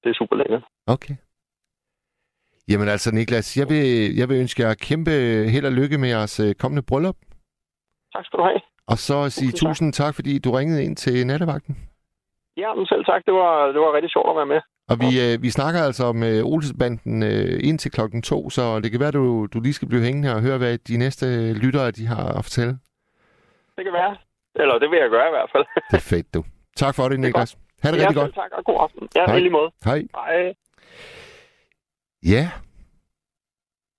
Det 0.03 0.09
er 0.09 0.13
super 0.13 0.35
lækkert. 0.35 0.63
Okay. 0.87 1.15
Jamen 2.69 2.87
altså, 2.89 3.11
Niklas, 3.11 3.57
jeg 3.57 3.69
vil, 3.69 4.15
jeg 4.19 4.29
vil 4.29 4.39
ønske 4.39 4.63
jer 4.63 4.73
kæmpe 4.73 5.11
held 5.53 5.65
og 5.65 5.71
lykke 5.71 5.97
med 5.97 6.09
jeres 6.09 6.39
øh, 6.39 6.55
kommende 6.55 6.83
bryllup. 6.89 7.15
Tak 8.13 8.25
skal 8.25 8.39
du 8.39 8.43
have. 8.43 8.61
Og 8.87 8.97
så 8.97 9.29
sige 9.29 9.51
Tusind 9.51 9.59
tak. 9.59 9.69
tusind 9.69 9.93
tak, 9.93 10.15
fordi 10.15 10.39
du 10.39 10.51
ringede 10.51 10.83
ind 10.83 10.95
til 10.95 11.27
nattevagten. 11.27 11.77
Ja, 12.57 12.73
men 12.73 12.85
selv 12.85 13.05
tak. 13.05 13.21
Det 13.25 13.33
var, 13.33 13.67
det 13.67 13.79
var 13.81 13.93
rigtig 13.95 14.11
sjovt 14.11 14.29
at 14.29 14.35
være 14.35 14.45
med. 14.45 14.61
Og 14.89 14.97
vi, 14.99 15.09
øh, 15.25 15.41
vi 15.41 15.49
snakker 15.49 15.81
altså 15.83 16.03
om 16.05 16.23
øh, 16.23 16.45
Olsebanden 16.45 17.23
øh, 17.23 17.59
indtil 17.69 17.91
klokken 17.91 18.21
to, 18.21 18.49
så 18.49 18.79
det 18.79 18.91
kan 18.91 18.99
være, 18.99 19.11
du, 19.11 19.45
du 19.53 19.59
lige 19.59 19.73
skal 19.73 19.87
blive 19.87 20.01
hængende 20.03 20.27
her 20.27 20.35
og 20.35 20.41
høre, 20.41 20.57
hvad 20.57 20.77
de 20.77 20.97
næste 20.97 21.53
lyttere 21.53 21.91
de 21.91 22.05
har 22.07 22.27
at 22.37 22.43
fortælle. 22.45 22.73
Det 23.75 23.83
kan 23.85 23.93
være. 23.93 24.17
Eller 24.55 24.79
det 24.79 24.89
vil 24.91 24.99
jeg 24.99 25.09
gøre 25.09 25.27
i 25.27 25.33
hvert 25.37 25.49
fald. 25.55 25.65
Det 25.91 25.97
er 25.97 26.07
fedt, 26.15 26.33
du. 26.33 26.43
Tak 26.75 26.95
for 26.95 27.09
det, 27.09 27.19
Niklas. 27.25 27.57
Ha' 27.83 27.91
det 27.91 27.97
ja, 27.97 28.01
rigtig 28.01 28.15
godt. 28.15 28.33
tak, 28.35 28.51
og 28.51 28.65
god 28.65 28.77
aften. 28.79 29.07
Ja, 29.15 29.25
Hej. 29.25 29.39
lige 29.39 29.49
måde. 29.49 29.71
Hej. 29.85 30.03
Hej. 30.15 30.53
Ja. 32.23 32.49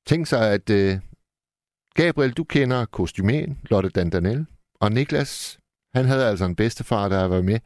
Tænk 0.07 0.27
sig, 0.27 0.53
at 0.53 0.71
øh, 0.71 0.93
Gabriel, 1.95 2.33
du 2.33 2.45
kender 2.45 2.85
kostymeren, 2.85 3.59
Lotte 3.71 3.89
Dandanel, 3.89 4.47
og 4.83 4.89
Niklas, 4.93 5.59
han 5.97 6.05
havde 6.05 6.29
altså 6.31 6.45
en 6.45 6.57
bedstefar, 6.57 7.09
der 7.09 7.29
var 7.29 7.43
med 7.51 7.59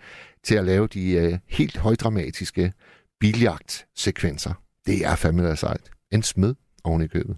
til 0.47 0.57
at 0.61 0.65
lave 0.65 0.87
de 0.87 1.03
øh, 1.23 1.33
helt 1.59 1.77
højdramatiske 1.87 2.73
biljagt-sekvenser. 3.21 4.55
Det 4.87 4.99
er 5.11 5.17
fandme 5.23 5.43
da 5.49 5.55
sejt. 5.55 5.87
En 6.13 6.23
smed 6.23 6.55
oven 6.85 7.03
i 7.03 7.09
købet. 7.17 7.37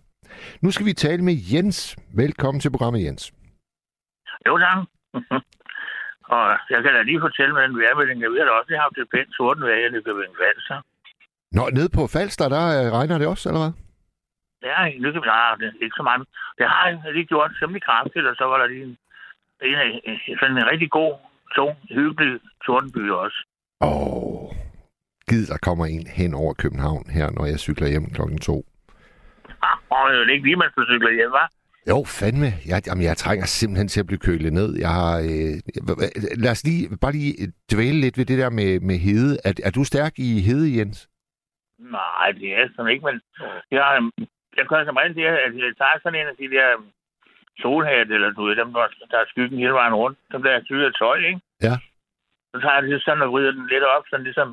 Nu 0.62 0.70
skal 0.70 0.86
vi 0.86 0.92
tale 0.92 1.22
med 1.28 1.36
Jens. 1.52 1.78
Velkommen 2.22 2.60
til 2.60 2.70
programmet, 2.74 3.00
Jens. 3.06 3.24
Jo, 4.46 4.58
tak. 4.64 4.78
og 6.34 6.44
jeg 6.72 6.80
kan 6.84 6.92
da 6.96 7.02
lige 7.02 7.20
fortælle 7.26 7.52
med 7.54 7.62
den 7.62 7.78
vejrmelding, 7.80 8.24
at 8.24 8.32
vi 8.32 8.38
har 8.38 8.46
da 8.46 8.52
også 8.60 8.76
haft 8.84 8.98
et 8.98 9.10
pænt 9.14 9.32
sorten 9.36 9.62
vejr 9.68 9.86
i 9.86 9.90
Nykøbing 9.94 10.34
Falster. 10.40 10.78
Nå, 11.56 11.64
nede 11.78 11.90
på 11.96 12.02
Falster, 12.14 12.48
der 12.56 12.64
øh, 12.78 12.86
regner 12.98 13.18
det 13.18 13.26
også, 13.32 13.44
eller 13.48 13.62
hvad? 13.64 13.74
Ja, 14.68 14.78
i 14.94 14.98
Nykøbing, 15.02 15.32
nej, 15.34 15.54
det 15.60 15.66
er 15.68 15.84
ikke 15.86 16.00
så 16.00 16.04
meget. 16.08 16.22
Det 16.58 16.66
har 16.72 17.12
lige 17.16 17.30
gjort 17.32 17.50
temmelig 17.58 17.82
kraftigt, 17.88 18.26
og 18.30 18.34
så 18.40 18.44
var 18.50 18.58
der 18.58 18.66
lige 18.66 18.84
en, 18.88 18.96
en, 19.62 20.00
en, 20.04 20.36
sådan 20.40 20.56
en 20.56 20.70
rigtig 20.72 20.90
god, 20.90 21.14
tung, 21.54 21.76
hyggelig 21.90 22.40
sortenby 22.64 23.10
også. 23.10 23.38
Åh, 23.80 24.50
gid 25.28 25.46
der 25.46 25.58
kommer 25.62 25.86
en 25.86 26.06
hen 26.06 26.34
over 26.34 26.54
København 26.54 27.04
her, 27.10 27.30
når 27.30 27.44
jeg 27.46 27.58
cykler 27.58 27.88
hjem 27.88 28.10
klokken 28.16 28.38
to. 28.38 28.56
Ah, 29.62 29.78
og 29.90 30.12
det 30.12 30.28
er 30.28 30.32
ikke 30.32 30.46
lige, 30.46 30.56
man 30.56 30.70
skal 30.70 30.84
cykle 30.86 31.14
hjem, 31.14 31.32
hva'? 31.36 31.48
Jo, 31.90 31.98
fandme. 32.20 32.50
Jeg, 32.70 32.82
jamen, 32.86 33.04
jeg 33.04 33.16
trænger 33.16 33.46
simpelthen 33.46 33.88
til 33.88 34.00
at 34.00 34.06
blive 34.06 34.26
kølet 34.28 34.52
ned. 34.52 34.70
Jeg 34.84 34.92
har, 35.00 35.14
øh, 35.30 35.54
lad 36.44 36.50
os 36.50 36.64
lige, 36.64 36.82
bare 37.02 37.12
lige 37.12 37.52
dvæle 37.72 38.00
lidt 38.00 38.18
ved 38.18 38.26
det 38.30 38.38
der 38.38 38.50
med, 38.50 38.80
med 38.80 38.98
hede. 39.06 39.32
Er, 39.44 39.52
er 39.64 39.70
du 39.70 39.84
stærk 39.84 40.12
i 40.18 40.40
hede, 40.48 40.78
Jens? 40.78 41.08
Nej, 41.78 42.28
det 42.40 42.48
er 42.58 42.68
sådan 42.76 42.92
ikke, 42.92 43.04
men 43.08 43.20
jeg, 43.70 43.84
jeg 44.56 44.64
kan 44.68 44.86
som 44.86 44.96
regel 45.00 45.14
det, 45.14 45.24
at 45.46 45.52
jeg 45.64 45.74
tager 45.80 45.98
sådan 46.02 46.20
en 46.20 46.28
af 46.32 46.36
de 46.42 46.48
der 46.56 46.68
solhat, 47.62 48.10
eller 48.10 48.30
du 48.30 48.42
ved, 48.44 48.56
dem, 48.56 48.72
der, 48.72 48.86
der 49.10 49.18
er 49.20 49.28
skyggen 49.28 49.58
hele 49.58 49.78
vejen 49.80 49.94
rundt. 49.94 50.18
Dem 50.32 50.42
der 50.42 50.50
er 50.50 50.64
syge 50.64 50.92
tøj, 50.92 51.18
ikke? 51.30 51.40
Ja. 51.66 51.74
Så 52.52 52.56
tager 52.60 52.74
jeg 52.74 52.82
det 52.82 53.02
sådan 53.02 53.22
og 53.22 53.32
vrider 53.32 53.52
den 53.52 53.66
lidt 53.72 53.84
op, 53.94 54.04
sådan 54.10 54.24
ligesom, 54.24 54.48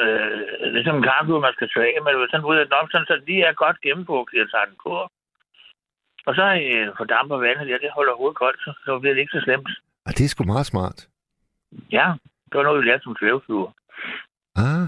øh, 0.00 0.72
ligesom 0.76 0.96
en 0.96 1.08
karklud, 1.10 1.40
man 1.40 1.56
skal 1.56 1.68
tage 1.74 1.96
af, 1.96 2.02
men 2.04 2.12
sådan 2.30 2.46
vrider 2.46 2.64
den 2.64 2.72
op, 2.80 2.88
sådan, 2.90 3.06
så 3.06 3.20
de 3.26 3.36
er 3.48 3.52
godt 3.52 3.80
gennembugt, 3.80 4.34
jeg 4.34 4.50
tager 4.50 4.64
den 4.70 4.78
på. 4.86 4.94
Og 6.28 6.34
så 6.38 6.44
øh, 6.64 6.96
fordamper 6.96 7.36
vandet, 7.36 7.68
ja, 7.68 7.76
det 7.84 7.90
holder 7.98 8.14
hovedet 8.20 8.36
koldt, 8.36 8.60
så, 8.64 8.70
så 8.84 8.98
bliver 8.98 9.14
det 9.14 9.20
ikke 9.20 9.36
så 9.36 9.40
slemt. 9.44 9.70
Og 10.06 10.12
det 10.16 10.24
er 10.24 10.28
sgu 10.28 10.44
meget 10.44 10.66
smart. 10.66 11.08
Ja, 11.92 12.06
det 12.48 12.54
var 12.58 12.62
noget, 12.62 12.80
vi 12.80 12.88
lærte 12.88 13.02
som 13.02 13.16
svæveflyver. 13.20 13.70
Ah, 14.56 14.86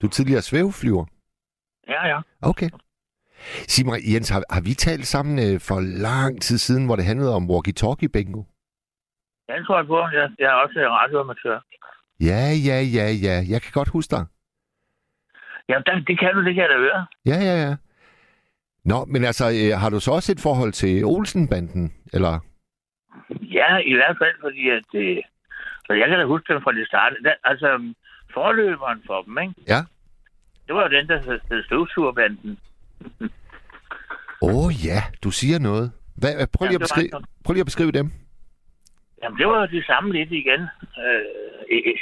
du 0.00 0.06
er 0.06 0.10
tidligere 0.10 0.42
svæveflyver. 0.42 1.04
Ja, 1.88 2.06
ja. 2.06 2.20
Okay. 2.42 2.70
Sig 3.72 3.86
mig, 3.86 3.98
Jens, 4.12 4.28
har, 4.28 4.42
har 4.50 4.60
vi 4.60 4.74
talt 4.74 5.06
sammen 5.06 5.38
øh, 5.38 5.60
for 5.60 5.80
lang 5.80 6.42
tid 6.42 6.58
siden, 6.58 6.86
hvor 6.86 6.96
det 6.96 7.04
handlede 7.04 7.34
om 7.34 7.50
walkie-talkie-bingo? 7.50 8.42
Ja, 9.48 9.52
det 9.58 9.66
tror 9.66 9.76
jeg 9.76 9.86
på. 9.86 9.98
Jeg, 10.18 10.30
jeg 10.38 10.46
er 10.46 10.58
også 10.64 10.78
radioamatør. 10.78 11.58
Ja, 12.20 12.42
ja, 12.68 12.78
ja, 12.96 13.06
ja. 13.26 13.36
Jeg 13.52 13.62
kan 13.62 13.72
godt 13.72 13.88
huske 13.88 14.10
dig. 14.16 14.24
Ja, 15.68 15.76
det, 15.86 16.08
det 16.08 16.18
kan 16.18 16.34
du, 16.34 16.44
det 16.44 16.54
kan 16.54 16.62
jeg 16.62 16.70
da 16.70 16.76
høre. 16.76 17.06
Ja, 17.26 17.38
ja, 17.48 17.54
ja. 17.66 17.76
Nå, 18.84 19.04
men 19.04 19.24
altså, 19.24 19.44
øh, 19.44 19.80
har 19.80 19.90
du 19.90 20.00
så 20.00 20.10
også 20.12 20.32
et 20.32 20.40
forhold 20.40 20.72
til 20.72 21.04
Olsenbanden? 21.04 21.94
Eller? 22.12 22.40
Ja, 23.30 23.76
i 23.76 23.94
hvert 23.94 24.16
fald, 24.22 24.36
fordi 24.40 24.70
at 24.70 24.84
det... 24.92 25.22
Så 25.86 25.92
jeg 25.92 26.08
kan 26.08 26.18
da 26.18 26.24
huske 26.24 26.52
dem 26.52 26.62
fra 26.62 26.72
det 26.72 26.86
start. 26.86 27.12
Da, 27.24 27.34
altså, 27.44 27.94
forløberen 28.34 29.02
for 29.06 29.22
dem, 29.22 29.38
ikke? 29.38 29.54
Ja. 29.68 29.80
Det 30.66 30.74
var 30.74 30.82
jo 30.82 30.96
den, 30.96 31.08
der 31.08 31.18
hed 31.50 31.62
Støvsugerbanden. 31.64 32.58
Åh 34.42 34.64
oh, 34.64 34.68
ja, 34.86 34.98
du 35.24 35.30
siger 35.30 35.58
noget. 35.58 35.92
Hvad, 36.20 36.32
prøv, 36.54 36.66
lige 36.66 36.74
at 36.74 36.80
det 36.80 36.88
beskrive, 36.88 37.10
prøv 37.44 37.52
lige 37.52 37.66
at 37.66 37.72
beskrive 37.72 37.92
dem. 37.92 38.06
Jamen, 39.22 39.38
det 39.38 39.46
var 39.46 39.60
jo 39.60 39.66
de 39.66 39.84
samme 39.84 40.12
lidt 40.12 40.32
igen. 40.32 40.62
Øh, 41.04 41.24
øh, 41.70 41.94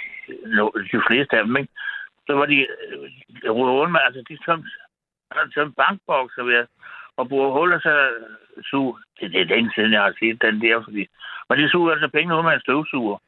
de 0.93 1.01
fleste 1.09 1.39
af 1.39 1.45
dem, 1.47 1.57
ikke? 1.57 1.73
Så 2.27 2.33
var 2.39 2.47
de... 2.47 2.59
Øh, 3.45 3.51
rundt 3.51 3.93
med, 3.93 4.01
altså, 4.07 4.21
de 4.29 4.37
tømte, 4.45 4.69
havde 5.33 5.55
tømt 5.55 5.77
bankbokser 5.77 6.43
ved 6.43 6.67
og 7.17 7.29
bruge 7.29 7.53
huller 7.53 7.81
så 7.81 7.95
suge. 8.71 8.95
Det, 9.21 9.33
det 9.33 9.41
er 9.41 9.45
længe 9.45 9.71
siden, 9.75 9.93
jeg 9.93 10.03
har 10.03 10.15
set 10.21 10.43
den 10.43 10.61
der, 10.61 10.85
fordi... 10.85 11.07
Og 11.49 11.57
de 11.57 11.71
suger 11.71 11.93
altså 11.93 12.09
penge 12.09 12.37
ud 12.37 12.43
med 12.43 12.53
en 12.53 12.61
støvsuger. 12.61 13.19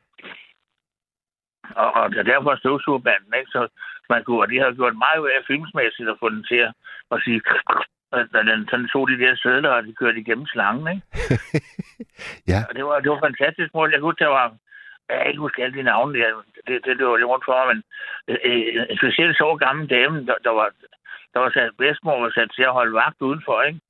Og, 1.82 1.88
og 1.94 2.10
det 2.10 2.18
er 2.18 2.22
derfor 2.32 2.50
er 2.50 2.56
støvsugerbanden, 2.56 3.34
ikke? 3.38 3.50
Så 3.50 3.68
man 4.10 4.24
kunne, 4.24 4.40
og 4.44 4.48
de 4.50 4.58
har 4.58 4.72
gjort 4.72 4.96
meget 5.04 5.18
ud 5.18 5.28
af 5.28 5.46
filmsmæssigt 5.46 6.08
at 6.08 6.20
få 6.20 6.28
den 6.28 6.44
til 6.50 6.60
at, 7.14 7.18
sige... 7.24 7.40
at 8.12 8.26
den 8.32 8.68
sådan 8.70 8.88
tog 8.92 9.08
de 9.08 9.18
der 9.22 9.36
sædler, 9.36 9.70
og 9.70 9.84
de 9.86 9.94
kørte 10.00 10.20
igennem 10.20 10.46
slangen, 10.46 10.86
ikke? 10.94 11.06
Ja. 12.52 12.60
Og 12.68 12.74
det 12.76 12.84
var, 12.84 13.00
det 13.00 13.10
var 13.10 13.26
fantastisk 13.28 13.70
mål. 13.74 13.90
Jeg 13.90 14.00
kunne 14.00 14.10
huske, 14.10 14.24
der 14.24 14.30
var... 14.40 14.56
Jeg 15.08 15.18
kan 15.18 15.30
ikke 15.30 15.46
huske 15.46 15.62
alle 15.62 15.76
de 15.78 15.82
navne, 15.82 16.18
der. 16.18 16.28
Det, 16.66 16.84
det, 16.84 16.98
det 16.98 17.06
var 17.06 17.16
lidt 17.16 17.32
rundt 17.32 17.44
for 17.44 17.56
mig, 17.58 17.66
men 17.72 17.82
øh, 18.28 18.86
en 18.90 18.98
specielt 18.98 19.36
så 19.36 19.56
gammel 19.64 19.90
dame, 19.90 20.26
der, 20.26 20.36
der 20.44 20.50
var, 20.50 20.68
der 21.34 21.38
var 21.40 21.50
sat 21.50 21.70
bedsmor, 21.78 22.20
var 22.20 22.32
sat 22.34 22.50
til 22.54 22.62
at 22.62 22.76
holde 22.78 22.92
vagt 22.92 23.20
udenfor, 23.20 23.62
ikke? 23.62 23.80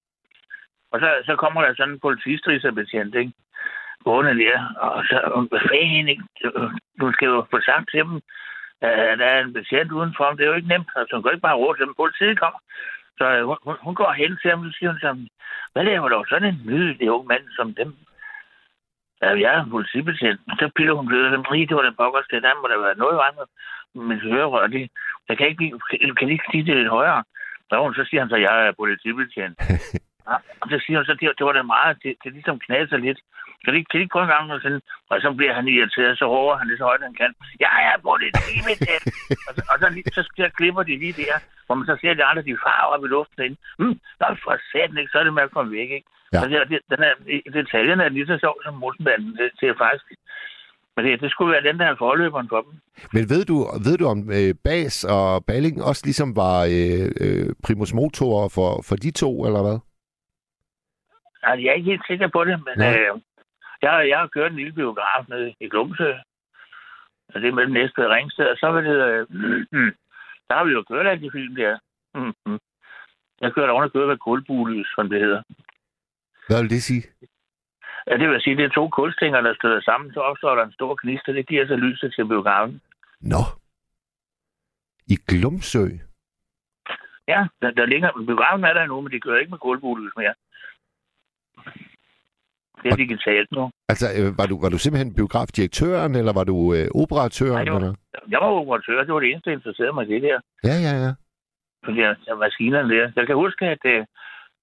Og 0.93 1.01
så, 1.01 1.09
så 1.29 1.37
kommer 1.37 1.61
der 1.63 1.75
sådan 1.75 1.95
en 1.95 2.01
politistriserbetjent, 2.01 3.15
ikke? 3.15 3.33
Gående 4.05 4.39
der, 4.45 4.59
og 4.87 5.05
så, 5.05 5.47
hvad 5.51 5.61
fanden, 5.71 6.09
ikke? 6.09 6.25
Du 7.01 7.13
skal 7.13 7.27
jo 7.27 7.47
få 7.51 7.59
sagt 7.61 7.91
til 7.91 8.01
dem, 8.01 8.21
at 8.89 9.19
der 9.19 9.27
er 9.27 9.41
en 9.45 9.55
patient 9.55 9.93
udenfor, 9.93 10.31
det 10.31 10.41
er 10.45 10.47
jo 10.53 10.55
ikke 10.61 10.69
nemt. 10.69 10.89
Altså, 10.97 11.17
hun 11.17 11.23
kan 11.23 11.33
ikke 11.33 11.49
bare 11.49 11.57
råbe 11.63 11.79
til 11.79 11.87
dem, 11.87 11.95
politiet 11.95 12.39
kommer. 12.39 12.61
Så 13.19 13.25
øh, 13.37 13.43
hun, 13.67 13.77
hun- 13.85 13.95
går 13.95 14.13
hen 14.13 14.39
til 14.43 14.51
ham, 14.51 14.61
og 14.61 14.67
så 14.73 14.77
siger 14.79 14.91
hun 14.91 15.01
sådan, 15.01 15.29
hvad 15.73 15.85
laver 15.85 16.09
du 16.09 16.25
sådan 16.29 16.49
en 16.49 16.61
nydelig 16.65 17.11
ung 17.11 17.27
mand 17.27 17.45
som 17.57 17.75
dem? 17.75 17.91
Ja, 19.23 19.29
jeg 19.45 19.53
er 19.55 19.67
politibetjent. 19.71 20.41
Så 20.59 20.71
piller 20.77 20.95
hun 20.95 21.07
blevet 21.07 21.33
den 21.33 21.51
rige, 21.53 21.67
det 21.67 21.77
var 21.77 21.83
den 21.83 21.97
pokkers, 22.01 22.27
det 22.31 22.43
der 22.43 22.55
må 22.63 22.69
der 22.69 22.79
være 22.87 22.97
noget 23.05 23.21
andet. 23.29 23.47
Men 24.09 24.19
hørerør, 24.21 24.67
det, 24.67 24.91
jeg 25.29 25.37
kan 25.39 25.47
ikke 25.49 25.73
kan, 25.91 26.15
kan 26.15 26.29
ikke 26.29 26.45
sige 26.51 26.65
det 26.67 26.77
lidt 26.77 26.89
højere? 26.99 27.25
Så, 27.69 27.83
hun, 27.83 27.95
så 27.95 28.05
siger 28.09 28.21
han 28.21 28.29
så, 28.31 28.37
jeg 28.37 28.67
er 28.67 28.73
politibetjent. 28.83 29.59
ja, 30.29 30.37
og 30.61 30.67
så 30.71 30.77
siger 30.85 30.97
hun 30.99 31.07
så, 31.07 31.15
det, 31.21 31.39
det 31.39 31.47
var 31.47 31.53
da 31.53 31.63
meget, 31.63 31.97
det, 32.03 32.13
det 32.23 32.33
ligesom 32.33 32.59
knaser 32.67 32.97
lidt. 33.07 33.21
Kan 33.65 33.75
de, 33.75 33.79
kan 33.89 33.97
de 33.99 34.05
ikke 34.05 34.15
prøve 34.15 34.27
en 34.29 34.35
gang? 34.37 34.53
Og, 34.55 34.61
sådan, 34.65 34.83
og 35.11 35.17
så 35.25 35.29
bliver 35.39 35.55
han 35.59 35.69
irriteret, 35.69 36.19
så 36.19 36.27
hårder 36.33 36.57
han 36.61 36.69
det 36.71 36.79
så 36.79 36.85
højt, 36.85 37.07
han 37.09 37.17
kan. 37.23 37.33
Jeg 37.65 37.75
er 37.91 37.97
politibetjent! 38.09 39.05
og 39.47 39.53
så, 39.57 39.63
og 39.73 39.77
så, 39.81 39.87
så, 40.15 40.21
så 40.37 40.51
klipper 40.59 40.83
de 40.89 40.95
lige 41.03 41.17
der, 41.23 41.37
hvor 41.67 41.75
man 41.79 41.87
så 41.91 41.97
ser, 42.01 42.15
de 42.15 42.25
andre, 42.31 42.43
de 42.49 42.63
farer 42.67 42.87
op 42.93 43.05
i 43.05 43.09
luften 43.15 43.37
derinde. 43.39 43.59
Hmm, 43.79 43.97
der 44.19 44.27
er 44.27 44.37
for 44.45 44.57
satan 44.73 44.99
ikke, 44.99 45.13
så 45.13 45.19
er 45.19 45.25
det 45.25 45.35
med 45.35 45.47
at 45.49 45.55
komme 45.57 45.73
væk, 45.79 45.91
ikke? 45.99 46.09
Ja. 46.33 46.41
Så 46.41 46.45
det, 46.51 46.59
det, 46.71 46.79
den 46.93 47.01
er, 47.09 47.15
detaljen 47.59 48.01
er 48.01 48.09
lige 48.09 48.27
så 48.27 48.37
sjov 48.45 48.57
som 48.65 48.75
Mosenbanden. 48.83 49.33
Det, 49.39 49.49
det 49.61 49.69
er 49.69 49.77
faktisk... 49.85 50.07
Men 50.97 51.05
det, 51.05 51.21
det 51.21 51.31
skulle 51.31 51.53
være 51.53 51.67
den, 51.69 51.79
der 51.81 51.87
er 51.87 51.97
forløberen 51.99 52.49
for 52.49 52.61
dem. 52.67 52.73
Men 53.13 53.31
ved 53.33 53.45
du, 53.45 53.57
ved 53.87 53.97
du 53.99 54.07
om 54.07 54.19
øh, 54.39 54.55
Bas 54.65 55.05
og 55.05 55.45
Balling 55.45 55.85
også 55.85 56.03
ligesom 56.05 56.37
var 56.37 56.59
øh, 56.77 57.09
øh, 57.25 57.49
primus 57.65 57.95
motorer 57.95 58.49
for, 58.49 58.83
for 58.89 58.97
de 58.97 59.11
to, 59.11 59.47
eller 59.47 59.63
hvad? 59.63 59.79
Altså, 61.49 61.63
jeg 61.63 61.71
er 61.71 61.79
ikke 61.79 61.91
helt 61.91 62.07
sikker 62.07 62.29
på 62.29 62.45
det, 62.45 62.57
men 62.67 62.75
Nej. 62.79 62.99
øh, 62.99 63.21
jeg, 63.83 64.09
jeg 64.09 64.19
har 64.19 64.27
kørt 64.27 64.51
en 64.51 64.57
lille 64.57 64.73
biograf 64.73 65.25
nede 65.29 65.55
i 65.61 65.69
Glumsø. 65.69 66.13
Og 67.35 67.41
det 67.41 67.49
er 67.49 67.53
mellem 67.53 67.73
Næstved 67.73 68.05
og 68.05 68.11
Ringsted. 68.11 68.47
Og 68.47 68.57
så 68.57 68.67
var 68.67 68.81
det... 68.81 68.97
Øh, 69.09 69.27
der 70.49 70.55
har 70.57 70.65
vi 70.65 70.73
jo 70.73 70.83
kørt 70.83 71.07
alle 71.07 71.25
de 71.25 71.31
film 71.31 71.55
der. 71.57 71.79
Mm-hmm. 72.15 72.59
Jeg 73.41 73.53
kørte 73.53 73.71
oven 73.71 73.85
og 73.85 73.93
kørte 73.93 74.07
med 74.07 74.17
kulbulys, 74.17 74.87
som 74.95 75.09
det 75.09 75.21
hedder. 75.21 75.43
Hvad 76.49 76.63
vil 76.63 76.71
det 76.71 76.83
sige? 76.83 77.03
Ja, 78.07 78.17
det 78.17 78.29
vil 78.31 78.41
sige, 78.41 78.57
det 78.57 78.65
er 78.65 78.69
to 78.69 78.89
kulstinger, 78.89 79.41
der 79.41 79.55
støder 79.55 79.81
sammen, 79.81 80.13
så 80.13 80.21
opstår 80.21 80.55
der 80.55 80.65
en 80.65 80.73
stor 80.73 80.99
gnist, 81.03 81.29
og 81.29 81.35
det 81.35 81.49
giver 81.49 81.67
så 81.67 81.77
lyset 81.77 82.15
til 82.15 82.29
biografen. 82.29 82.81
Nå. 83.21 83.43
I 85.07 85.17
Glumsø? 85.29 85.85
Ja, 87.29 87.47
der, 87.63 87.71
der 87.71 87.87
ligger, 87.87 88.25
biografen 88.27 88.65
er 88.65 88.73
der 88.73 88.87
nu, 88.87 89.01
men 89.01 89.13
de 89.13 89.21
kører 89.21 89.39
ikke 89.39 89.51
med 89.51 89.59
kulbulys 89.59 90.13
mere. 90.17 90.35
Det 92.83 92.93
er 92.93 92.97
digitalt 92.97 93.49
nu. 93.53 93.71
Altså, 93.89 94.07
øh, 94.19 94.39
var, 94.39 94.47
du, 94.47 94.61
var 94.63 94.69
du 94.69 94.79
simpelthen 94.79 95.15
biografdirektøren, 95.15 96.15
eller 96.21 96.33
var 96.39 96.45
du 96.45 96.57
øh, 96.77 96.87
operatøren? 97.03 97.53
Nej, 97.55 97.65
det 97.65 97.73
var- 97.73 97.79
eller? 97.79 97.95
Jeg 98.33 98.39
var 98.43 98.51
operatør, 98.63 99.05
det 99.05 99.15
var 99.15 99.21
det 99.21 99.31
eneste, 99.31 99.51
der 99.51 99.57
interesserede 99.57 99.93
mig 99.99 100.07
det 100.09 100.23
der. 100.23 100.39
Ja, 100.71 100.77
ja, 100.87 100.93
ja. 101.05 101.13
Fordi 101.85 101.99
jeg, 102.01 102.17
jeg 102.27 102.37
maskinerne 102.39 102.89
der. 102.97 103.07
Jeg 103.17 103.27
kan 103.27 103.37
huske, 103.45 103.65
at 103.75 103.83
øh, 103.93 104.03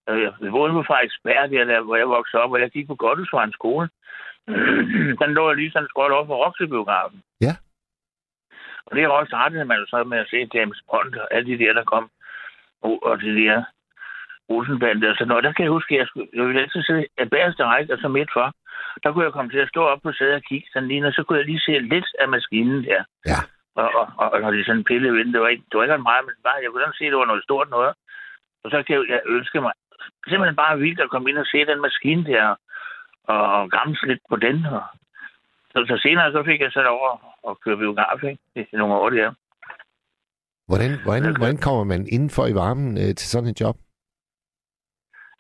øh, 0.10 0.28
vi 0.44 0.50
boede 0.50 0.74
på 0.78 0.84
Frederiksberg, 0.88 1.50
der, 1.52 1.64
der, 1.72 1.82
hvor 1.82 1.96
jeg 1.96 2.08
voksede 2.18 2.42
op, 2.44 2.52
og 2.52 2.60
jeg 2.62 2.70
gik 2.72 2.88
på 2.88 2.96
Godhusvaren 2.96 3.52
skole. 3.60 3.90
Den 5.22 5.30
lå 5.38 5.44
jeg 5.50 5.58
lige 5.58 5.72
sådan 5.72 5.88
skråt 5.92 6.12
over 6.12 6.26
for 6.26 6.38
Roxy-biografen. 6.46 7.20
Ja. 7.48 7.54
Og 8.86 8.92
det 8.96 9.04
er 9.04 9.08
også 9.08 9.30
startede 9.30 9.66
man 9.66 9.78
jo 9.80 9.86
så 9.88 10.04
med 10.04 10.18
at 10.18 10.28
se 10.30 10.50
James 10.54 10.80
Bond 10.92 11.14
og 11.16 11.28
alle 11.34 11.48
de 11.52 11.60
der, 11.64 11.74
der 11.74 11.84
kom. 11.84 12.10
Og, 12.82 12.94
og 13.04 13.22
de 13.22 13.32
der 13.42 13.64
Rosenband 14.52 15.04
og 15.04 15.16
sådan 15.16 15.30
noget. 15.32 15.44
Der 15.48 15.54
kan 15.54 15.66
jeg 15.66 15.76
huske, 15.78 15.92
at 15.94 16.00
jeg, 16.00 16.08
skulle, 16.08 16.30
jeg 16.38 16.44
ville 16.48 16.62
altid 16.62 16.82
sidde 16.84 17.06
af 17.22 17.30
bagerste 17.30 17.64
række, 17.72 17.94
og 17.94 18.00
så 18.02 18.08
midt 18.08 18.32
for. 18.38 18.48
Der 19.04 19.10
kunne 19.12 19.26
jeg 19.26 19.34
komme 19.34 19.52
til 19.52 19.64
at 19.66 19.72
stå 19.74 19.82
op 19.92 20.02
på 20.04 20.12
sædet 20.18 20.40
og 20.40 20.48
kigge 20.50 20.68
sådan 20.74 20.88
lige, 20.88 21.08
og 21.08 21.14
så 21.14 21.22
kunne 21.24 21.40
jeg 21.40 21.50
lige 21.50 21.66
se 21.68 21.72
lidt 21.94 22.10
af 22.22 22.28
maskinen 22.36 22.80
der. 22.90 23.02
Ja. 23.32 23.40
Og, 23.82 23.88
og, 24.00 24.06
og, 24.22 24.28
og 24.34 24.38
når 24.42 24.52
de 24.52 24.66
sådan 24.66 24.90
pillede 24.90 25.14
ved 25.14 25.24
den, 25.26 25.34
det 25.34 25.42
var 25.42 25.52
ikke, 25.54 25.66
det 25.70 25.76
var 25.78 25.84
ikke 25.84 26.10
meget, 26.10 26.24
men 26.26 26.36
bare, 26.48 26.64
jeg 26.64 26.70
kunne 26.70 26.84
sådan 26.84 27.00
se, 27.00 27.06
at 27.06 27.12
det 27.12 27.22
var 27.22 27.32
noget 27.32 27.48
stort 27.48 27.70
noget. 27.70 27.94
Og 28.64 28.68
så 28.72 28.78
kan 28.84 28.96
jeg, 28.96 29.04
jeg 29.14 29.22
ønske 29.36 29.62
mig 29.66 29.74
simpelthen 30.30 30.62
bare 30.64 30.80
vildt 30.80 31.00
at 31.00 31.10
komme 31.10 31.30
ind 31.30 31.38
og 31.38 31.46
se 31.52 31.66
den 31.72 31.82
maskine 31.82 32.24
der, 32.32 32.46
og, 33.34 33.44
og 33.56 33.72
græmse 33.72 34.08
lidt 34.08 34.24
på 34.30 34.36
den. 34.36 34.66
Og, 34.66 34.84
så, 35.72 35.78
så 35.90 35.96
senere 36.04 36.32
så 36.32 36.44
fik 36.44 36.62
jeg 36.62 36.72
sat 36.72 36.88
over 36.88 37.10
og 37.44 37.60
køre 37.64 37.78
biograf, 37.78 38.24
ikke? 38.24 38.74
I 38.74 38.76
nogle 38.78 38.94
år 38.94 39.10
der. 39.10 39.34
Hvordan, 40.68 40.92
hvordan, 41.04 41.36
hvordan 41.38 41.58
kommer 41.58 41.84
man 41.84 42.08
indenfor 42.12 42.46
i 42.48 42.56
varmen 42.56 42.98
øh, 42.98 43.16
til 43.20 43.28
sådan 43.30 43.50
et 43.50 43.62
job? 43.62 43.76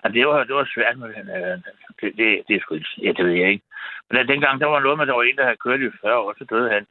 Ja, 0.03 0.09
det 0.09 0.27
var, 0.27 0.43
det 0.43 0.55
var 0.55 0.67
svært 0.73 0.97
med 0.97 1.09
den. 1.13 1.29
Øh, 1.29 1.57
det, 1.99 2.17
det, 2.17 2.27
det, 2.47 2.55
er 2.55 2.61
sgu 2.61 2.75
ikke, 2.75 2.93
ja, 3.03 3.11
det 3.17 3.25
ved 3.25 3.33
jeg 3.33 3.49
ikke. 3.49 3.65
Men 4.09 4.17
at 4.17 4.27
dengang, 4.27 4.59
der 4.61 4.67
var 4.67 4.79
noget 4.79 4.97
med, 4.97 5.03
at 5.03 5.07
der 5.07 5.15
var 5.15 5.23
en, 5.23 5.37
der 5.37 5.43
havde 5.43 5.63
kørt 5.65 5.81
i 5.81 5.97
40 6.01 6.17
år, 6.17 6.33
så 6.37 6.45
døde 6.49 6.69
han. 6.69 6.85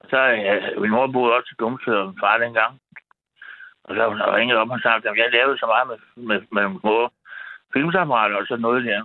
Og 0.00 0.06
så, 0.10 0.18
øh, 0.32 0.38
ja, 0.38 0.80
min 0.80 0.90
mor 0.90 1.06
boede 1.06 1.34
også 1.34 1.48
til 1.48 1.56
Dumsø 1.56 1.92
og 1.92 2.06
min 2.06 2.20
far 2.20 2.38
dengang. 2.38 2.80
Og 3.84 3.94
så 3.94 4.00
har 4.00 4.08
hun 4.08 4.52
op 4.52 4.70
og 4.70 4.80
sagde, 4.80 5.08
at 5.08 5.16
jeg 5.16 5.32
lavede 5.32 5.58
så 5.58 5.66
meget 5.66 5.86
med, 5.90 5.98
med, 6.28 6.40
med 6.50 6.80
mor 6.84 7.12
filmsapparater 7.72 8.36
og 8.36 8.46
sådan 8.46 8.62
noget 8.62 8.84
der. 8.84 9.02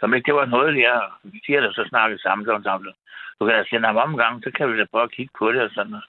Som 0.00 0.14
ikke 0.14 0.26
det 0.26 0.34
var 0.34 0.44
noget 0.44 0.76
der, 0.76 1.20
vi 1.22 1.40
siger 1.46 1.60
der 1.60 1.72
så 1.72 1.84
snakket 1.88 2.20
sammen, 2.20 2.46
så 2.46 2.60
sammen. 2.62 2.94
Du 3.38 3.46
kan 3.46 3.54
da 3.54 3.64
sende 3.64 3.86
ham 3.86 3.96
om 3.96 4.16
gang, 4.16 4.42
så 4.44 4.50
kan 4.50 4.72
vi 4.72 4.78
da 4.78 4.84
prøve 4.90 5.04
at 5.04 5.12
kigge 5.16 5.32
på 5.38 5.52
det 5.52 5.62
og 5.62 5.70
sådan 5.70 5.90
noget. 5.90 6.04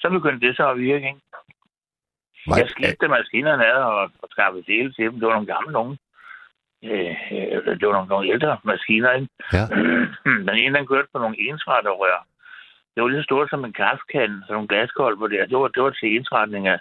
Så 0.00 0.10
begyndte 0.10 0.46
det 0.46 0.56
så 0.56 0.70
at 0.70 0.78
virke, 0.78 1.06
ikke? 1.06 1.20
Var, 2.46 2.58
Jeg 2.58 2.68
skiftede 2.68 3.08
maskinerne 3.08 3.66
ad 3.66 3.82
og, 3.82 4.10
og 4.22 4.28
skaffede 4.30 4.64
dele 4.66 4.92
til 4.92 5.04
dem. 5.04 5.14
Det 5.20 5.26
var 5.26 5.34
nogle 5.34 5.52
gamle 5.54 5.72
nogen. 5.72 5.98
Øh, 6.84 7.16
øh, 7.32 7.78
det 7.78 7.86
var 7.88 7.92
nogle, 7.92 8.08
nogle 8.08 8.32
ældre 8.32 8.58
maskiner, 8.64 9.12
ikke? 9.12 9.28
Ja. 9.52 9.64
Den 10.48 10.56
ene, 10.62 10.78
den 10.78 10.86
kørte 10.86 11.08
på 11.12 11.18
nogle 11.18 11.40
ensretterrør. 11.48 12.26
Det 12.94 13.02
var 13.02 13.08
lige 13.08 13.22
så 13.22 13.24
stort 13.24 13.50
som 13.50 13.64
en 13.64 13.72
kaffekande, 13.72 14.42
sådan 14.42 14.54
nogle 14.54 14.68
glaskolber 14.68 15.26
der. 15.26 15.46
Det 15.46 15.58
var, 15.58 15.68
det 15.68 15.82
var 15.82 15.90
til 15.90 16.16
ensretning 16.16 16.68
af, 16.68 16.78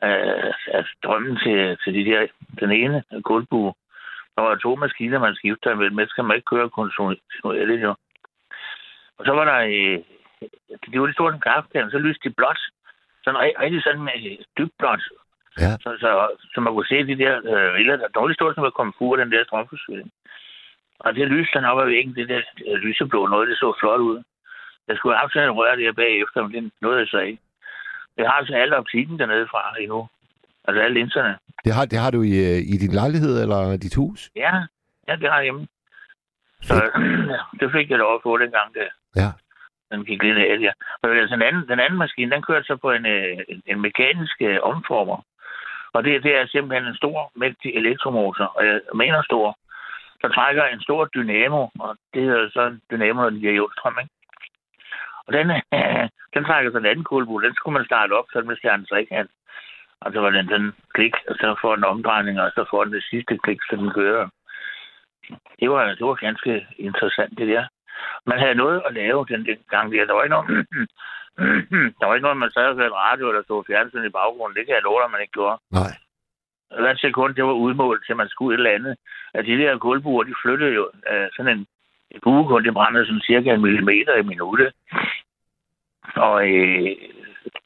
af, 0.00 0.54
af 0.66 0.84
strømmen 0.92 1.36
til, 1.36 1.78
til 1.84 1.94
de 1.94 2.10
der, 2.10 2.26
den 2.60 2.70
ene 2.70 3.02
kulbue. 3.24 3.74
Der 4.36 4.42
var 4.42 4.54
to 4.54 4.76
maskiner, 4.76 5.18
man 5.18 5.34
skifter 5.34 5.72
imellem. 5.72 5.96
Men 5.96 6.08
skal 6.08 6.24
man 6.24 6.36
ikke 6.36 6.50
køre 6.54 6.70
kontinuerligt, 6.70 7.82
jo. 7.82 7.94
Og 9.18 9.24
så 9.26 9.32
var 9.32 9.44
der... 9.44 9.58
Øh, 9.58 9.98
det 10.90 11.00
var 11.00 11.06
lige 11.06 11.14
stort 11.14 11.32
som 11.32 11.40
kaffekande, 11.40 11.90
så 11.90 11.98
lyste 11.98 12.28
de 12.28 12.34
blåt. 12.34 12.60
Sådan 13.24 13.40
ri- 13.42 13.58
rigtig 13.62 13.82
sådan 13.82 14.08
øh, 14.16 14.38
dybt 14.58 14.74
blåt. 14.78 15.02
Ja. 15.64 15.72
Så, 15.84 15.90
så, 16.02 16.10
så 16.54 16.60
man 16.60 16.72
kunne 16.72 16.86
se 16.92 17.06
de 17.10 17.18
der 17.24 17.34
øh, 17.52 17.68
riller, 17.76 17.96
der 17.96 18.08
dårligt 18.08 18.36
stort 18.38 18.54
som 18.54 18.64
at 18.64 18.74
komme 18.74 18.92
fur, 18.98 19.16
den 19.16 19.32
der 19.32 19.44
strømforsyning. 19.44 20.10
Og 20.98 21.14
det 21.14 21.28
lyste 21.28 21.58
der 21.60 21.68
op 21.68 21.80
ad 21.82 21.86
væggen, 21.94 22.14
det 22.14 22.28
der 22.28 22.40
øh, 22.68 22.74
lyseblå 22.86 23.26
noget, 23.26 23.48
det 23.48 23.56
så 23.58 23.76
flot 23.80 24.00
ud. 24.00 24.22
Jeg 24.88 24.96
skulle 24.96 25.16
have 25.18 25.30
sådan 25.32 25.48
et 25.48 25.56
rør 25.56 25.74
der 25.74 25.92
bagefter, 25.92 26.42
men 26.42 26.52
det 26.64 26.72
nåede 26.82 26.98
jeg 26.98 27.06
så 27.08 27.18
ikke. 27.18 27.40
Jeg 28.16 28.26
har 28.26 28.32
altså 28.40 28.54
alle 28.54 28.76
optikken 28.76 29.18
dernede 29.18 29.46
fra 29.50 29.74
endnu. 29.80 30.08
Altså 30.64 30.82
alle 30.82 30.94
linserne. 31.00 31.38
Det 31.64 31.72
har, 31.74 31.84
det 31.84 31.98
har 31.98 32.10
du 32.10 32.22
i, 32.22 32.34
øh, 32.50 32.58
i 32.72 32.76
din 32.82 32.92
lejlighed 33.00 33.42
eller 33.42 33.76
dit 33.76 33.94
hus? 33.94 34.30
Ja, 34.36 34.52
ja 35.08 35.16
det 35.16 35.28
har 35.30 35.36
jeg 35.36 35.42
hjemme. 35.44 35.66
Så 36.62 36.74
ja, 37.34 37.40
det 37.60 37.72
fik 37.72 37.90
jeg 37.90 37.98
lov 37.98 38.14
at 38.14 38.20
få 38.22 38.38
dengang, 38.38 38.74
det, 38.74 38.88
Ja 39.16 39.30
den 39.92 40.04
gik 40.04 40.22
lidt 40.22 40.38
af, 40.38 40.58
ja. 40.60 40.72
Men 41.02 41.18
altså, 41.18 41.34
den, 41.36 41.42
anden, 41.42 41.68
den 41.68 41.80
anden 41.80 41.98
maskine, 41.98 42.30
den 42.30 42.42
kørte 42.42 42.66
så 42.66 42.76
på 42.76 42.90
en, 42.90 43.06
en, 43.06 43.62
en 43.66 43.80
mekanisk 43.80 44.36
øh, 44.40 44.58
omformer. 44.62 45.18
Og 45.94 46.04
det, 46.04 46.22
det 46.22 46.36
er 46.36 46.46
simpelthen 46.46 46.88
en 46.88 46.96
stor, 46.96 47.32
mægtig 47.34 47.74
elektromotor, 47.74 48.44
og 48.44 48.66
jeg 48.66 48.80
mener 48.94 49.22
stor, 49.22 49.58
der 50.22 50.28
trækker 50.28 50.64
en 50.64 50.80
stor 50.80 51.04
dynamo, 51.04 51.66
og 51.80 51.96
det 52.14 52.22
er 52.28 52.50
så 52.52 52.62
en 52.66 52.80
dynamo, 52.90 53.22
når 53.22 53.30
den 53.30 53.40
giver 53.40 53.52
jordstrøm, 53.52 53.98
ikke? 54.00 54.14
Og 55.26 55.32
den, 55.32 55.50
øh, 55.50 56.08
den 56.34 56.44
trækker 56.44 56.70
sådan 56.70 56.86
en 56.86 56.90
anden 56.90 57.04
kulbue, 57.04 57.42
den 57.42 57.54
skulle 57.54 57.76
man 57.78 57.84
starte 57.84 58.12
op, 58.12 58.24
så 58.32 58.40
den 58.40 58.48
mister 58.48 58.74
en 58.74 58.86
trekant. 58.86 59.30
Og 60.00 60.12
så 60.12 60.20
var 60.20 60.30
den 60.30 60.48
den 60.48 60.72
klik, 60.94 61.14
og 61.28 61.34
så 61.34 61.56
får 61.60 61.74
den 61.74 61.84
omdrejning, 61.84 62.40
og 62.40 62.50
så 62.54 62.64
får 62.70 62.84
den 62.84 62.92
det 62.92 63.04
sidste 63.10 63.38
klik, 63.38 63.60
så 63.70 63.76
den 63.76 63.90
kører. 63.90 64.28
Det 65.60 65.70
var, 65.70 65.84
det 65.84 66.06
var 66.06 66.14
ganske 66.14 66.66
interessant, 66.78 67.38
det 67.38 67.48
der. 67.48 67.64
Man 68.26 68.38
havde 68.38 68.54
noget 68.54 68.82
at 68.86 68.94
lave 68.94 69.26
den, 69.28 69.46
den 69.46 69.58
gang 69.70 69.92
der. 69.92 70.04
Der 70.06 70.14
var 70.14 70.22
ikke 70.22 70.36
noget, 70.36 70.66
der 71.98 72.06
var 72.06 72.14
ikke 72.14 72.26
noget, 72.28 72.42
man 72.44 72.50
sad 72.50 72.66
og 72.66 72.76
hørte 72.76 72.94
radio 72.94 73.28
eller 73.28 73.42
stod 73.42 73.64
fjernsyn 73.66 74.04
i 74.04 74.16
baggrunden. 74.18 74.56
Det 74.56 74.66
kan 74.66 74.74
jeg 74.74 74.82
love 74.82 75.00
dig, 75.02 75.10
man 75.10 75.20
ikke 75.20 75.36
gjorde. 75.38 75.58
Nej. 75.70 75.92
Hver 76.82 76.94
sekund, 76.96 77.34
det 77.34 77.44
var 77.44 77.52
udmålt 77.52 78.02
til, 78.06 78.16
man 78.16 78.28
skulle 78.28 78.54
et 78.54 78.58
eller 78.58 78.78
andet. 78.78 78.96
At 79.34 79.44
de 79.46 79.58
der 79.58 79.78
gulvbuer, 79.78 80.22
de 80.22 80.34
flyttede 80.42 80.74
jo 80.74 80.90
øh, 81.10 81.28
sådan 81.36 81.52
en, 81.58 81.66
en 82.10 82.20
buekund, 82.22 82.64
det 82.64 82.74
brændede 82.74 83.06
sådan 83.06 83.28
cirka 83.30 83.50
en 83.54 83.62
millimeter 83.62 84.14
i 84.16 84.22
minuttet. 84.22 84.72
Og 86.16 86.36
øh, 86.48 86.96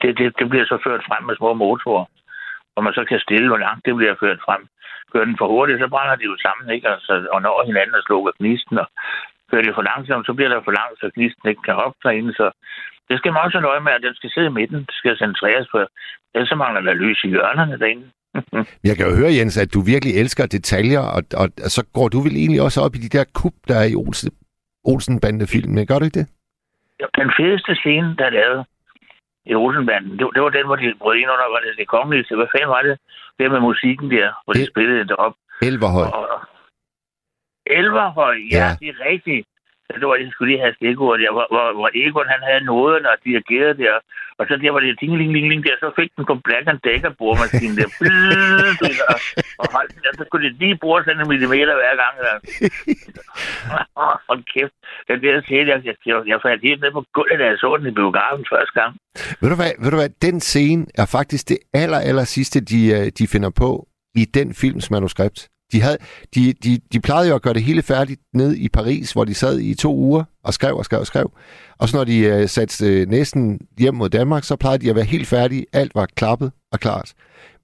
det, 0.01 0.17
det, 0.17 0.39
det 0.39 0.49
bliver 0.49 0.65
så 0.65 0.77
ført 0.83 1.03
frem 1.07 1.23
med 1.23 1.35
små 1.35 1.53
motorer, 1.53 2.05
hvor 2.73 2.81
man 2.81 2.93
så 2.93 3.03
kan 3.05 3.19
stille, 3.19 3.47
hvor 3.47 3.57
langt 3.57 3.85
det 3.85 3.95
bliver 3.95 4.15
ført 4.19 4.39
frem. 4.45 4.67
Kører 5.11 5.25
den 5.25 5.37
for 5.37 5.47
hurtigt, 5.47 5.79
så 5.79 5.87
brænder 5.87 6.15
de 6.15 6.23
jo 6.23 6.37
sammen, 6.45 6.75
ikke? 6.75 6.89
Altså, 6.89 7.27
og 7.33 7.41
når 7.41 7.65
hinanden 7.65 7.95
og 7.95 8.03
slukker 8.03 8.31
gnisten, 8.39 8.77
og 8.77 8.87
kører 9.49 9.65
det 9.67 9.75
for 9.77 9.85
langsomt, 9.91 10.25
så 10.25 10.33
bliver 10.33 10.51
der 10.53 10.61
for 10.67 10.75
langt, 10.79 10.99
så 10.99 11.05
gnisten 11.15 11.49
ikke 11.49 11.65
kan 11.67 11.79
hoppe 11.81 11.97
derinde. 12.03 12.33
Så 12.39 12.45
det 13.09 13.15
skal 13.17 13.31
man 13.31 13.41
også 13.45 13.57
have 13.57 13.71
øje 13.73 13.85
med, 13.87 13.91
at 13.97 14.05
den 14.07 14.15
skal 14.15 14.29
sidde 14.31 14.47
i 14.51 14.57
midten. 14.59 14.79
Det 14.89 14.95
skal 15.01 15.17
centreres 15.17 15.67
på. 15.71 15.77
Ellers 16.33 16.49
så 16.49 16.55
mangler 16.55 16.81
der 16.81 16.93
lys 16.93 17.23
i 17.23 17.29
hjørnerne 17.33 17.79
derinde. 17.81 18.07
Jeg 18.89 18.95
kan 18.97 19.05
jo 19.09 19.15
høre, 19.21 19.35
Jens, 19.37 19.57
at 19.63 19.73
du 19.73 19.81
virkelig 19.93 20.13
elsker 20.21 20.45
detaljer, 20.45 21.03
og, 21.15 21.21
og, 21.41 21.47
og 21.65 21.69
så 21.77 21.81
går 21.93 22.07
du 22.13 22.19
vel 22.25 22.35
egentlig 22.35 22.61
også 22.61 22.79
op 22.85 22.95
i 22.95 23.03
de 23.05 23.17
der 23.17 23.25
kub, 23.39 23.55
der 23.67 23.77
er 23.83 23.87
i 23.93 23.95
Olsen, 23.95 24.31
Olsen-bandefilmen, 24.91 25.87
gør 25.87 25.99
du 25.99 26.05
ikke 26.05 26.19
det? 26.19 26.27
Den 27.21 27.31
fedeste 27.37 27.75
scene, 27.75 28.15
der 28.19 28.25
er 28.25 28.35
lavet 28.39 28.65
i 29.51 29.55
Rosenbanden, 29.55 30.11
det, 30.19 30.25
det 30.35 30.41
var 30.41 30.49
den, 30.49 30.65
hvor 30.65 30.75
de 30.75 30.93
brød 31.01 31.15
ind 31.15 31.29
under, 31.33 31.47
var 31.55 31.61
det 31.65 31.77
det 31.77 31.87
kongelige, 31.87 32.35
hvad 32.35 32.49
fanden 32.53 32.69
var 32.69 32.81
det? 32.87 32.95
Det 33.37 33.51
med 33.51 33.59
musikken 33.59 34.11
der, 34.11 34.27
hvor 34.43 34.53
de 34.53 34.65
spillede 34.71 35.07
det 35.09 35.15
op. 35.25 35.33
Elverhøj. 35.61 36.07
Og, 36.17 36.23
og, 36.33 36.39
Elverhøj, 37.79 38.35
ja, 38.51 38.57
Ja. 38.57 38.75
det 38.79 38.87
er 38.93 38.99
rigtigt. 39.11 39.43
Det 40.01 40.07
var, 40.07 40.15
jeg 40.15 40.29
skulle 40.31 40.49
lige 40.51 40.63
have 40.65 40.75
stikordet 40.79 41.19
der, 41.23 41.31
hvor, 41.35 41.45
hvor, 41.53 41.65
hvor 41.79 41.89
Egon 42.03 42.27
han 42.33 42.41
havde 42.49 42.63
nåden 42.71 43.03
og 43.11 43.15
dirigerede 43.25 43.77
der. 43.83 43.95
Og 44.39 44.43
så 44.47 44.53
der 44.63 44.71
var 44.75 44.79
det 44.79 44.99
ding, 45.01 45.13
ling, 45.19 45.31
ling, 45.35 45.47
ling 45.51 45.61
der, 45.67 45.75
så 45.83 45.87
fik 45.99 46.09
den 46.15 46.25
på 46.29 46.35
Black 46.47 46.65
and 46.71 46.79
Decker 46.87 47.11
bordmaskinen 47.19 47.75
der. 47.79 47.87
Bzzz, 47.99 48.79
og, 49.11 49.17
og 49.61 49.65
holdt 49.75 49.89
den 49.95 50.01
der, 50.05 50.11
så 50.19 50.23
kunne 50.31 50.43
det 50.47 50.53
lige 50.61 50.77
bruge 50.83 51.03
sådan 51.03 51.21
en 51.21 51.27
millimeter 51.33 51.75
hver 51.81 51.93
gang. 52.03 52.13
Der. 52.25 52.35
Hold 54.29 54.43
kæft. 54.53 54.75
Den 55.09 55.17
der 55.23 55.41
scene, 55.41 55.67
jeg, 55.73 55.79
jeg, 55.89 55.95
jeg, 56.09 56.17
jeg 56.31 56.37
faldt 56.45 56.61
helt 56.67 56.81
ned 56.81 56.91
på 56.97 57.03
gulvet, 57.13 57.39
da 57.39 57.45
jeg 57.51 57.57
så 57.63 57.69
den 57.79 57.87
i 57.91 57.95
biografen 57.99 58.45
første 58.53 58.73
gang. 58.79 58.91
Ved 59.41 59.49
du 59.51 59.55
hvad, 59.61 59.71
ved 59.83 59.89
du 59.91 59.97
hvad 60.01 60.09
den 60.27 60.37
scene 60.49 60.85
er 61.01 61.05
faktisk 61.17 61.43
det 61.49 61.59
aller, 61.73 61.99
aller 62.09 62.23
sidste, 62.35 62.57
de, 62.71 62.79
øh, 62.97 63.05
de 63.19 63.23
finder 63.33 63.51
på 63.63 63.69
i 64.21 64.23
den 64.37 64.47
films 64.61 64.91
manuskript. 64.91 65.39
De, 65.71 65.81
havde, 65.81 65.97
de, 66.35 66.53
de, 66.53 66.71
de 66.93 66.99
plejede 67.01 67.29
jo 67.29 67.35
at 67.35 67.41
gøre 67.41 67.53
det 67.53 67.63
hele 67.63 67.83
færdigt 67.83 68.21
ned 68.33 68.55
i 68.55 68.69
Paris, 68.69 69.13
hvor 69.13 69.25
de 69.25 69.33
sad 69.33 69.59
i 69.59 69.75
to 69.75 69.95
uger 69.95 70.23
og 70.43 70.53
skrev 70.53 70.75
og 70.75 70.85
skrev 70.85 70.99
og 70.99 71.05
skrev. 71.05 71.31
Og 71.79 71.87
så 71.87 71.97
når 71.97 72.03
de 72.03 72.19
øh, 72.19 72.47
satte 72.47 72.85
øh, 72.85 73.07
næsten 73.07 73.59
hjem 73.79 73.93
mod 73.93 74.09
Danmark, 74.09 74.43
så 74.43 74.55
plejede 74.55 74.81
de 74.83 74.89
at 74.89 74.95
være 74.95 75.05
helt 75.15 75.27
færdige. 75.27 75.65
Alt 75.73 75.95
var 75.95 76.05
klappet 76.05 76.51
og 76.71 76.79
klart. 76.79 77.13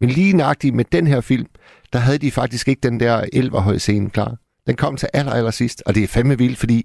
Men 0.02 0.10
lige 0.10 0.38
nøjagtigt 0.38 0.76
med 0.76 0.86
den 0.86 1.08
her 1.08 1.22
film, 1.22 1.48
der 1.94 2.00
havde 2.00 2.20
de 2.26 2.32
faktisk 2.32 2.68
ikke 2.68 2.88
den 2.90 3.00
der 3.00 3.16
elverhøj 3.34 3.78
scene 3.78 4.10
klar. 4.10 4.32
Den 4.68 4.76
kom 4.76 4.96
til 4.98 5.10
aller, 5.14 5.34
aller 5.40 5.52
sidst, 5.52 5.84
og 5.88 5.96
det 5.96 6.04
er 6.04 6.14
fandme 6.16 6.38
vildt, 6.44 6.60
fordi 6.64 6.80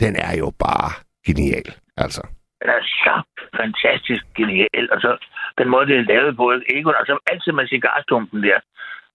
den 0.00 0.12
er 0.16 0.34
jo 0.42 0.48
bare 0.66 0.90
genial. 1.26 1.68
Altså. 1.96 2.22
Den 2.62 2.70
er 2.76 2.82
så 3.04 3.14
fantastisk 3.60 4.24
genial. 4.38 4.84
Og 4.92 4.98
så 5.04 5.10
den 5.58 5.68
måde, 5.68 5.86
det 5.86 5.96
er 5.98 6.10
lavet 6.12 6.36
på, 6.36 6.44
ikke? 6.76 6.88
og 7.00 7.06
så 7.06 7.18
altid 7.32 7.52
med 7.52 7.66
cigarstumpen 7.68 8.42
der. 8.42 8.58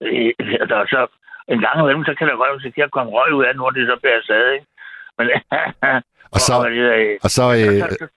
Øh, 0.05 0.31
der 0.69 0.77
er 0.83 0.87
så 0.95 1.01
en 1.53 1.59
gang 1.65 1.75
imellem, 1.79 2.03
så 2.09 2.13
kan 2.17 2.27
der 2.27 2.35
godt 2.35 2.57
risikere 2.57 2.89
at 2.89 2.95
komme 2.97 3.11
røg 3.17 3.29
ud 3.37 3.43
af 3.45 3.55
hvor 3.55 3.69
det 3.75 3.87
så 3.91 3.95
bliver 4.01 4.21
sad, 4.29 4.45
ikke? 4.55 4.67
Men, 5.17 5.25
Og 6.35 6.39
så, 6.39 6.53
og, 6.53 6.71
øh, 6.71 7.19
og 7.25 7.29
så, 7.29 7.43
øh, 7.59 7.79
så, 7.81 7.95
så, 7.99 8.07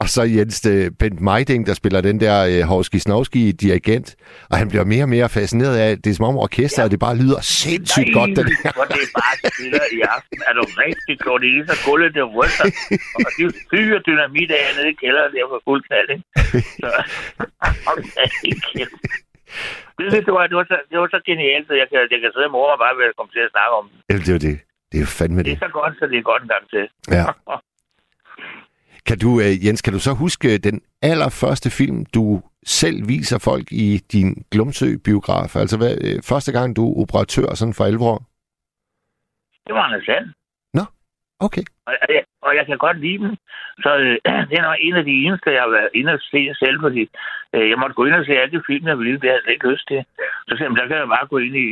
Og 0.00 0.08
så 0.08 0.22
Jens 0.22 0.66
øh, 0.66 0.90
Bent 0.98 1.20
Meiding, 1.20 1.66
der 1.66 1.74
spiller 1.74 2.00
den 2.00 2.20
der 2.20 2.36
øh, 2.50 2.62
Horski 2.70 2.98
Snovski 2.98 3.52
dirigent, 3.52 4.16
og 4.50 4.56
han 4.58 4.68
bliver 4.68 4.84
mere 4.84 5.04
og 5.04 5.08
mere 5.08 5.28
fascineret 5.28 5.76
af, 5.76 5.96
det 6.02 6.10
er 6.10 6.14
som 6.14 6.24
om 6.30 6.36
orkestret, 6.36 6.84
ja. 6.84 6.88
det 6.88 7.00
bare 7.00 7.16
lyder 7.16 7.40
sindssygt 7.40 8.12
godt, 8.18 8.36
den 8.38 8.46
her. 8.62 8.72
hvor 8.78 8.88
det 8.96 9.04
bare 9.20 9.34
spiller 9.52 9.84
i 9.98 10.00
aften. 10.14 10.38
Er 10.48 10.52
du 10.58 10.64
rigtig 10.84 11.16
godt 11.28 11.42
i 11.44 11.52
så 11.68 11.76
gulvet 11.86 12.14
det 12.14 12.24
ryster. 12.36 12.64
Og 13.26 13.30
de 13.38 13.42
fyrer 13.70 14.00
dynamit 14.08 14.50
af 14.50 14.64
nede 14.76 14.90
i 14.90 14.96
kælderen 15.02 15.32
der 15.34 15.46
på 15.52 15.60
fuld 15.66 15.82
knald, 15.86 16.08
ikke? 16.14 16.24
Så, 16.82 16.90
okay, 17.90 18.26
kæft. 18.70 19.27
Det, 19.98 20.26
det, 20.26 20.32
var, 20.36 20.44
det, 20.50 20.56
var 20.60 20.66
så, 20.72 20.76
det 20.90 20.96
var 21.02 21.08
så 21.14 21.20
genialt, 21.30 21.66
så 21.68 21.74
jeg 21.80 21.86
kan, 21.90 21.98
jeg 22.14 22.20
kan 22.22 22.30
sidde 22.34 22.48
og 22.50 22.54
mor 22.56 22.66
mig 22.70 22.78
bare 22.84 23.08
at 23.12 23.16
komme 23.18 23.32
til 23.36 23.42
at 23.46 23.50
snakke 23.54 23.72
om 23.80 23.84
det. 23.90 23.98
Jamen, 24.08 24.22
det 24.24 24.30
er 24.32 24.36
jo 24.38 24.44
det. 24.48 24.56
Det 24.92 24.98
er 25.02 25.06
fandme 25.18 25.38
Det 25.38 25.46
det. 25.46 25.52
er 25.56 25.62
så 25.66 25.70
godt, 25.78 25.92
så 25.98 26.04
det 26.10 26.18
er 26.18 26.22
godt 26.30 26.42
en 26.42 26.52
gang 26.54 26.64
til. 26.74 26.84
Ja. 27.18 27.24
Kan 29.08 29.18
du, 29.18 29.30
øh, 29.40 29.66
Jens, 29.66 29.82
kan 29.82 29.92
du 29.92 29.98
så 29.98 30.12
huske 30.14 30.58
den 30.58 30.80
allerførste 31.02 31.70
film, 31.70 32.04
du 32.06 32.42
selv 32.66 33.08
viser 33.08 33.38
folk 33.38 33.72
i 33.72 34.00
din 34.12 34.44
Glumsø-biograf? 34.52 35.56
Altså 35.56 35.76
hvad, 35.76 35.94
øh, 36.06 36.22
første 36.22 36.52
gang, 36.52 36.76
du 36.76 36.82
er 36.92 37.02
operatør 37.02 37.54
sådan 37.54 37.74
for 37.74 37.84
11 37.84 38.04
år? 38.04 38.18
Det 39.66 39.74
var 39.74 39.82
Anders 39.82 40.04
Sand. 40.04 40.26
Okay. 41.46 41.64
Og, 41.86 41.94
og, 42.02 42.08
jeg, 42.16 42.24
og 42.42 42.56
jeg 42.56 42.66
kan 42.66 42.78
godt 42.78 42.98
lide 43.00 43.18
den. 43.18 43.36
Så 43.82 43.90
øh, 43.96 44.16
det 44.48 44.56
er 44.58 44.68
nok 44.68 44.78
en 44.80 44.96
af 44.96 45.04
de 45.04 45.14
eneste, 45.24 45.50
jeg 45.56 45.62
har 45.62 45.70
været 45.70 45.90
inde 45.94 46.12
og 46.12 46.20
se 46.30 46.54
selv, 46.62 46.80
fordi 46.80 47.02
øh, 47.54 47.68
jeg 47.70 47.78
måtte 47.78 47.94
gå 47.94 48.04
ind 48.04 48.14
og 48.14 48.24
se 48.26 48.40
alle 48.40 48.58
de 48.58 48.66
film, 48.66 48.86
jeg 48.86 48.98
ville. 48.98 49.20
Det 49.20 49.30
har 49.30 49.40
jeg 49.44 49.52
ikke 49.52 49.70
lyst 49.72 49.86
til. 49.88 50.04
Så 50.48 50.52
"Men 50.68 50.76
der 50.76 50.86
kan 50.86 50.96
jeg 50.96 51.08
bare 51.08 51.26
gå 51.26 51.38
ind 51.38 51.56
i... 51.56 51.68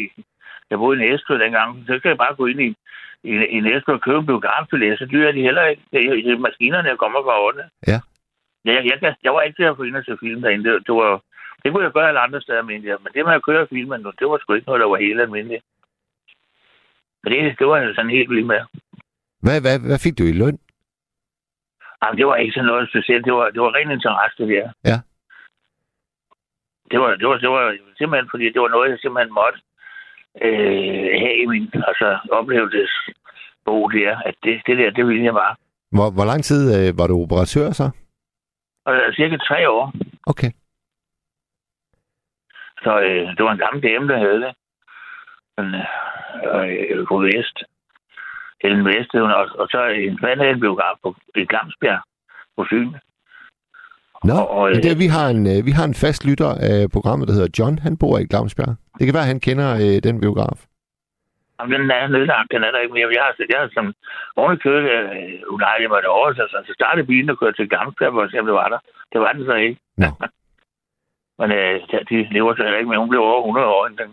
Jeg 0.70 0.78
boede 0.78 0.96
i 0.98 1.08
Næstved 1.08 1.38
dengang. 1.38 1.84
Så 1.86 1.98
kan 1.98 2.08
jeg 2.08 2.18
bare 2.18 2.34
gå 2.34 2.46
ind 2.46 2.60
i, 2.60 2.70
i, 3.30 3.32
i 3.56 3.60
Næstved 3.60 3.94
og 3.94 4.00
købe 4.00 4.18
en 4.18 4.26
biografbillet. 4.26 4.98
Så 4.98 5.06
dyr 5.12 5.28
er 5.28 5.32
de 5.32 5.42
heller 5.48 5.64
ikke. 5.66 5.82
Det 5.92 6.00
er, 6.04 6.32
er 6.32 6.38
maskinerne, 6.38 6.88
jeg 6.88 6.98
kommer 6.98 7.20
fra 7.22 7.40
ordene. 7.44 7.64
Ja. 7.86 7.98
ja 8.64 8.76
jeg, 8.88 8.98
jeg, 9.02 9.14
jeg 9.24 9.32
var 9.34 9.42
ikke 9.42 9.58
til 9.58 9.70
at 9.70 9.76
få 9.76 9.82
ind 9.82 9.96
og 9.96 10.04
se 10.04 10.16
film 10.20 10.42
derinde. 10.42 10.70
Det, 10.70 10.86
det, 10.86 10.94
var, 10.94 11.22
det 11.62 11.72
kunne 11.72 11.84
jeg 11.84 11.92
gøre 11.92 12.08
alle 12.08 12.20
andre 12.20 12.40
steder, 12.40 12.62
men, 12.62 12.84
jeg. 12.84 12.96
men 13.02 13.12
det 13.14 13.24
med 13.24 13.34
at 13.34 13.46
køre 13.48 13.66
filmen 13.66 14.00
nu, 14.00 14.10
det 14.18 14.26
var 14.28 14.38
sgu 14.38 14.54
ikke 14.54 14.66
noget, 14.66 14.80
der 14.80 14.88
var 14.88 14.96
helt 14.96 15.20
almindeligt. 15.20 15.64
Men 17.22 17.32
det, 17.32 17.58
det 17.58 17.66
var 17.66 17.76
jeg 17.76 17.94
sådan 17.94 18.10
helt 18.10 18.30
vild 18.30 18.44
med. 18.44 18.60
Hvad, 19.46 19.58
hvad, 19.64 19.76
hvad 19.88 19.98
fik 20.04 20.18
du 20.18 20.24
i 20.28 20.38
løn? 20.42 20.58
Jamen, 22.00 22.18
det 22.18 22.26
var 22.26 22.36
ikke 22.36 22.54
sådan 22.56 22.70
noget 22.72 22.88
specielt. 22.92 23.24
Det 23.28 23.34
var, 23.38 23.46
det 23.54 23.60
var 23.64 23.74
ren 23.74 23.90
interesse, 23.90 24.36
det 24.42 24.48
der. 24.54 24.66
Ja. 24.90 24.98
Det 26.90 26.98
var, 27.00 27.10
det 27.20 27.26
var, 27.28 27.36
det 27.44 27.50
var 27.50 27.64
simpelthen, 27.98 28.28
fordi 28.32 28.44
det 28.54 28.60
var 28.60 28.68
noget, 28.68 28.90
jeg 28.90 28.98
simpelthen 28.98 29.34
måtte 29.40 29.58
øh, 30.46 31.06
have 31.22 31.36
i 31.42 31.46
min 31.46 31.64
altså, 31.90 32.08
oplevelsesbog 32.38 33.92
der, 33.92 34.12
at 34.28 34.34
det, 34.44 34.62
det 34.66 34.78
der, 34.78 34.90
det 34.90 35.06
ville 35.06 35.24
jeg 35.24 35.34
bare. 35.34 35.54
Hvor, 35.96 36.08
hvor 36.16 36.26
lang 36.30 36.44
tid 36.44 36.62
øh, 36.76 36.98
var 36.98 37.06
du 37.06 37.14
operatør 37.24 37.70
så? 37.80 37.86
Øh, 38.88 39.14
cirka 39.18 39.36
tre 39.36 39.70
år. 39.70 39.92
Okay. 40.32 40.50
Så 42.84 42.92
øh, 43.00 43.26
det 43.36 43.44
var 43.44 43.52
en 43.52 43.64
gammel 43.64 43.82
dame, 43.82 44.08
der 44.08 44.18
havde 44.18 44.40
det. 44.44 44.52
Men, 45.56 45.66
øh, 45.74 46.82
øh, 46.90 47.24
Vest. 47.24 47.58
Helen 48.62 48.84
Vest, 48.84 49.10
hed 49.12 49.20
hun, 49.20 49.30
og, 49.30 49.46
og 49.60 49.66
så 49.68 49.80
en 49.86 50.18
en 50.52 50.60
biograf 50.60 50.96
på, 51.02 51.08
i 51.36 51.44
Glamsbjerg 51.50 52.00
på 52.56 52.66
Fyn. 52.70 52.90
Nå, 54.24 54.34
Og- 54.34 54.50
og, 54.50 54.64
men 54.68 54.76
øh, 54.76 54.82
det, 54.82 54.98
vi, 55.04 55.06
har 55.16 55.26
en, 55.34 55.42
øh, 55.52 55.58
vi 55.68 55.72
har 55.78 55.84
en 55.84 55.94
fast 56.04 56.20
lytter 56.28 56.50
af 56.70 56.90
programmet, 56.96 57.28
der 57.28 57.34
hedder 57.34 57.54
John. 57.58 57.78
Han 57.86 57.96
bor 58.00 58.18
i 58.18 58.26
Glamsbjerg. 58.32 58.74
Det 58.98 59.04
kan 59.06 59.14
være, 59.14 59.26
at 59.28 59.32
han 59.34 59.40
kender 59.48 59.68
øh, 59.84 59.96
den 60.08 60.16
biograf. 60.24 60.58
Jamen, 61.58 61.72
den 61.80 61.90
er 61.90 62.06
nedlagt, 62.16 62.52
den 62.54 62.62
er 62.66 62.70
der 62.72 62.80
ikke 62.84 62.94
mere. 62.98 63.08
Jeg 63.18 63.22
har, 63.26 63.32
jeg 63.52 63.58
har 63.60 63.68
som 63.78 63.86
ordentligt 64.40 64.62
kørt, 64.66 64.84
øh, 64.94 65.54
ulejligt 65.54 65.90
var 65.94 66.00
det 66.04 66.10
over, 66.16 66.28
så, 66.34 66.44
så 66.68 66.72
startede 66.78 67.06
bilen 67.12 67.30
og 67.30 67.38
kørte 67.38 67.56
til 67.56 67.68
Gamsberg, 67.74 68.12
om 68.40 68.46
det 68.50 68.54
var 68.62 68.68
der. 68.74 68.80
Det 69.12 69.18
var 69.20 69.32
den 69.32 69.44
så 69.50 69.54
ikke. 69.66 69.78
Nå. 70.02 70.08
Men 71.38 71.48
øh, 71.58 71.74
de 72.10 72.16
lever 72.36 72.50
så 72.54 72.62
heller 72.62 72.78
ikke 72.78 72.90
med. 72.90 72.98
Hun 73.02 73.08
blev 73.12 73.22
over 73.30 73.40
100 73.40 73.66
år. 73.76 73.86
inden 73.86 73.98
Den, 74.02 74.10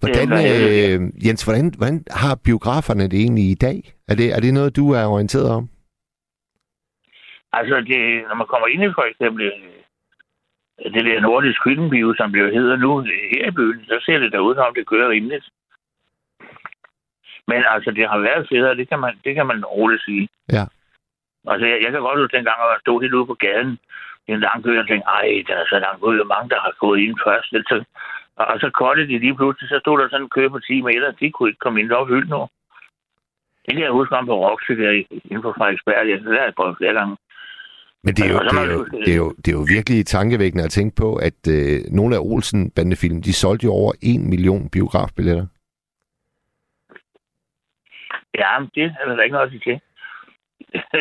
Hvordan, 0.00 0.28
øh, 0.32 1.26
Jens, 1.26 1.44
hvordan, 1.44 1.72
hvordan 1.76 2.04
har 2.10 2.34
biograferne 2.44 3.08
det 3.08 3.20
egentlig 3.20 3.50
i 3.50 3.54
dag? 3.54 3.78
Er 4.08 4.14
det, 4.14 4.26
er 4.36 4.40
det 4.40 4.54
noget, 4.54 4.76
du 4.76 4.90
er 4.90 5.04
orienteret 5.04 5.50
om? 5.50 5.68
altså, 7.58 7.76
det, 7.90 8.00
når 8.28 8.36
man 8.40 8.50
kommer 8.52 8.68
ind 8.68 8.82
i 8.84 8.96
for 8.98 9.06
eksempel 9.10 9.42
øh, 9.52 10.92
det 10.94 11.04
der 11.08 11.20
nordisk 11.20 11.60
filmbio, 11.66 12.14
som 12.18 12.32
det 12.32 12.40
jo 12.40 12.50
hedder 12.58 12.76
nu 12.76 12.90
øh, 13.00 13.24
her 13.32 13.44
i 13.48 13.56
byen, 13.58 13.84
så 13.90 13.96
ser 14.06 14.18
det 14.18 14.32
da 14.32 14.38
ud, 14.38 14.54
som 14.54 14.68
om 14.68 14.74
det 14.74 14.90
kører 14.92 15.08
rimeligt. 15.08 15.46
Men 17.50 17.60
altså, 17.74 17.90
det 17.90 18.08
har 18.12 18.18
været 18.18 18.48
federe, 18.48 18.76
det 18.80 18.88
kan 18.88 19.00
man, 19.04 19.14
det 19.24 19.34
kan 19.34 19.46
man 19.46 19.64
roligt 19.64 20.04
sige. 20.04 20.28
Ja. 20.56 20.64
Altså, 21.50 21.66
jeg, 21.66 21.78
jeg 21.84 21.90
kan 21.92 22.00
godt 22.00 22.18
huske 22.20 22.36
dengang, 22.36 22.58
at 22.60 22.72
jeg 22.72 22.80
stod 22.80 23.02
helt 23.02 23.18
ude 23.18 23.26
på 23.26 23.36
gaden 23.46 23.78
i 24.28 24.32
en 24.32 24.40
lang 24.46 24.64
kø, 24.64 24.80
og 24.80 24.86
tænkte, 24.88 25.08
ej, 25.18 25.28
den 25.46 25.56
er 25.62 25.66
så 25.72 25.78
langt 25.78 26.02
ud, 26.08 26.18
og 26.18 26.26
mange, 26.26 26.50
der 26.50 26.60
har 26.60 26.72
gået 26.84 27.00
ind 27.00 27.16
først. 27.26 27.50
Så, 27.70 27.76
og, 28.36 28.44
og 28.52 28.56
så 28.60 28.70
kottede 28.70 29.08
de 29.08 29.18
lige 29.18 29.36
pludselig, 29.36 29.68
så 29.68 29.78
stod 29.80 29.98
der 29.98 30.08
sådan 30.08 30.22
en 30.24 30.34
kø 30.36 30.48
på 30.48 30.58
10 30.58 30.82
meter, 30.82 31.10
de 31.20 31.30
kunne 31.30 31.48
ikke 31.50 31.58
komme 31.64 31.80
ind, 31.80 31.88
der 31.88 31.96
var 31.96 32.06
fyldt 32.12 32.28
nu. 32.28 32.40
Det 33.66 33.74
kan 33.74 33.82
jeg 33.84 33.90
huske 33.98 34.16
om 34.16 34.26
på 34.26 34.36
Roxy 34.48 34.72
der 34.72 34.90
i- 34.90 35.06
inden 35.30 35.42
for 35.42 35.54
Frederiksberg. 35.58 36.06
Ja, 36.08 36.14
det 36.14 36.38
har 36.38 36.44
jeg 36.44 36.54
prøvet 36.56 36.76
flere 36.78 36.94
gange. 36.94 37.16
Men 38.04 38.14
det 38.14 38.24
er, 38.26 38.32
jo, 38.32 38.38
så 38.38 38.50
det, 38.54 38.68
er 38.68 38.74
jo, 38.74 38.84
det, 39.06 39.12
er 39.12 39.16
jo, 39.16 39.28
det 39.42 39.48
er 39.48 39.56
jo 39.60 39.64
virkelig 39.76 40.06
tankevækkende 40.06 40.64
at 40.64 40.70
tænke 40.70 40.96
på, 40.96 41.08
at 41.28 41.40
øh, 41.56 41.80
nogle 41.98 42.16
af 42.16 42.20
Olsen-bandefilm, 42.20 43.22
de 43.22 43.32
solgte 43.32 43.64
jo 43.64 43.72
over 43.72 43.92
en 44.02 44.30
million 44.30 44.70
biografbilletter. 44.70 45.46
Ja, 48.40 48.58
men 48.58 48.68
det 48.74 48.82
er 49.00 49.04
der 49.14 49.22
ikke 49.22 49.32
noget 49.38 49.46
at 49.46 49.52
sige 49.54 49.64
til. 49.68 49.80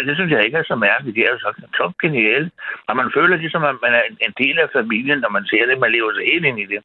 Det 0.08 0.16
synes 0.16 0.32
jeg 0.32 0.46
ikke 0.46 0.58
er 0.58 0.64
så 0.68 0.76
mærkeligt. 0.76 1.16
Det 1.16 1.24
er 1.24 1.32
jo 1.34 1.40
så 1.40 1.52
top 1.78 1.94
genialt. 2.02 2.54
Og 2.88 2.96
man 2.96 3.12
føler 3.18 3.38
ligesom, 3.38 3.64
at 3.64 3.76
man 3.82 3.94
er 3.94 4.04
en- 4.10 4.18
en 4.28 4.34
del 4.44 4.60
af 4.60 4.70
familien, 4.74 5.20
når 5.20 5.30
man 5.30 5.46
ser 5.46 5.66
det. 5.66 5.80
Man 5.80 5.92
lever 5.92 6.14
sig 6.14 6.24
helt 6.34 6.46
ind 6.46 6.60
i 6.60 6.66
det. 6.66 6.82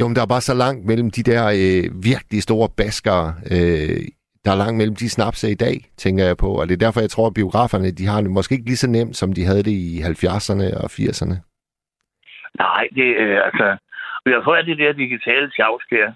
Jo, 0.00 0.06
men 0.06 0.16
der 0.16 0.22
er 0.22 0.34
bare 0.34 0.48
så 0.50 0.54
langt 0.54 0.86
mellem 0.86 1.10
de 1.10 1.22
der 1.22 1.42
øh, 1.60 1.84
virkelig 2.10 2.42
store 2.42 2.68
baskere, 2.76 3.26
øh, 3.52 4.00
der 4.44 4.50
er 4.52 4.62
langt 4.64 4.76
mellem 4.80 4.96
de 4.96 5.08
snapser 5.16 5.48
i 5.48 5.60
dag, 5.66 5.76
tænker 5.96 6.24
jeg 6.24 6.36
på. 6.36 6.50
Og 6.60 6.68
det 6.68 6.74
er 6.74 6.84
derfor, 6.86 7.00
jeg 7.00 7.10
tror, 7.10 7.26
at 7.26 7.38
biograferne, 7.40 7.90
de 7.90 8.06
har 8.06 8.20
det 8.20 8.30
måske 8.30 8.54
ikke 8.54 8.70
lige 8.70 8.84
så 8.84 8.90
nemt, 8.90 9.16
som 9.16 9.32
de 9.32 9.44
havde 9.44 9.62
det 9.68 9.76
i 9.88 9.90
70'erne 10.10 10.66
og 10.82 10.88
80'erne. 10.98 11.36
Nej, 12.64 12.82
det 12.98 13.08
er 13.22 13.42
altså... 13.48 13.76
Vi 14.24 14.30
har 14.32 14.42
fået 14.44 14.66
det 14.66 14.78
der 14.78 14.92
digitale 14.92 15.50
tjavs 15.56 15.84
der. 15.90 16.08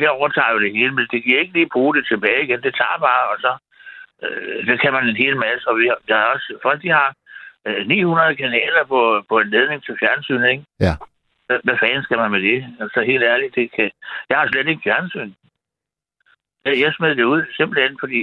Det 0.00 0.08
overtager 0.08 0.52
jo 0.54 0.60
det 0.64 0.72
hele, 0.78 0.92
men 0.94 1.06
det 1.12 1.18
kan 1.22 1.38
ikke 1.42 1.56
lige 1.58 1.74
bruge 1.76 1.94
det 1.96 2.04
tilbage 2.06 2.44
igen. 2.44 2.62
Det 2.66 2.74
tager 2.80 2.98
bare, 3.08 3.24
og 3.32 3.36
så... 3.44 3.52
Øh, 4.24 4.66
det 4.68 4.80
kan 4.80 4.92
man 4.92 5.08
en 5.08 5.22
hel 5.24 5.36
masse. 5.36 5.68
Og 5.70 5.74
vi 5.78 5.86
har, 5.90 5.98
der 6.08 6.16
er 6.16 6.28
også... 6.34 6.48
Folk, 6.62 6.82
de 6.82 6.90
har 6.98 7.08
øh, 7.66 7.86
900 7.86 8.36
kanaler 8.36 8.84
på, 8.92 9.00
på 9.28 9.34
en 9.38 9.50
ledning 9.50 9.80
til 9.84 9.96
fjernsyn, 10.00 10.44
ikke? 10.52 10.64
Ja. 10.80 10.94
Hvad, 11.46 11.58
hvad 11.64 11.76
fanden 11.80 12.02
skal 12.02 12.18
man 12.18 12.30
med 12.30 12.42
det? 12.48 12.58
Altså, 12.80 13.00
helt 13.00 13.24
ærligt, 13.32 13.54
det 13.54 13.72
kan... 13.72 13.90
Jeg 14.28 14.38
har 14.38 14.46
slet 14.48 14.68
ikke 14.68 14.82
fjernsyn. 14.84 15.32
Jeg, 16.64 16.80
jeg 16.80 16.92
smed 16.92 17.14
det 17.16 17.24
ud, 17.24 17.42
simpelthen 17.56 17.96
fordi 18.00 18.20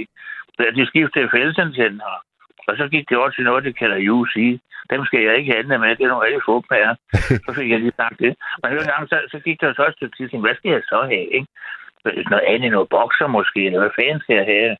de 0.76 0.86
skiftede 0.86 1.28
fællesantænder. 1.34 2.22
Og 2.68 2.76
så 2.76 2.88
gik 2.88 3.08
det 3.08 3.16
over 3.18 3.30
til 3.30 3.44
noget, 3.44 3.64
det 3.64 3.78
kalder 3.78 4.10
UC. 4.10 4.34
Dem 4.90 5.04
skal 5.04 5.20
jeg 5.22 5.36
ikke 5.38 5.52
handle 5.56 5.78
med. 5.78 5.96
Det 5.96 6.04
er 6.04 6.12
nogle 6.12 6.26
rigtig 6.26 6.42
få 6.46 6.64
pærer. 6.70 6.94
Så 7.44 7.50
fik 7.56 7.70
jeg 7.70 7.80
lige 7.80 7.98
sagt 8.00 8.18
det. 8.18 8.32
Men 8.60 8.72
en 8.72 8.92
gang, 8.92 9.08
så, 9.08 9.16
så 9.32 9.38
gik 9.38 9.60
der 9.60 9.74
så 9.74 9.82
også 9.82 9.98
til 9.98 10.36
at 10.36 10.40
hvad 10.40 10.54
skal 10.56 10.70
jeg 10.70 10.82
så 10.92 11.00
have, 11.12 11.28
ikke? 11.38 11.48
noget 12.04 12.46
andet, 12.52 12.70
noget 12.70 12.88
bokser 12.88 13.26
måske, 13.26 13.60
eller 13.66 13.80
hvad 13.80 13.96
fanden 13.98 14.20
skal 14.20 14.36
jeg 14.36 14.46
have? 14.54 14.76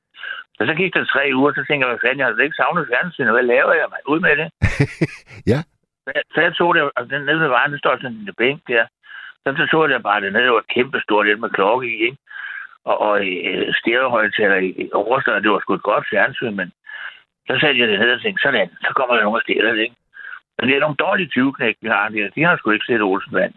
Og 0.61 0.67
så 0.67 0.75
gik 0.75 0.95
der 0.95 1.05
tre 1.05 1.25
uger, 1.35 1.53
så 1.53 1.63
tænkte 1.65 1.83
jeg, 1.83 1.93
hvad 1.93 2.03
fanden, 2.05 2.19
jeg 2.19 2.27
har 2.27 2.43
ikke 2.43 2.61
savnet 2.61 2.89
fjernsyn, 2.91 3.31
hvad 3.37 3.49
laver 3.55 3.75
jeg, 3.81 3.89
man? 3.95 4.03
Ud 4.13 4.21
med 4.27 4.35
det. 4.41 4.49
ja. 5.53 5.61
Så, 6.05 6.13
så 6.35 6.41
jeg 6.41 6.55
tog 6.55 6.75
det, 6.75 6.91
altså 6.97 7.17
den 7.17 7.25
nede 7.27 7.41
ved 7.41 7.49
vejen, 7.49 7.73
der 7.73 7.79
står 7.79 7.97
sådan 7.97 8.17
en 8.17 8.35
bænk 8.39 8.61
der. 8.69 8.87
Så, 9.43 9.55
så 9.57 9.67
tog 9.71 9.91
jeg 9.91 10.03
bare 10.03 10.21
det 10.21 10.33
ned, 10.33 10.43
det 10.43 10.53
var 10.53 10.59
et 10.59 10.75
kæmpe 10.77 11.01
stort 11.01 11.29
et 11.29 11.41
med 11.41 11.51
klokke 11.51 11.87
i, 11.95 11.97
ikke? 12.09 12.17
Og, 12.85 13.01
og 13.01 13.15
øh, 13.27 13.75
stereohøjtaler 13.75 14.57
i 14.57 14.91
overstået, 14.93 15.43
det 15.43 15.51
var 15.51 15.61
sgu 15.61 15.75
et 15.75 15.91
godt 15.91 16.07
fjernsyn, 16.11 16.57
men 16.57 16.73
så 17.47 17.59
satte 17.61 17.81
jeg 17.81 17.89
det 17.89 18.01
ned 18.01 18.13
og 18.13 18.23
tænkte, 18.23 18.43
sådan, 18.43 18.71
så 18.85 18.91
kommer 18.97 19.15
der 19.15 19.23
nogen 19.23 19.37
og 19.37 19.43
stjæler 19.43 19.73
det, 19.73 19.83
ikke? 19.83 19.97
Men 20.59 20.69
det 20.69 20.77
er 20.77 20.81
nogle 20.81 21.03
dårlige 21.07 21.29
20 21.29 21.55
vi 21.81 21.89
har 21.89 22.09
der. 22.09 22.31
De 22.37 22.45
har 22.45 22.57
sgu 22.57 22.71
ikke 22.71 22.87
set 22.87 23.03
Olsenvand. 23.03 23.55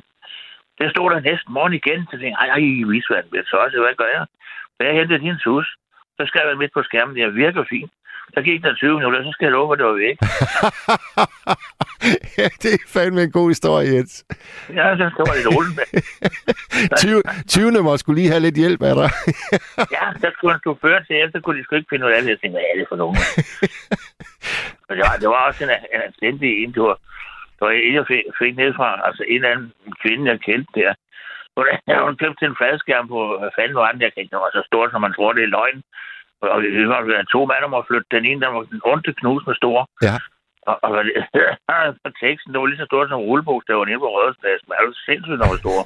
Det 0.80 0.92
stod 0.92 1.10
der 1.12 1.20
næste 1.20 1.52
morgen 1.52 1.74
igen, 1.74 2.06
så 2.06 2.12
tænkte 2.12 2.28
jeg, 2.28 2.38
ej, 2.42 2.48
ej, 2.48 2.90
visvand, 2.94 3.28
så 3.50 3.56
også, 3.64 3.78
hvad 3.80 3.96
gør 4.02 4.12
jeg? 4.18 4.26
Så 4.76 4.80
jeg 4.88 4.94
hentede 4.94 5.20
din 5.20 5.40
sus, 5.40 5.68
så 6.18 6.24
skrev 6.26 6.48
jeg 6.50 6.58
midt 6.58 6.74
på 6.74 6.84
skærmen, 6.84 7.16
det 7.16 7.36
virker 7.36 7.64
fint. 7.70 7.92
Så 8.34 8.42
gik 8.42 8.64
der 8.64 8.76
20 8.76 8.96
minutter, 8.96 9.24
så 9.24 9.32
skal 9.32 9.46
jeg 9.46 9.52
love, 9.52 9.74
at 9.74 9.80
det 9.80 9.86
var 9.86 9.98
væk. 10.06 10.18
ja, 12.40 12.48
det 12.62 12.70
er 12.74 12.80
fandme 12.96 13.22
en 13.24 13.32
god 13.32 13.48
historie, 13.50 13.88
Jens. 13.94 14.26
Ja, 14.78 14.86
så 15.00 15.06
står 15.16 15.26
det 15.38 15.56
roligt 15.56 15.76
med. 15.80 15.88
20. 17.04 17.22
20. 17.48 17.84
må 17.84 17.98
skulle 17.98 18.20
lige 18.22 18.32
have 18.34 18.46
lidt 18.48 18.58
hjælp 18.64 18.82
af 18.90 18.96
dig. 19.00 19.10
ja, 19.98 20.04
så 20.22 20.28
skulle 20.34 20.52
han 20.54 20.64
stå 20.64 20.72
før 20.82 20.98
til, 21.08 21.32
så 21.34 21.40
kunne 21.40 21.58
de 21.58 21.64
sgu 21.64 21.76
ikke 21.76 21.92
finde 21.94 22.06
ud 22.06 22.12
af 22.12 22.22
det. 22.22 22.30
Jeg 22.30 22.40
tænkte, 22.40 22.58
hvad 22.58 22.68
er 22.72 22.78
det 22.80 22.88
for 22.92 23.00
nogen? 23.04 23.18
det, 24.98 25.04
var, 25.08 25.16
det 25.22 25.28
var 25.34 25.42
også 25.48 25.64
en, 25.64 25.72
en 25.94 26.02
anstændig 26.10 26.50
en, 26.64 26.72
du 26.72 26.82
var, 26.88 26.98
der 27.58 27.64
var 27.66 27.72
en, 27.72 27.94
jeg 28.00 28.06
fik, 28.12 28.24
fik 28.42 28.54
ned 28.62 28.72
fra, 28.80 28.90
altså 29.08 29.24
en 29.28 29.36
eller 29.36 29.52
anden 29.52 29.74
kvinde, 30.04 30.30
jeg 30.32 30.40
kendte 30.48 30.72
der. 30.80 30.92
Hun, 31.58 31.66
hun 32.08 32.18
købte 32.22 32.46
en 32.46 32.60
fladskærm 32.60 33.08
på, 33.14 33.20
hvad 33.40 33.52
fanden 33.58 33.78
var 33.82 33.92
den, 33.92 34.02
jeg 34.02 34.14
kendte, 34.14 34.34
den 34.34 34.44
var 34.46 34.52
så 34.54 34.64
stor, 34.70 34.84
som 34.90 35.02
man 35.02 35.14
tror, 35.14 35.34
det 35.34 35.44
er 35.44 35.56
løgn. 35.58 35.82
Og 36.42 36.62
vi 36.62 36.88
var 36.90 37.26
to 37.32 37.46
mand 37.46 37.64
om 37.64 37.74
at 37.74 37.88
flytte 37.88 38.10
den 38.16 38.26
ene, 38.26 38.42
der 38.42 38.48
var 38.48 38.62
den 38.62 38.82
rundt 38.90 39.18
knus 39.20 39.44
med 39.48 39.56
stor. 39.56 39.90
Ja. 40.08 40.16
Og, 40.70 40.76
og, 40.86 40.92
og 42.06 42.12
teksten, 42.24 42.52
det 42.52 42.60
var 42.60 42.68
lige 42.68 42.84
så 42.84 42.90
stort 42.90 43.10
som 43.10 43.26
rullebogstaverne 43.28 43.92
inde 43.92 44.04
på 44.04 44.14
Rødspladsen. 44.16 44.66
Men 44.68 44.76
er 44.80 44.84
jo 44.88 44.94
sindssygt, 45.08 45.40
når 45.40 45.52
var 45.54 45.64
store. 45.64 45.84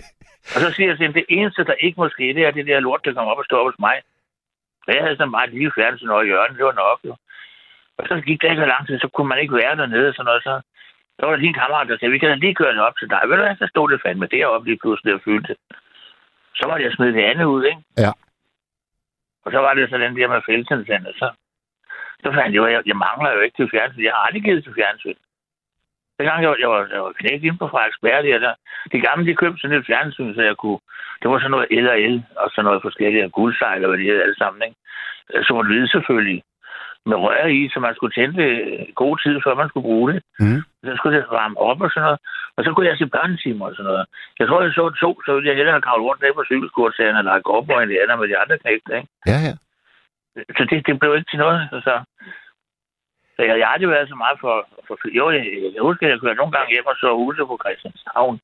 og 0.54 0.58
så 0.64 0.68
siger 0.76 0.88
jeg 0.88 0.98
til 0.98 1.14
det 1.20 1.26
eneste, 1.36 1.68
der 1.70 1.84
ikke 1.84 2.00
måske, 2.04 2.24
det 2.36 2.42
er 2.44 2.50
det 2.50 2.66
der 2.66 2.80
lort, 2.80 3.04
der 3.04 3.12
kommer 3.14 3.32
op 3.32 3.42
og 3.42 3.48
står 3.50 3.64
hos 3.68 3.78
mig. 3.86 3.96
Så 4.84 4.88
jeg 4.94 5.02
havde 5.04 5.16
sådan 5.16 5.36
meget 5.36 5.50
lige 5.50 5.76
færdig 5.78 5.98
sådan 5.98 6.10
noget 6.12 6.24
i 6.24 6.30
hjørnet, 6.30 6.58
det 6.58 6.64
var 6.70 6.80
nok 6.84 6.98
jo. 7.08 7.14
Og 7.98 8.04
så 8.08 8.14
gik 8.26 8.38
det 8.40 8.50
ikke 8.50 8.62
så 8.62 8.72
lang 8.74 8.86
tid, 8.86 8.96
så 8.98 9.08
kunne 9.08 9.30
man 9.32 9.42
ikke 9.42 9.54
være 9.62 9.76
dernede 9.76 10.08
og 10.08 10.14
sådan 10.14 10.28
noget. 10.30 10.42
Så, 10.48 10.54
så 11.16 11.20
var 11.24 11.32
der 11.32 11.42
lige 11.42 11.52
en 11.54 11.60
kammerat, 11.62 11.88
der 11.88 11.96
sagde, 11.98 12.14
vi 12.14 12.22
kan 12.22 12.30
da 12.30 12.34
lige 12.34 12.58
køre 12.60 12.74
det 12.74 12.86
op 12.88 12.96
til 12.98 13.10
dig. 13.12 13.20
Ved 13.26 13.36
du 13.36 13.42
hvad, 13.42 13.56
så 13.56 13.66
stod 13.70 13.90
det 13.90 14.02
fandme 14.04 14.26
deroppe 14.34 14.68
lige 14.68 14.80
pludselig 14.82 15.14
og 15.14 15.20
fyldte. 15.24 15.54
Så 16.58 16.64
var 16.68 16.78
det 16.78 16.86
at 16.90 16.96
smide 16.96 17.14
det 17.18 17.24
andet 17.30 17.44
ud, 17.44 17.64
ikke? 17.64 17.82
Ja. 18.04 18.12
Og 19.48 19.52
så 19.54 19.60
var 19.64 19.74
det 19.74 19.90
så 19.90 19.98
den 19.98 20.16
der 20.16 20.28
med 20.28 20.46
fællesindsendet. 20.48 21.14
så, 21.20 21.26
så 22.22 22.28
fandt 22.36 22.54
jeg, 22.54 22.72
jeg, 22.74 22.82
jeg 22.90 22.96
mangler 23.06 23.30
jo 23.32 23.40
ikke 23.40 23.56
til 23.56 23.70
fjernsyn. 23.70 24.04
Jeg 24.04 24.12
har 24.14 24.22
aldrig 24.26 24.42
givet 24.42 24.64
til 24.64 24.74
fjernsyn. 24.78 25.18
gang 26.18 26.42
jeg, 26.42 26.54
jeg 26.62 26.70
var, 26.70 26.80
jeg 26.94 27.02
var 27.02 27.12
knægt 27.20 27.44
inde 27.44 27.58
på 27.58 27.68
Frederiksberg, 27.68 28.24
der, 28.24 28.38
der, 28.38 28.54
de 28.92 29.00
gamle, 29.06 29.26
de 29.26 29.40
købte 29.40 29.60
sådan 29.60 29.78
et 29.78 29.86
fjernsyn, 29.86 30.34
så 30.34 30.42
jeg 30.42 30.56
kunne, 30.56 30.80
det 31.20 31.30
var 31.30 31.38
sådan 31.38 31.50
noget 31.50 31.68
L 31.84 31.86
og 31.94 31.98
L, 32.12 32.16
og 32.42 32.46
sådan 32.50 32.64
noget 32.68 32.82
forskelligt, 32.82 33.24
og 33.24 33.32
guldsejl, 33.32 33.84
og 33.84 33.88
hvad 33.88 33.98
de 33.98 34.08
hedder 34.10 34.22
alle 34.22 34.40
sammen, 34.42 34.62
ikke? 34.62 34.78
Så 35.44 35.50
var 35.54 35.62
det 35.62 35.70
hvide 35.70 35.88
selvfølgelig 35.88 36.42
med 37.10 37.16
rør 37.24 37.46
i, 37.58 37.68
så 37.72 37.78
man 37.80 37.94
skulle 37.94 38.14
tænde 38.14 38.36
det 38.42 38.50
god 38.94 39.14
tid, 39.24 39.34
før 39.44 39.54
man 39.54 39.68
skulle 39.68 39.88
bruge 39.88 40.12
det. 40.12 40.18
Mm. 40.40 40.60
Så 40.84 40.92
skulle 40.96 41.16
det 41.16 41.26
varme 41.38 41.58
op 41.68 41.80
og 41.84 41.90
sådan 41.90 42.06
noget. 42.06 42.20
Og 42.56 42.60
så 42.64 42.70
kunne 42.72 42.88
jeg 42.88 42.98
se 42.98 43.06
børnetimer 43.16 43.64
og 43.66 43.74
sådan 43.74 43.88
noget. 43.90 44.06
Jeg 44.38 44.46
tror, 44.46 44.62
jeg 44.62 44.72
så 44.72 44.84
to, 45.02 45.10
så 45.24 45.30
ville 45.34 45.48
jeg 45.48 45.56
hellere 45.56 45.76
have 45.76 45.86
kravlet 45.86 46.06
rundt 46.06 46.22
ned 46.22 46.32
på 46.34 46.44
cykelkurserien 46.50 47.20
og 47.20 47.24
lagt 47.24 47.46
op 47.56 47.70
og 47.70 47.82
en 47.82 47.90
anden 48.02 48.18
med 48.20 48.28
de 48.28 48.38
andre 48.42 48.58
knægte, 48.58 48.92
ikke? 48.98 49.08
Ja, 49.32 49.38
ja. 49.46 49.54
Så 50.56 50.62
det, 50.70 50.86
det 50.86 50.98
blev 51.00 51.16
ikke 51.16 51.30
til 51.30 51.42
noget. 51.44 51.60
Altså. 51.76 51.94
Så 53.36 53.40
jeg, 53.42 53.58
jeg 53.58 53.66
har 53.66 53.74
aldrig 53.74 53.90
været 53.90 54.08
så 54.08 54.14
meget 54.24 54.38
for... 54.40 54.54
for 54.86 54.94
jo, 55.18 55.30
jeg, 55.30 55.44
jeg 55.74 55.82
husker, 55.88 56.06
at 56.06 56.10
jeg 56.10 56.20
kørte 56.20 56.40
nogle 56.40 56.56
gange 56.56 56.72
hjem 56.72 56.86
og 56.92 56.96
så 57.00 57.08
huse 57.20 57.42
på 57.50 57.60
Christianshavn. 57.62 58.40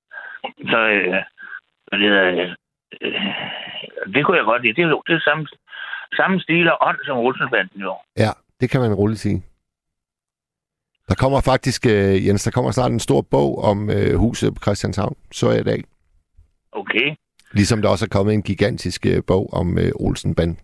Så 0.72 0.78
øh, 0.96 1.22
det, 2.02 2.10
øh, 2.24 2.48
det 4.14 4.20
kunne 4.24 4.38
jeg 4.38 4.44
godt 4.44 4.62
lide. 4.62 4.76
Det, 4.78 4.84
det 5.06 5.14
er 5.14 5.28
samme, 5.30 5.46
samme 6.18 6.40
stil 6.40 6.66
og 6.72 6.78
ånd 6.88 6.98
som 7.04 7.18
Olsenbanden 7.18 7.80
jo. 7.80 7.94
Ja, 8.16 8.30
det 8.60 8.70
kan 8.70 8.80
man 8.80 8.94
roligt 8.94 9.20
sige. 9.20 9.42
Der 11.08 11.14
kommer 11.14 11.40
faktisk, 11.40 11.86
øh, 11.86 12.26
Jens, 12.26 12.44
der 12.44 12.50
kommer 12.50 12.70
snart 12.70 12.92
en 12.92 13.00
stor 13.00 13.20
bog 13.20 13.64
om 13.64 13.90
øh, 13.90 14.14
huset 14.14 14.54
på 14.54 14.60
Christianshavn, 14.62 15.16
så 15.32 15.50
jeg 15.50 15.60
i 15.60 15.64
dag. 15.64 15.84
Okay. 16.72 17.16
Ligesom 17.52 17.82
der 17.82 17.88
også 17.88 18.04
er 18.04 18.08
kommet 18.16 18.34
en 18.34 18.42
gigantisk 18.42 19.06
øh, 19.06 19.22
bog 19.26 19.52
om 19.52 19.78
øh, 19.78 19.90
Olsenbanden. 19.94 20.58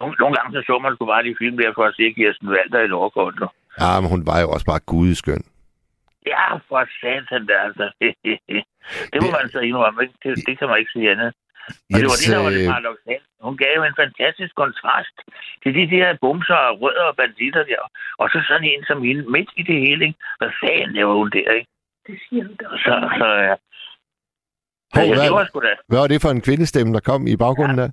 Nogle, 0.00 0.14
nogle 0.22 0.36
gange 0.36 0.50
så 0.56 0.60
så 0.66 0.78
man 0.82 0.94
sgu 0.94 1.06
bare 1.06 1.22
de 1.28 1.34
film 1.38 1.56
der 1.56 1.72
for 1.74 1.84
at 1.84 1.94
se 1.96 2.12
Kirsten 2.16 2.48
Valder 2.50 2.80
i 2.84 2.86
lovkort. 2.86 3.34
Ja, 3.80 4.00
men 4.00 4.10
hun 4.10 4.26
var 4.26 4.40
jo 4.40 4.48
også 4.50 4.66
bare 4.66 4.80
gudeskøn. 4.92 5.44
Ja, 6.26 6.44
for 6.68 6.80
satan 7.00 7.46
der, 7.50 7.60
altså. 7.68 7.84
det 9.12 9.18
må 9.22 9.26
Det- 9.28 9.36
man 9.38 9.48
så 9.54 9.60
indrømme, 9.68 10.02
ikke? 10.02 10.14
Det, 10.24 10.32
det 10.46 10.54
kan 10.58 10.68
man 10.68 10.78
ikke 10.80 10.92
sige 10.94 11.10
andet. 11.10 11.30
Og 11.94 11.98
det 12.00 12.08
var 12.10 12.16
Jens, 12.18 12.24
det, 12.24 12.32
der 12.34 12.42
var 12.46 12.50
det 12.56 12.62
øh, 12.64 12.68
paradoxale. 12.72 13.21
Hun 13.46 13.56
gav 13.64 13.76
en 13.82 13.96
fantastisk 14.02 14.52
kontrast 14.62 15.16
til 15.62 15.72
de 15.78 15.84
der 15.96 16.16
bumser 16.20 16.54
og 16.68 16.80
rødder 16.82 17.04
og 17.10 17.16
banditter 17.16 17.62
der. 17.72 17.82
Og 18.18 18.26
så 18.32 18.38
sådan 18.48 18.68
en 18.72 18.84
som 18.90 19.02
hende 19.02 19.30
midt 19.34 19.50
i 19.56 19.62
det 19.62 19.78
hele, 19.86 20.02
ikke? 20.06 20.18
Hvad 20.38 20.50
fanden 20.60 20.92
laver 20.96 21.14
hun 21.20 21.30
der, 21.30 21.50
ikke? 21.58 21.70
Det 22.06 22.16
siger 22.28 22.44
du 22.48 22.52
da 22.60 22.64
også. 22.68 22.82
Så, 22.84 22.94
så 23.18 23.26
ja. 23.48 23.54
Hov, 24.94 25.04
ja, 25.04 25.14
hvad- 25.14 25.24
det 25.26 25.32
var 25.38 25.44
sgu 25.44 25.60
da. 25.60 25.74
Hvad 25.88 25.98
var 25.98 26.06
det 26.06 26.22
for 26.22 26.30
en 26.30 26.40
kvindestemme, 26.48 26.92
der 26.96 27.00
kom 27.10 27.26
i 27.26 27.36
baggrunden 27.36 27.78
der? 27.78 27.90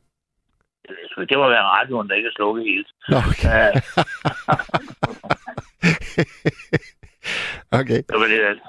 Det 1.30 1.38
må 1.38 1.50
være 1.50 1.64
radioen, 1.76 2.10
der 2.10 2.16
ikke 2.16 2.28
er 2.28 2.32
slukket 2.36 2.64
helt. 2.72 2.88
Okay. 3.30 3.50
Ja, 3.50 3.72
okay. 7.80 8.02
det 8.10 8.18
var 8.22 8.28
det. 8.34 8.60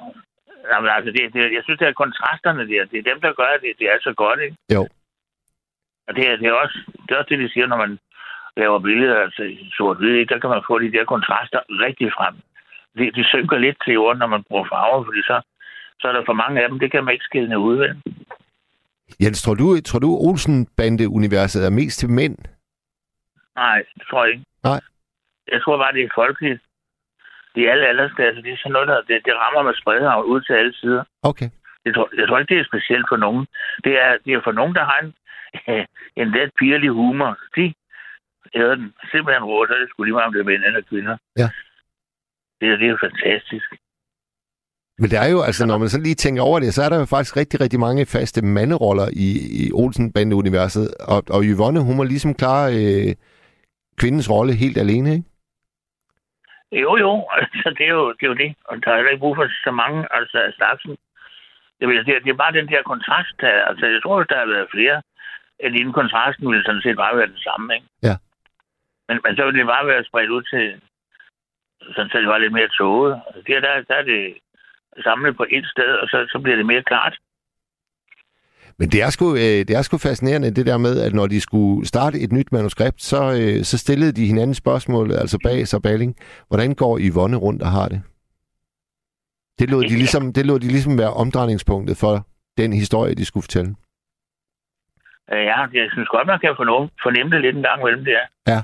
Jamen, 0.73 0.91
altså, 0.97 1.11
det, 1.17 1.23
det, 1.35 1.41
jeg 1.57 1.63
synes, 1.65 1.79
det 1.79 1.89
er 1.89 1.93
kontrasterne 2.05 2.63
der. 2.73 2.85
Det 2.93 2.99
er 2.99 3.07
dem, 3.13 3.21
der 3.21 3.33
gør, 3.41 3.51
at 3.57 3.61
det, 3.65 3.73
det 3.79 3.87
er 3.93 3.99
så 4.01 4.13
godt, 4.23 4.41
ikke? 4.41 4.57
Jo. 4.75 4.83
Og 6.11 6.17
det 6.17 6.25
er, 6.31 6.37
det 6.37 6.47
er, 6.47 6.53
også, 6.53 6.79
det 7.03 7.11
er 7.11 7.19
også 7.19 7.31
det, 7.31 7.39
de 7.39 7.53
siger, 7.53 7.67
når 7.67 7.77
man 7.77 7.99
laver 8.57 8.79
billeder, 8.79 9.17
altså 9.27 9.43
sort-hvid, 9.77 10.15
ikke? 10.15 10.35
der 10.35 10.41
kan 10.41 10.51
man 10.51 10.63
få 10.69 10.79
de 10.79 10.93
der 10.93 11.05
kontraster 11.05 11.61
rigtig 11.87 12.09
frem. 12.17 12.35
De, 12.99 13.05
de 13.17 13.25
synker 13.25 13.59
lidt 13.59 13.79
til 13.85 13.93
jorden, 13.93 14.19
når 14.19 14.27
man 14.27 14.43
bruger 14.49 14.67
farver, 14.73 15.05
fordi 15.05 15.23
så, 15.23 15.37
så 16.01 16.09
er 16.09 16.13
der 16.13 16.23
for 16.27 16.33
mange 16.43 16.63
af 16.63 16.69
dem, 16.69 16.79
det 16.79 16.91
kan 16.93 17.05
man 17.05 17.13
ikke 17.13 17.25
skille 17.25 17.59
ud, 17.59 17.77
vel? 17.77 18.03
Jens, 19.23 19.43
tror 19.43 19.55
du, 19.55 19.81
tror 19.81 19.99
du 19.99 20.11
Olsen-bande-universet 20.27 21.67
er 21.67 21.71
mest 21.71 21.99
til 21.99 22.11
mænd? 22.11 22.37
Nej, 23.57 23.79
det 23.99 24.05
tror 24.11 24.25
jeg 24.25 24.33
ikke. 24.33 24.45
Nej. 24.65 24.81
Jeg 25.53 25.63
tror 25.63 25.77
bare, 25.77 25.93
det 25.93 26.03
er 26.05 26.09
folkeligt. 26.15 26.61
Det 27.55 27.61
er 27.63 27.73
alle 27.73 27.87
aldersklasser. 27.87 28.43
Det 28.43 28.53
er 28.53 28.57
sådan 28.57 28.73
noget, 28.73 28.89
der 28.89 28.97
det, 29.09 29.25
det 29.25 29.35
rammer 29.43 29.63
med 29.63 29.75
spredhavn 29.81 30.25
ud 30.25 30.41
til 30.41 30.53
alle 30.53 30.75
sider. 30.75 31.05
Okay. 31.23 31.51
Jeg 31.85 31.95
tror, 31.95 32.09
jeg 32.17 32.29
tror 32.29 32.39
ikke, 32.39 32.55
det 32.55 32.61
er 32.61 32.71
specielt 32.73 33.07
for 33.09 33.17
nogen. 33.17 33.47
Det 33.85 33.95
er, 34.05 34.11
det 34.25 34.33
er 34.33 34.41
for 34.45 34.53
nogen, 34.53 34.75
der 34.75 34.85
har 34.85 34.99
en, 35.03 35.15
en 36.21 36.29
let 36.37 36.51
pirlig 36.59 36.91
humor. 36.91 37.39
De 37.57 37.75
æder 38.55 38.75
den 38.75 38.95
simpelthen 39.13 39.45
råd, 39.45 39.67
så 39.67 39.75
er 39.75 39.79
det 39.79 39.89
skulle 39.91 40.07
lige 40.09 40.15
meget, 40.15 40.27
om 40.27 40.33
det 40.33 40.41
er 40.41 40.45
mænd 40.45 40.65
eller 40.65 40.81
kvinder. 40.89 41.17
Ja. 41.37 41.49
Det, 42.61 42.69
er- 42.69 42.77
det 42.77 42.87
er 42.87 42.91
jo 42.91 42.99
fantastisk. 43.09 43.71
Men 44.99 45.11
der 45.11 45.21
er 45.21 45.31
jo, 45.31 45.41
altså 45.43 45.67
når 45.67 45.79
man 45.79 45.89
så 45.89 46.01
lige 46.01 46.15
tænker 46.15 46.43
over 46.43 46.61
det, 46.61 46.75
så 46.75 46.83
er 46.83 46.89
der 46.89 46.99
jo 46.99 47.05
faktisk 47.05 47.37
rigtig, 47.37 47.61
rigtig 47.61 47.81
mange 47.81 48.07
faste 48.07 48.43
manderoller 48.45 49.09
i, 49.27 49.29
i 49.63 49.73
Olsen-bande-universet. 49.73 50.95
Og, 51.15 51.23
og 51.31 51.41
Yvonne, 51.45 51.81
hun 51.87 51.97
må 51.97 52.03
ligesom 52.05 52.35
klare 52.35 52.67
øh, 52.83 53.15
kvindens 54.01 54.31
rolle 54.31 54.53
helt 54.53 54.79
alene, 54.79 55.09
ikke? 55.13 55.25
Jo, 56.73 56.97
jo, 57.05 57.11
altså 57.37 57.75
det 57.79 57.85
er 57.87 57.95
jo 58.01 58.13
det. 58.13 58.23
Er 58.23 58.27
jo 58.33 58.35
det. 58.35 58.55
Og 58.65 58.75
der 58.85 58.91
er 58.91 58.97
heller 58.97 59.11
ikke 59.13 59.25
brug 59.27 59.37
for 59.37 59.47
så 59.65 59.71
mange 59.71 60.01
altså, 60.19 60.39
af 60.49 60.53
slagsen. 60.57 60.91
Det, 61.79 61.85
det, 62.07 62.13
er, 62.17 62.21
det 62.25 62.31
er 62.31 62.43
bare 62.45 62.57
den 62.59 62.69
der 62.69 62.83
kontrast. 62.93 63.35
Der, 63.41 63.53
altså, 63.71 63.87
jeg 63.87 64.01
tror, 64.03 64.23
der 64.23 64.39
har 64.43 64.47
været 64.55 64.69
flere, 64.75 65.03
inden 65.65 65.93
kontrasten 65.93 66.51
ville 66.51 66.65
sådan 66.65 66.83
set 66.83 66.97
bare 66.97 67.17
være 67.17 67.33
den 67.35 67.43
samme. 67.49 67.75
Ikke? 67.75 67.87
Ja. 68.09 68.17
Men, 69.09 69.17
men 69.25 69.33
så 69.37 69.43
ville 69.45 69.59
det 69.61 69.73
bare 69.75 69.87
være 69.87 70.05
spredt 70.05 70.31
ud 70.37 70.43
til, 70.53 70.65
sådan 71.95 72.11
så 72.11 72.19
det 72.19 72.29
var 72.29 72.39
lidt 72.39 72.53
mere 72.53 72.75
tåget. 72.79 73.13
Altså, 73.27 73.41
der, 73.47 73.61
der, 73.61 73.73
der 73.89 73.95
er 73.95 74.07
det 74.13 74.23
samlet 75.07 75.37
på 75.37 75.47
et 75.57 75.67
sted, 75.75 75.91
og 76.03 76.07
så, 76.09 76.17
så 76.33 76.39
bliver 76.43 76.57
det 76.57 76.67
mere 76.67 76.83
klart. 76.83 77.15
Men 78.79 78.89
det 78.89 79.03
er, 79.03 79.11
sgu, 79.11 79.35
øh, 79.35 79.61
det 79.69 79.71
er 79.71 79.83
sgu 79.83 79.99
fascinerende, 79.99 80.55
det 80.55 80.67
der 80.67 80.79
med, 80.79 81.01
at 81.01 81.13
når 81.15 81.27
de 81.27 81.41
skulle 81.41 81.87
starte 81.87 82.21
et 82.21 82.33
nyt 82.33 82.53
manuskript, 82.53 83.03
så, 83.03 83.23
øh, 83.41 83.65
så 83.65 83.79
stillede 83.79 84.13
de 84.13 84.27
hinanden 84.27 84.55
spørgsmål, 84.55 85.13
altså 85.13 85.39
bag 85.45 85.69
sig 85.69 85.83
Balling. 85.83 86.17
Hvordan 86.49 86.75
går 86.75 86.99
Yvonne 86.99 87.37
rundt 87.37 87.63
og 87.63 87.71
har 87.71 87.89
det? 87.89 88.03
Det 89.59 89.71
lå, 89.71 89.83
de 89.83 89.89
ligesom, 89.89 90.33
det 90.33 90.47
lå 90.47 90.59
de 90.59 90.69
ligesom 90.69 90.99
være 90.99 91.13
omdrejningspunktet 91.13 91.97
for 91.97 92.27
den 92.57 92.73
historie, 92.73 93.15
de 93.15 93.25
skulle 93.25 93.43
fortælle. 93.43 93.75
Øh, 95.33 95.45
Ja, 95.51 95.59
jeg 95.73 95.89
synes 95.93 96.09
godt, 96.09 96.27
man 96.27 96.41
kan 96.41 96.57
fornemme, 97.05 97.31
det 97.33 97.41
lidt 97.41 97.57
en 97.57 97.63
gang 97.63 97.83
mellem 97.85 98.05
det 98.05 98.15
er. 98.23 98.27
Ja. 98.53 98.61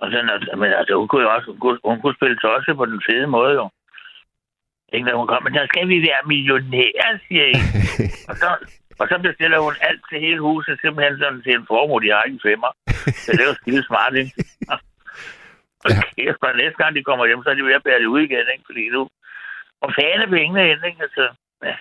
Og 0.00 0.06
sådan, 0.10 0.30
at, 0.30 0.58
men 0.58 0.70
altså, 0.72 0.94
hun 1.00 1.08
kunne 1.08 1.22
jo 1.26 1.30
også, 1.34 1.46
hun 1.50 1.60
kunne, 1.60 1.78
hun 1.84 2.00
kunne 2.00 2.14
spille 2.18 2.36
også 2.56 2.74
på 2.76 2.84
den 2.86 3.02
fede 3.06 3.26
måde, 3.26 3.54
jo. 3.60 3.70
Ikke, 4.92 5.06
når 5.06 5.16
hun 5.18 5.26
kom, 5.26 5.42
men 5.42 5.54
der 5.54 5.66
skal 5.66 5.88
vi 5.88 5.98
være 6.08 6.22
millionærer, 6.26 7.18
siger 7.28 7.46
I. 7.54 7.58
og 8.30 8.36
så, 8.42 8.48
Og 9.00 9.06
så 9.08 9.16
bestiller 9.26 9.58
hun 9.66 9.74
alt 9.88 10.02
til 10.10 10.18
hele 10.20 10.40
huset, 10.40 10.78
simpelthen 10.80 11.18
sådan 11.18 11.42
til 11.42 11.52
en 11.54 11.66
formue, 11.70 12.02
de 12.02 12.10
har 12.14 12.22
ikke 12.22 12.46
femmer. 12.48 12.70
Så 13.24 13.28
det 13.32 13.40
er 13.42 13.50
jo 13.52 13.54
skide 13.60 13.82
smart, 13.86 14.14
ikke? 14.22 14.32
Og 15.84 15.90
Ja. 15.90 16.00
kæft, 16.16 16.42
og 16.42 16.56
næste 16.56 16.78
gang 16.82 16.94
de 16.96 17.02
kommer 17.08 17.26
hjem, 17.26 17.42
så 17.42 17.50
er 17.50 17.54
de 17.54 17.64
ved 17.64 17.74
at 17.80 17.82
bære 17.84 17.98
det 18.02 18.06
ud 18.14 18.20
igen, 18.20 18.46
ikke? 18.52 18.64
Fordi 18.66 18.88
nu... 18.88 19.08
Og 19.80 19.88
fane 19.98 20.26
pengene 20.36 20.70
ind, 20.70 20.84
ikke? 20.86 21.02
Altså, 21.02 21.24
ja. 21.64 21.76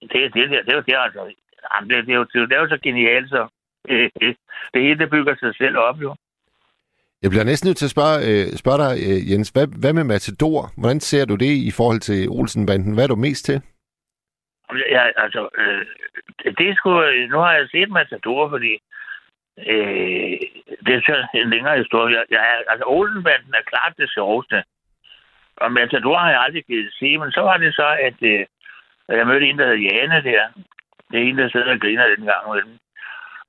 det, 0.00 0.10
det, 0.12 0.34
det, 0.34 0.50
det, 0.66 0.74
er 0.76 0.80
det, 0.80 0.94
er 0.94 0.98
altså... 0.98 1.34
Jamen, 1.74 1.90
det, 1.90 2.06
det, 2.06 2.12
er 2.12 2.16
jo, 2.16 2.24
det, 2.24 2.52
er 2.52 2.60
jo 2.60 2.68
så 2.68 2.78
genialt, 2.82 3.28
så... 3.28 3.48
Det 4.74 4.82
hele, 4.82 4.98
det 4.98 5.10
bygger 5.10 5.34
sig 5.36 5.54
selv 5.56 5.76
op, 5.78 6.02
jo. 6.02 6.14
Jeg 7.22 7.30
bliver 7.30 7.44
næsten 7.44 7.68
nødt 7.68 7.76
til 7.76 7.90
at 7.90 7.96
spørge, 7.96 8.16
øh, 8.28 8.46
spørge 8.62 8.80
dig, 8.84 8.92
øh, 9.06 9.30
Jens, 9.30 9.48
hvad, 9.48 9.66
hvad 9.80 9.92
med 9.92 10.04
Matador? 10.04 10.60
Hvordan 10.80 11.00
ser 11.00 11.24
du 11.24 11.34
det 11.34 11.54
i 11.68 11.70
forhold 11.78 12.00
til 12.00 12.28
Olsenbanden? 12.28 12.94
Hvad 12.94 13.04
er 13.04 13.08
du 13.08 13.16
mest 13.26 13.44
til? 13.44 13.62
Ja, 14.96 15.04
altså, 15.16 15.48
øh, 15.58 15.86
det, 16.58 16.76
sgu, 16.76 16.90
nu 17.32 17.38
har 17.38 17.52
jeg 17.52 17.68
set 17.68 17.90
Matador, 17.90 18.48
fordi 18.48 18.72
øh, 19.72 20.38
det 20.86 20.92
er 20.94 21.02
så 21.06 21.26
en 21.34 21.50
længere 21.50 21.78
historie. 21.78 22.16
Jeg, 22.16 22.24
jeg, 22.30 22.42
altså, 22.68 22.84
Olsenbanden 22.86 23.54
er 23.54 23.70
klart 23.72 23.94
det 23.98 24.10
sjoveste. 24.10 24.64
Og 25.56 25.72
Matador 25.72 26.18
har 26.18 26.30
jeg 26.30 26.40
aldrig 26.40 26.64
givet 26.64 26.94
se, 26.98 27.18
men 27.18 27.30
så 27.32 27.40
var 27.40 27.56
det 27.56 27.74
så, 27.74 27.88
at 28.08 28.18
øh, 28.20 28.46
jeg 29.08 29.26
mødte 29.26 29.46
en, 29.46 29.58
der 29.58 29.66
hed 29.66 29.76
Jane 29.76 30.22
der. 30.30 30.44
Det 31.10 31.16
er 31.18 31.24
en, 31.24 31.38
der 31.38 31.48
sidder 31.48 31.72
og 31.72 31.80
griner 31.80 32.14
den 32.16 32.24
gang 32.30 32.44
med. 32.48 32.78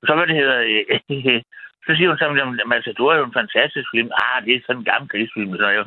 Og 0.00 0.04
så 0.06 0.12
var 0.14 0.24
det 0.24 0.36
hedder, 0.40 0.60
øh, 0.70 1.42
så 1.86 1.90
siger 1.96 2.08
hun 2.08 2.18
sådan, 2.18 2.36
at 2.36 2.42
altså, 2.42 2.66
Matador 2.66 3.12
er 3.12 3.18
jo 3.18 3.24
en 3.24 3.38
fantastisk 3.40 3.88
film. 3.94 4.10
Ah, 4.24 4.38
det 4.44 4.52
er 4.54 4.60
sådan 4.66 4.80
en 4.80 4.90
gammel 4.90 5.10
krigsfilm. 5.10 5.56
Så 5.56 5.68
jeg, 5.76 5.84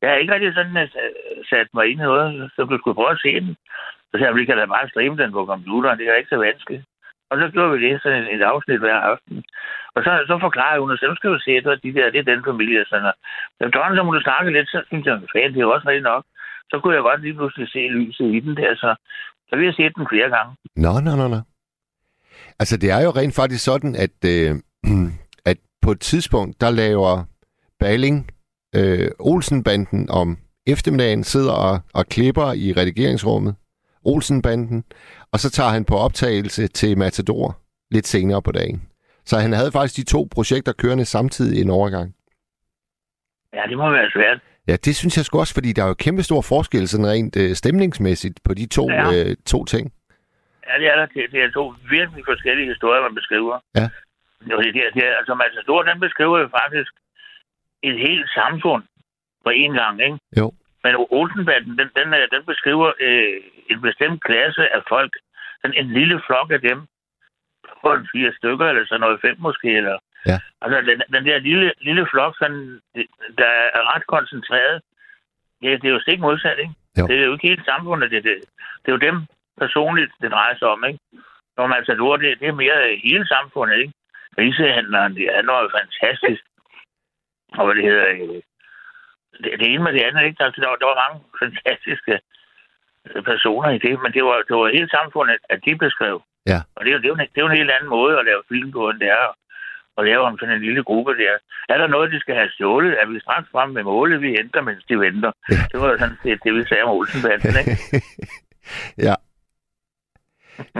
jeg 0.00 0.10
har 0.10 0.16
ikke 0.16 0.34
rigtig 0.34 0.54
sådan 0.54 0.76
at, 0.76 0.92
øh, 1.04 1.44
sat 1.50 1.68
mig 1.74 1.84
ind 1.86 2.00
i 2.00 2.08
noget, 2.10 2.50
så 2.54 2.60
du 2.64 2.78
skulle 2.78 2.98
prøve 2.98 3.16
at 3.16 3.22
se 3.24 3.32
den. 3.46 3.56
Så 4.08 4.14
sagde 4.14 4.26
jeg, 4.28 4.36
vi 4.36 4.44
kan 4.44 4.56
da 4.56 4.66
bare 4.66 4.88
streame 4.88 5.16
den 5.22 5.32
på 5.32 5.46
computeren, 5.46 5.98
det 5.98 6.06
er 6.06 6.20
ikke 6.20 6.34
så 6.34 6.40
vanskeligt. 6.48 6.84
Og 7.30 7.34
så 7.40 7.48
gjorde 7.54 7.72
vi 7.72 7.78
det, 7.86 8.02
sådan 8.02 8.22
et, 8.22 8.34
et 8.34 8.42
afsnit 8.42 8.80
hver 8.80 8.98
aften. 9.10 9.44
Og 9.94 10.00
så, 10.04 10.10
så 10.30 10.38
forklarer 10.46 10.80
hun, 10.80 10.92
at 10.92 10.98
så 10.98 11.14
skal 11.16 11.30
du 11.30 11.38
se, 11.38 11.50
at 11.50 11.82
de 11.84 11.94
der, 11.96 12.10
det 12.10 12.20
er 12.20 12.32
den 12.32 12.44
familie. 12.44 12.84
Sådan, 12.88 13.06
og 13.06 13.14
efterhånden, 13.66 13.98
så 13.98 14.02
må 14.02 14.12
du 14.12 14.20
snakke 14.20 14.52
lidt, 14.52 14.68
så 14.68 14.82
synes 14.86 15.06
jeg, 15.06 15.14
at 15.14 15.54
det 15.54 15.60
er 15.60 15.66
også 15.66 15.88
rigtig 15.88 16.08
nok. 16.12 16.24
Så 16.70 16.78
kunne 16.78 16.94
jeg 16.94 17.02
godt 17.02 17.22
lige 17.22 17.34
pludselig 17.34 17.68
se 17.68 17.78
lyset 17.78 18.34
i 18.36 18.40
den 18.40 18.56
der, 18.56 18.74
så, 18.74 18.90
så 19.50 19.56
vi 19.56 19.64
har 19.64 19.72
set 19.72 19.92
den 19.96 20.06
flere 20.12 20.28
gange. 20.36 20.56
Nå, 20.76 21.00
nå, 21.00 21.16
nå, 21.16 21.28
nå. 21.28 21.40
Altså, 22.58 22.76
det 22.76 22.90
er 22.90 23.00
jo 23.04 23.10
rent 23.10 23.34
faktisk 23.34 23.64
sådan, 23.64 23.96
at, 23.96 24.16
øh, 24.34 24.56
at 25.50 25.58
på 25.82 25.90
et 25.90 26.00
tidspunkt, 26.00 26.60
der 26.60 26.70
laver 26.70 27.24
Balling 27.80 28.30
øh, 28.76 29.10
Olsenbanden 29.18 30.10
om 30.10 30.38
eftermiddagen, 30.66 31.24
sidder 31.24 31.52
og, 31.52 31.80
og 31.94 32.06
klipper 32.06 32.52
i 32.52 32.72
redigeringsrummet. 32.72 33.54
Olsenbanden. 34.04 34.84
Og 35.32 35.38
så 35.38 35.50
tager 35.50 35.70
han 35.70 35.84
på 35.84 35.94
optagelse 35.96 36.66
til 36.66 36.98
Matador 36.98 37.58
lidt 37.90 38.06
senere 38.06 38.42
på 38.42 38.52
dagen. 38.52 38.88
Så 39.24 39.38
han 39.38 39.52
havde 39.52 39.72
faktisk 39.72 39.96
de 39.96 40.12
to 40.14 40.28
projekter 40.34 40.72
kørende 40.72 41.04
samtidig 41.04 41.58
i 41.58 41.62
en 41.62 41.70
overgang. 41.70 42.14
Ja, 43.54 43.62
det 43.68 43.76
må 43.78 43.90
være 43.90 44.10
svært. 44.10 44.40
Ja, 44.68 44.76
det 44.86 44.96
synes 44.96 45.16
jeg 45.16 45.24
sgu 45.24 45.38
også, 45.38 45.54
fordi 45.54 45.72
der 45.72 45.82
er 45.84 45.88
jo 45.88 45.94
kæmpe 45.94 46.22
stor 46.22 46.42
forskel 46.52 46.88
sådan 46.88 47.06
rent 47.06 47.36
øh, 47.42 47.50
stemningsmæssigt 47.54 48.38
på 48.46 48.54
de 48.54 48.66
to, 48.76 48.84
Ja. 48.90 49.04
øh, 49.14 49.36
to 49.52 49.64
ting. 49.64 49.92
Ja, 50.68 50.74
det 50.80 50.86
er 50.92 50.96
der. 51.00 51.06
Det, 51.06 51.22
det 51.32 51.40
er 51.42 51.50
to 51.50 51.74
virkelig 51.90 52.22
forskellige 52.32 52.68
historier, 52.72 53.02
man 53.02 53.14
beskriver. 53.14 53.56
Ja. 53.78 53.86
Jo, 54.50 54.56
det, 54.62 54.74
det, 54.74 54.82
det, 54.94 55.02
altså, 55.20 55.34
Matador, 55.34 55.82
den 55.82 56.00
beskriver 56.00 56.38
jo 56.38 56.48
faktisk 56.60 56.92
et 57.82 57.98
helt 58.06 58.28
samfund 58.40 58.82
på 59.44 59.50
én 59.62 59.72
gang, 59.80 59.94
ikke? 60.06 60.18
Jo. 60.40 60.46
Men 60.84 60.92
Olsenbanden, 61.18 61.78
den, 61.78 61.88
den, 61.98 62.08
øh, 62.18 62.24
den 62.34 62.42
beskriver 62.52 62.88
øh, 63.06 63.34
en 63.70 63.80
bestemt 63.80 64.24
klasse 64.28 64.62
af 64.76 64.82
folk. 64.88 65.12
Sådan 65.60 65.76
en 65.84 65.92
lille 65.98 66.20
flok 66.26 66.50
af 66.56 66.60
dem. 66.60 66.78
På 67.82 67.88
en 67.98 68.08
fire 68.12 68.32
stykker, 68.38 68.66
eller 68.66 68.84
sådan 68.86 69.00
noget, 69.00 69.20
fem 69.26 69.36
måske, 69.38 69.68
eller... 69.80 69.98
Ja. 70.26 70.38
Altså, 70.62 70.80
den, 70.80 71.02
den 71.14 71.24
der 71.26 71.38
lille, 71.38 71.72
lille 71.80 72.06
flok, 72.10 72.34
sådan, 72.38 72.80
der 73.38 73.50
er 73.78 73.94
ret 73.94 74.06
koncentreret. 74.06 74.82
Det, 75.62 75.82
det 75.82 75.88
er 75.88 75.92
jo 75.92 76.00
stik 76.00 76.20
modsat, 76.20 76.58
ikke? 76.58 76.74
Jo. 76.98 77.06
Det 77.06 77.16
er 77.18 77.24
jo 77.24 77.32
ikke 77.32 77.48
helt 77.48 77.64
samfundet, 77.64 78.10
det, 78.10 78.24
det, 78.24 78.34
det 78.82 78.88
er 78.88 78.92
jo 78.92 79.06
dem 79.08 79.26
personligt, 79.58 80.12
det 80.20 80.30
drejer 80.30 80.56
sig 80.58 80.68
om, 80.68 80.84
ikke? 80.84 80.98
Når 81.56 81.66
man 81.66 81.76
altså 81.76 81.92
det, 82.22 82.40
det 82.40 82.48
er 82.48 82.52
mere 82.52 83.00
hele 83.04 83.26
samfundet, 83.26 83.76
ikke? 83.78 83.92
Risehandleren, 84.38 85.14
det 85.14 85.26
er 85.36 85.42
noget 85.42 85.72
fantastisk. 85.78 86.42
Og 87.58 87.64
hvad 87.66 87.74
det 87.74 87.84
hedder, 87.84 88.08
øh, 88.08 88.42
det, 89.42 89.50
det 89.60 89.66
ene 89.72 89.82
med 89.84 89.92
det 89.92 90.02
andet, 90.02 90.22
ikke? 90.24 90.44
Altså, 90.44 90.60
der, 90.60 90.68
var, 90.68 90.76
der 90.76 90.86
var 90.86 91.02
mange 91.04 91.18
fantastiske 91.42 92.14
øh, 93.10 93.22
personer 93.22 93.70
i 93.70 93.78
det, 93.78 93.94
men 94.02 94.12
det 94.12 94.24
var, 94.24 94.36
det 94.48 94.56
var 94.56 94.68
hele 94.76 94.90
samfundet, 94.98 95.36
at 95.48 95.58
de 95.64 95.76
beskrev. 95.78 96.22
Ja. 96.46 96.58
Og 96.74 96.84
det 96.84 96.90
er, 96.90 96.96
jo, 96.96 96.98
det, 97.02 97.04
er 97.08 97.12
jo, 97.14 97.14
en- 97.14 97.30
det 97.32 97.38
er 97.38 97.44
jo 97.46 97.50
en 97.52 97.56
helt 97.60 97.70
anden 97.70 97.90
måde 97.98 98.18
at 98.18 98.24
lave 98.24 98.42
film 98.48 98.72
på, 98.72 98.90
end 98.90 99.00
det 99.00 99.08
er 99.08 99.26
at 100.00 100.06
lave 100.06 100.22
om 100.28 100.38
sådan 100.38 100.54
en 100.54 100.62
lille 100.68 100.82
gruppe 100.84 101.12
der. 101.22 101.34
Er 101.68 101.78
der 101.78 101.86
noget, 101.86 102.12
de 102.12 102.20
skal 102.20 102.34
have 102.34 102.50
stjålet? 102.50 102.92
Er 103.02 103.06
vi 103.06 103.20
straks 103.20 103.48
frem 103.52 103.70
med 103.70 103.82
målet? 103.82 104.22
Vi 104.22 104.28
henter, 104.38 104.60
mens 104.62 104.84
de 104.88 105.00
venter. 105.00 105.32
Det 105.72 105.80
var 105.80 105.96
sådan 105.98 106.18
set 106.22 106.40
det, 106.44 106.54
vi 106.54 106.64
sagde 106.68 106.82
om 106.82 106.96
Olsenbanden, 106.98 107.54
ikke? 107.60 107.72
ja. 109.08 109.14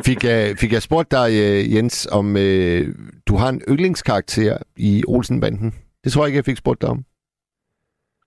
Fik 0.08 0.24
jeg, 0.24 0.40
fik 0.60 0.72
jeg 0.72 0.82
spurgt 0.82 1.10
dig, 1.10 1.28
øh, 1.44 1.74
Jens, 1.74 2.08
om 2.18 2.26
øh, 2.36 2.82
du 3.28 3.36
har 3.40 3.48
en 3.48 3.62
yndlingskarakter 3.68 4.56
i 4.76 5.04
Olsenbanden? 5.08 5.74
Det 6.04 6.12
tror 6.12 6.22
jeg 6.22 6.28
ikke, 6.28 6.36
jeg 6.36 6.44
fik 6.50 6.56
spurgt 6.56 6.80
dig 6.82 6.88
om. 6.90 7.04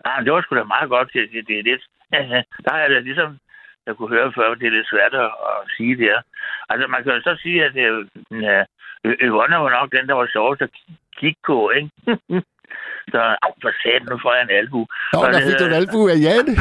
Ja, 0.05 0.11
det 0.23 0.31
var 0.33 0.41
sgu 0.41 0.55
da 0.55 0.63
meget 0.63 0.89
godt. 0.89 1.09
Det, 1.13 1.29
det, 1.33 1.47
det 1.47 1.59
er 1.59 1.63
lidt... 1.63 1.83
der 2.65 2.73
er 2.73 2.87
det 2.87 3.03
ligesom, 3.03 3.37
jeg 3.85 3.95
kunne 3.95 4.09
høre 4.15 4.33
før, 4.37 4.53
det 4.53 4.67
er 4.67 4.71
lidt 4.77 4.89
svært 4.93 5.13
at, 5.13 5.31
at 5.49 5.57
sige 5.77 5.95
det 5.97 6.05
her. 6.11 6.21
Altså, 6.69 6.87
man 6.87 7.03
kan 7.03 7.11
jo 7.13 7.21
så 7.21 7.33
sige, 7.43 7.65
at 7.65 7.73
det, 7.73 7.83
er 7.83 7.87
jo- 7.87 8.07
ja, 8.49 8.59
Ø- 8.61 8.65
Yvonne 9.05 9.55
var 9.55 9.69
nok 9.69 9.91
den, 9.91 10.07
der 10.07 10.13
var 10.13 10.27
sjovest 10.31 10.61
at 10.61 10.69
kigge 11.17 11.39
på, 11.45 11.69
ikke? 11.69 11.89
så, 13.13 13.19
au, 13.43 13.51
for 13.61 13.71
satan, 13.81 14.07
nu 14.09 14.17
får 14.23 14.33
jeg 14.33 14.43
en 14.43 14.57
albu. 14.59 14.81
Nå, 15.13 15.19
Og 15.19 15.33
der 15.33 15.41
fik 15.47 15.59
du 15.59 15.65
en 15.65 15.79
albu 15.81 16.07
af 16.13 16.17
Jan. 16.25 16.47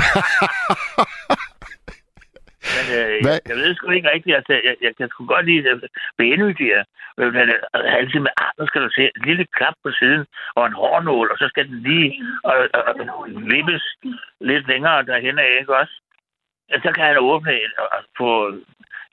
Men 2.77 2.87
øh, 2.99 3.15
Hvad? 3.25 3.37
jeg, 3.39 3.49
jeg, 3.49 3.57
ved 3.57 3.75
sgu 3.75 3.91
ikke 3.91 4.11
rigtigt, 4.15 4.37
altså, 4.37 4.53
jeg, 4.53 4.75
jeg 4.87 4.93
kan 4.97 5.09
sgu 5.09 5.27
godt 5.27 5.47
lide 5.47 5.63
det. 5.65 5.91
Benødige. 6.19 6.85
Men 7.19 7.29
men, 7.37 7.47
øh, 7.55 7.99
altid 7.99 8.21
med, 8.21 8.33
nu 8.59 8.67
skal 8.67 8.83
du 8.83 8.91
se, 8.97 9.03
et 9.05 9.27
lille 9.29 9.47
klap 9.57 9.77
på 9.85 9.91
siden, 10.01 10.23
og 10.57 10.67
en 10.67 10.79
hårnål, 10.81 11.31
og 11.33 11.37
så 11.39 11.47
skal 11.49 11.65
den 11.69 11.79
lige 11.89 12.09
og, 12.45 12.57
og, 12.75 12.83
og 12.89 12.95
vippes 13.53 13.85
lidt 14.41 14.69
længere 14.69 15.07
derhen 15.11 15.39
af, 15.39 15.51
ikke 15.61 15.77
også? 15.77 15.95
Ja, 16.71 16.77
så 16.85 16.91
kan 16.95 17.05
han 17.05 17.19
åbne 17.19 17.53
en, 17.63 17.73
og, 17.79 17.89
og 17.97 18.01
få 18.19 18.31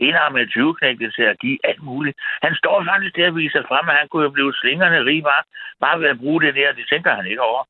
enarmet 0.08 0.50
20 0.50 0.76
til 1.18 1.26
at 1.34 1.40
give 1.40 1.58
alt 1.70 1.84
muligt. 1.90 2.18
Han 2.46 2.54
står 2.56 2.76
faktisk 2.90 3.16
der 3.16 3.28
og 3.32 3.36
viser 3.36 3.64
frem, 3.70 3.90
at 3.90 3.96
han 4.00 4.08
kunne 4.08 4.24
jo 4.24 4.30
blive 4.38 4.54
slingerne 4.62 5.00
rig 5.10 5.24
bare, 5.24 5.44
bare 5.84 6.00
ved 6.02 6.08
at 6.14 6.20
bruge 6.24 6.42
det 6.42 6.56
der. 6.56 6.72
Det 6.80 6.86
tænker 6.90 7.16
han 7.16 7.26
ikke 7.32 7.42
over. 7.42 7.64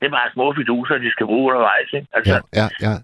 Det 0.00 0.06
er 0.06 0.10
bare 0.18 0.32
små 0.32 0.54
fiduser, 0.58 0.98
de 0.98 1.10
skal 1.10 1.26
bruge 1.26 1.46
undervejs. 1.52 1.88
Ikke? 1.92 2.08
Altså, 2.12 2.34
ja, 2.34 2.40
ja, 2.60 2.66
ja. 2.86 2.94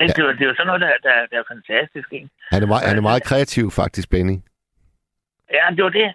Ja. 0.00 0.06
Det, 0.06 0.18
er, 0.18 0.32
det 0.32 0.42
er 0.42 0.50
jo 0.52 0.54
sådan 0.54 0.66
noget, 0.66 0.80
der, 0.80 0.92
der, 1.06 1.14
der 1.30 1.38
er 1.42 1.46
fantastisk, 1.54 2.08
ikke? 2.12 2.28
Han 2.54 2.62
er, 2.62 2.66
meget, 2.66 2.84
han 2.88 2.96
er 2.96 3.06
meget 3.10 3.22
kreativ, 3.30 3.70
faktisk, 3.70 4.10
Benny. 4.10 4.38
Ja, 5.56 5.64
det 5.76 5.84
var 5.84 5.94
det. 6.00 6.08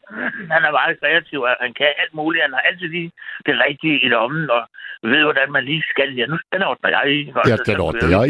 Han 0.53 0.61
er 0.67 0.71
meget 0.79 0.99
kreativ, 0.99 1.39
og 1.41 1.55
han 1.61 1.73
kan 1.73 1.87
alt 2.01 2.13
muligt. 2.13 2.43
Han 2.43 2.53
har 2.53 2.59
altid 2.59 2.87
lige 2.87 3.11
det 3.45 3.55
rigtige 3.67 3.97
i 4.05 4.07
lommen, 4.15 4.49
og 4.49 4.61
ved, 5.03 5.23
hvordan 5.23 5.51
man 5.51 5.63
lige 5.65 5.83
skal. 5.89 6.15
Ja, 6.15 6.25
nu 6.25 6.37
den 6.53 6.63
ordner 6.63 6.89
jeg. 6.89 7.33
Og 7.35 7.43
Ja, 7.49 7.55
den 7.55 7.79
ordner 7.79 8.07
jeg. 8.17 8.29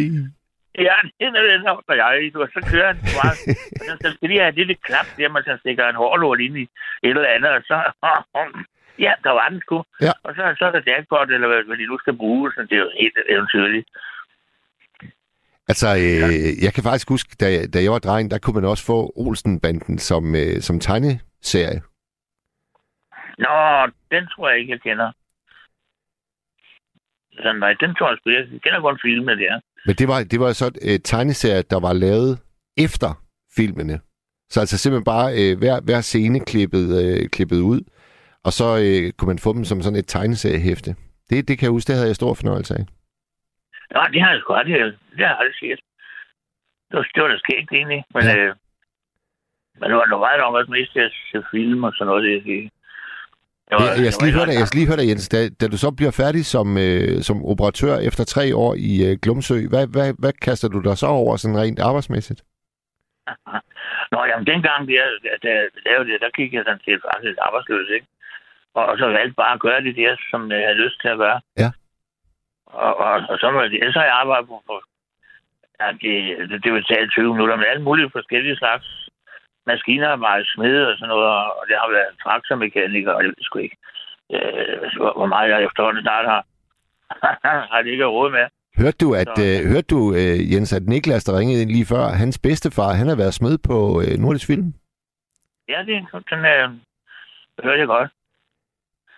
Ja, 0.77 0.95
den 1.19 1.35
er- 1.35 1.41
den 1.57 1.67
ordner 1.67 1.95
jeg 1.95 2.23
i. 2.25 2.29
Du, 2.29 2.41
Og 2.41 2.49
så 2.53 2.67
kører 2.71 2.87
han 2.87 2.97
bare. 3.19 3.35
og 3.91 3.97
så 4.01 4.07
skal 4.15 4.29
lige 4.29 4.39
have 4.39 4.49
et 4.49 4.55
lille 4.55 4.75
klap, 4.75 5.05
der 5.17 5.29
man 5.29 5.43
så 5.43 5.57
stikker 5.59 5.87
en 5.89 5.95
hårlort 5.95 6.39
ind 6.39 6.57
i 6.57 6.61
et 6.61 6.69
eller 7.03 7.27
andet, 7.27 7.51
og 7.51 7.61
så... 7.69 7.77
Ja, 8.99 9.13
der 9.23 9.29
var 9.31 9.49
den 9.49 9.61
sgu. 9.61 9.83
Ja. 10.01 10.11
Og 10.23 10.35
så, 10.35 10.55
så 10.59 10.65
er 10.65 10.71
der 10.71 10.81
jackpot, 10.87 11.29
eller 11.31 11.47
hvad, 11.47 11.63
hvad 11.63 11.77
de 11.77 11.85
nu 11.85 11.97
skal 11.99 12.15
bruge. 12.17 12.51
Så 12.55 12.61
det 12.61 12.71
er 12.71 12.77
jo 12.79 12.91
helt 12.99 13.17
eventyrligt. 13.29 13.87
Altså, 15.67 15.87
øh, 15.87 16.63
jeg 16.65 16.73
kan 16.73 16.83
faktisk 16.83 17.09
huske, 17.09 17.29
da, 17.39 17.45
da 17.73 17.83
jeg 17.83 17.91
var 17.91 17.99
dreng, 17.99 18.31
der 18.31 18.39
kunne 18.39 18.53
man 18.61 18.69
også 18.69 18.85
få 18.85 19.13
Olsenbanden 19.15 19.97
som, 19.99 20.35
øh, 20.35 20.55
som 20.67 20.79
tegneserie. 20.79 21.81
Nå, 23.37 23.53
den 24.11 24.27
tror 24.27 24.49
jeg 24.49 24.59
ikke, 24.59 24.71
jeg 24.71 24.81
kender. 24.81 25.11
Så 27.33 27.53
nej, 27.53 27.73
den 27.73 27.95
tror 27.95 28.09
jeg 28.09 28.17
sgu. 28.17 28.29
Jeg 28.29 28.61
kender 28.63 28.79
godt 28.81 29.01
filmen 29.01 29.37
der. 29.39 29.59
Men 29.85 29.95
det 29.95 30.07
var, 30.07 30.23
det 30.31 30.39
var 30.39 30.51
så 30.53 30.67
et 30.67 30.77
øh, 30.93 30.99
tegneserie, 30.99 31.61
der 31.61 31.79
var 31.79 31.93
lavet 31.93 32.39
efter 32.77 33.11
filmene. 33.57 33.99
Så 34.49 34.59
altså 34.59 34.77
simpelthen 34.77 35.03
bare 35.15 35.27
øh, 35.39 35.57
hver, 35.57 35.81
hver 35.87 36.01
scene 36.01 36.39
klippet, 36.39 36.85
øh, 37.03 37.29
klippet 37.29 37.59
ud, 37.71 37.81
og 38.45 38.51
så 38.59 38.67
øh, 38.85 39.11
kunne 39.17 39.27
man 39.33 39.39
få 39.39 39.53
dem 39.53 39.63
som 39.65 39.81
sådan 39.81 39.99
et 39.99 40.07
tegneseriehæfte. 40.07 40.95
Det, 41.29 41.47
det 41.47 41.53
kan 41.57 41.65
jeg 41.65 41.71
huske, 41.71 41.87
det 41.87 41.95
havde 41.95 42.07
jeg 42.11 42.15
stor 42.21 42.33
fornøjelse 42.33 42.73
af. 42.79 42.83
Nå, 43.95 44.01
det 44.13 44.21
har 44.21 44.31
jeg 44.31 44.39
sgu 44.41 44.53
aldrig, 44.53 44.75
det 45.17 45.23
har 45.25 45.33
jeg 45.33 45.37
aldrig 45.41 45.57
set. 45.63 45.79
Det 46.89 46.95
var, 46.97 47.05
det 47.15 47.23
var 47.23 47.29
da 47.29 47.37
skægt 47.37 47.71
egentlig, 47.71 48.01
men, 48.13 48.23
Ja. 48.23 48.35
øh, 48.37 48.55
men 49.79 49.85
det 49.89 49.95
var 49.97 50.05
nu 50.11 50.17
meget 50.17 50.69
mest 50.69 50.91
til 50.93 50.99
at 50.99 51.13
se 51.31 51.37
film 51.51 51.83
og 51.87 51.91
sådan 51.93 52.07
noget. 52.11 52.23
Det, 52.45 52.69
det, 53.79 53.87
det 53.89 53.97
Jeg, 53.97 54.05
jeg, 54.05 54.13
skal 54.13 54.25
lige 54.27 54.37
høre 54.39 54.49
dig, 54.49 54.55
jeg 54.61 54.67
skal 54.67 54.79
lige 54.79 54.89
høre 54.91 55.01
dig, 55.01 55.07
Jens. 55.09 55.29
Da, 55.35 55.39
da 55.61 55.65
du 55.73 55.77
så 55.85 55.89
bliver 55.97 56.13
færdig 56.23 56.43
som, 56.55 56.67
øh, 56.85 57.21
som 57.27 57.37
operatør 57.51 57.95
efter 58.09 58.23
tre 58.23 58.45
år 58.63 58.71
i 58.89 58.91
øh, 59.07 59.13
Glumsø, 59.23 59.57
hvad, 59.73 59.85
hvad, 59.95 60.07
hvad 60.21 60.33
kaster 60.45 60.69
du 60.75 60.79
dig 60.87 60.95
så 60.97 61.07
over 61.07 61.33
sådan 61.37 61.59
rent 61.61 61.79
arbejdsmæssigt? 61.89 62.41
Nå, 64.13 64.19
jamen 64.29 64.47
dengang, 64.51 64.79
der, 64.87 65.03
der, 65.23 65.33
der 65.45 65.55
lavede 65.85 66.07
det, 66.09 66.21
der 66.21 66.29
gik 66.39 66.53
jeg 66.53 66.63
sådan 66.65 66.85
set 66.85 67.01
faktisk 67.09 67.37
arbejdsløs, 67.47 67.89
ikke? 67.97 68.07
Og, 68.77 68.85
og 68.85 68.97
så 68.97 69.05
valgte 69.05 69.39
bare 69.41 69.53
at 69.53 69.63
gøre 69.67 69.81
det 69.87 69.95
der, 69.95 70.11
som 70.31 70.51
jeg 70.51 70.61
havde 70.67 70.83
lyst 70.83 71.01
til 71.01 71.09
at 71.13 71.17
gøre. 71.17 71.39
Ja. 71.57 71.69
Og, 72.65 72.91
og, 73.05 73.13
og 73.31 73.37
så 73.41 73.47
var 73.51 73.61
det, 73.61 73.93
så 73.93 73.99
har 73.99 74.07
jeg 74.09 74.19
arbejdet 74.21 74.47
på, 74.47 74.57
på 74.69 74.75
ja, 75.79 75.87
det, 76.03 76.13
det, 76.49 76.63
det 76.63 76.73
vil 76.73 76.83
tage 76.83 77.07
20 77.07 77.33
minutter, 77.33 77.55
men 77.55 77.65
alle 77.71 77.83
mulige 77.83 78.09
forskellige 78.17 78.57
slags 78.57 79.09
maskinarbejde, 79.71 80.45
smede 80.55 80.87
og 80.89 80.95
sådan 80.97 81.09
noget, 81.13 81.27
og 81.59 81.63
det 81.67 81.75
har 81.81 81.89
været 81.97 82.11
traktormekaniker, 82.23 83.11
og 83.13 83.23
det 83.23 83.29
ved 83.29 83.43
sgu 83.47 83.59
ikke, 83.59 83.77
øh, 84.33 84.75
hvor 85.17 85.25
meget 85.33 85.49
jeg 85.49 85.63
efterhånden 85.67 86.03
snart 86.03 86.25
har, 86.31 86.41
har 87.73 87.81
det 87.81 87.91
ikke 87.91 88.05
råd 88.05 88.31
med. 88.31 88.45
Hørte 88.81 88.97
du, 89.05 89.09
at, 89.21 89.27
Så- 89.35 89.43
øh, 89.45 89.71
hørte 89.71 89.87
du 89.95 89.99
øh, 90.19 90.37
Jens, 90.53 90.73
at 90.73 90.83
Niklas, 90.93 91.23
der 91.23 91.39
ringede 91.39 91.61
ind 91.61 91.69
lige 91.71 91.85
før, 91.93 92.03
hans 92.23 92.37
bedstefar, 92.39 92.89
han 92.99 93.07
har 93.07 93.15
været 93.15 93.33
smed 93.33 93.57
på 93.69 93.77
øh, 94.03 94.13
Nordisk 94.23 94.47
Film? 94.47 94.73
Ja, 95.69 95.79
det 95.87 96.05
sådan, 96.11 96.45
øh, 96.45 96.69
det 97.55 97.63
hørte 97.63 97.79
jeg 97.79 97.87
godt. 97.87 98.09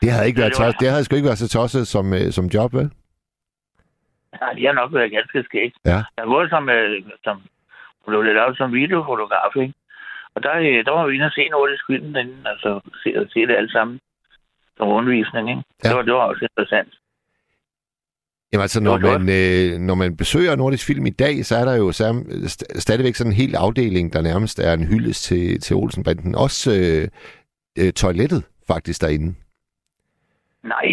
Det 0.01 0.12
havde 0.12 0.28
ikke 0.28 0.39
været 0.41 0.54
det 0.58 0.66
var- 0.66 0.72
det 0.82 0.89
havde 0.89 1.04
sgu 1.04 1.16
ikke 1.16 1.26
været 1.32 1.38
så 1.38 1.49
tosset 1.49 1.88
som, 1.88 2.14
øh, 2.14 2.32
som 2.38 2.45
job, 2.45 2.74
vel? 2.74 2.91
Ja, 4.41 4.47
de 4.58 4.66
har 4.66 4.74
nok 4.74 4.93
været 4.93 5.12
ganske 5.12 5.43
skægt. 5.43 5.76
Ja. 5.86 5.91
Jeg 6.16 6.22
har 6.24 6.26
gået 6.26 6.49
som, 6.49 6.70
øh, 6.70 7.04
som 7.24 7.41
blev 8.08 8.22
lidt 8.22 8.36
lavet 8.36 8.58
som 8.58 8.74
videofotograf, 8.74 9.56
ikke? 9.56 9.74
Og 10.36 10.44
der, 10.44 10.54
øh, 10.58 10.86
der 10.86 10.92
var 10.92 11.08
vi 11.08 11.14
inde 11.16 11.26
og 11.26 11.32
se 11.32 11.50
nordisk 11.50 11.84
film 11.88 12.14
derinde, 12.14 12.38
altså 12.46 12.80
se, 13.04 13.10
se 13.34 13.40
det 13.40 13.56
alt 13.56 13.72
sammen 13.72 14.00
som 14.78 14.88
rundvisning, 14.88 15.50
ikke? 15.50 15.64
Ja. 15.84 15.90
Det, 15.90 15.96
var, 15.98 16.02
det 16.02 16.14
var 16.14 16.20
også 16.20 16.46
interessant. 16.50 16.94
Jamen 18.54 18.62
altså, 18.62 18.82
når 18.84 18.98
man, 18.98 19.22
øh, 19.30 19.80
når 19.80 19.96
man 19.96 20.18
besøger 20.18 20.56
Nordisk 20.56 20.88
Film 20.88 21.06
i 21.06 21.10
dag, 21.10 21.46
så 21.46 21.56
er 21.56 21.66
der 21.66 21.76
jo 21.76 21.92
sam, 21.92 22.18
st- 22.30 22.80
stadigvæk 22.80 23.16
sådan 23.16 23.32
en 23.32 23.36
hel 23.36 23.56
afdeling, 23.56 24.14
der 24.14 24.22
nærmest 24.22 24.60
er 24.60 24.74
en 24.74 24.84
hyldest 24.88 25.24
til, 25.24 25.60
til 25.62 25.76
Olsenbanden. 25.76 26.36
Også 26.36 26.72
øh, 26.72 27.08
øh, 27.86 27.94
toilettet 27.94 28.44
faktisk 28.68 29.02
derinde. 29.02 29.36
Nej. 30.64 30.92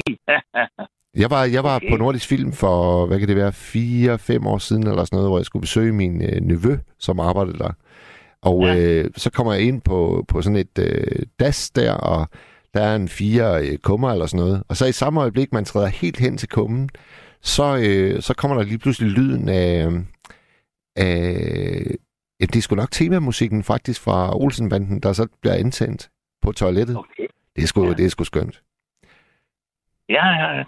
Jeg 1.15 1.31
var, 1.31 1.45
jeg 1.45 1.65
var 1.65 1.77
Okay. 1.77 1.91
på 1.91 1.97
Nordisk 1.97 2.29
Film 2.29 2.53
for, 2.53 3.07
hvad 3.07 3.19
kan 3.19 3.29
det 3.29 3.37
være, 3.37 3.53
fire-fem 3.53 4.47
år 4.47 4.59
siden 4.59 4.87
eller 4.87 5.05
sådan 5.05 5.17
noget, 5.17 5.31
hvor 5.31 5.39
jeg 5.39 5.47
skulle 5.47 5.61
besøge 5.61 5.93
min 5.93 6.23
øh, 6.23 6.41
nevø, 6.41 6.77
som 6.99 7.21
arbejdede 7.21 7.59
der. 7.59 7.73
Og 8.43 8.63
Ja. 8.67 8.77
øh, 8.77 9.11
så 9.17 9.31
kommer 9.31 9.53
jeg 9.53 9.63
ind 9.63 9.81
på, 9.81 10.25
på 10.29 10.43
sådan 10.43 10.57
et 10.57 10.79
øh, 10.79 11.23
das 11.41 11.71
der, 11.71 11.93
og 11.93 12.29
der 12.75 12.83
er 12.83 12.97
en 12.97 13.09
fire 13.09 13.67
øh, 13.69 13.79
kummer 13.79 14.13
eller 14.13 14.27
sådan 14.27 14.47
noget. 14.47 14.63
Og 14.69 14.77
så 14.77 14.87
i 14.87 14.93
samme 14.93 15.21
øjeblik, 15.21 15.53
man 15.53 15.65
træder 15.65 15.87
helt 15.87 16.19
hen 16.19 16.37
til 16.37 16.49
kummen, 16.49 16.89
så, 17.43 17.77
øh, 17.83 18.23
så 18.23 18.35
kommer 18.35 18.57
der 18.57 18.65
lige 18.65 18.79
pludselig 18.79 19.11
lyden 19.11 19.49
af... 19.49 19.89
af 20.97 21.17
ja, 22.41 22.47
det 22.47 22.57
er 22.57 22.61
sgu 22.61 22.75
nok 22.77 22.91
temamusikken 22.91 23.63
faktisk 23.65 24.01
fra 24.01 24.37
Olsenbanden, 24.37 25.01
der 25.01 25.13
så 25.13 25.27
bliver 25.41 25.55
antændt 25.55 26.09
på 26.43 26.53
toilettet. 26.53 26.97
Okay. 26.97 27.27
Det 27.57 27.63
er 27.63 27.67
sgu, 27.67 27.85
Ja. 27.87 27.93
det 27.93 28.05
er 28.05 28.09
sgu 28.09 28.25
skønt. 28.25 28.63
Ja, 30.09 30.27
ja, 30.27 30.57
ja. 30.57 30.65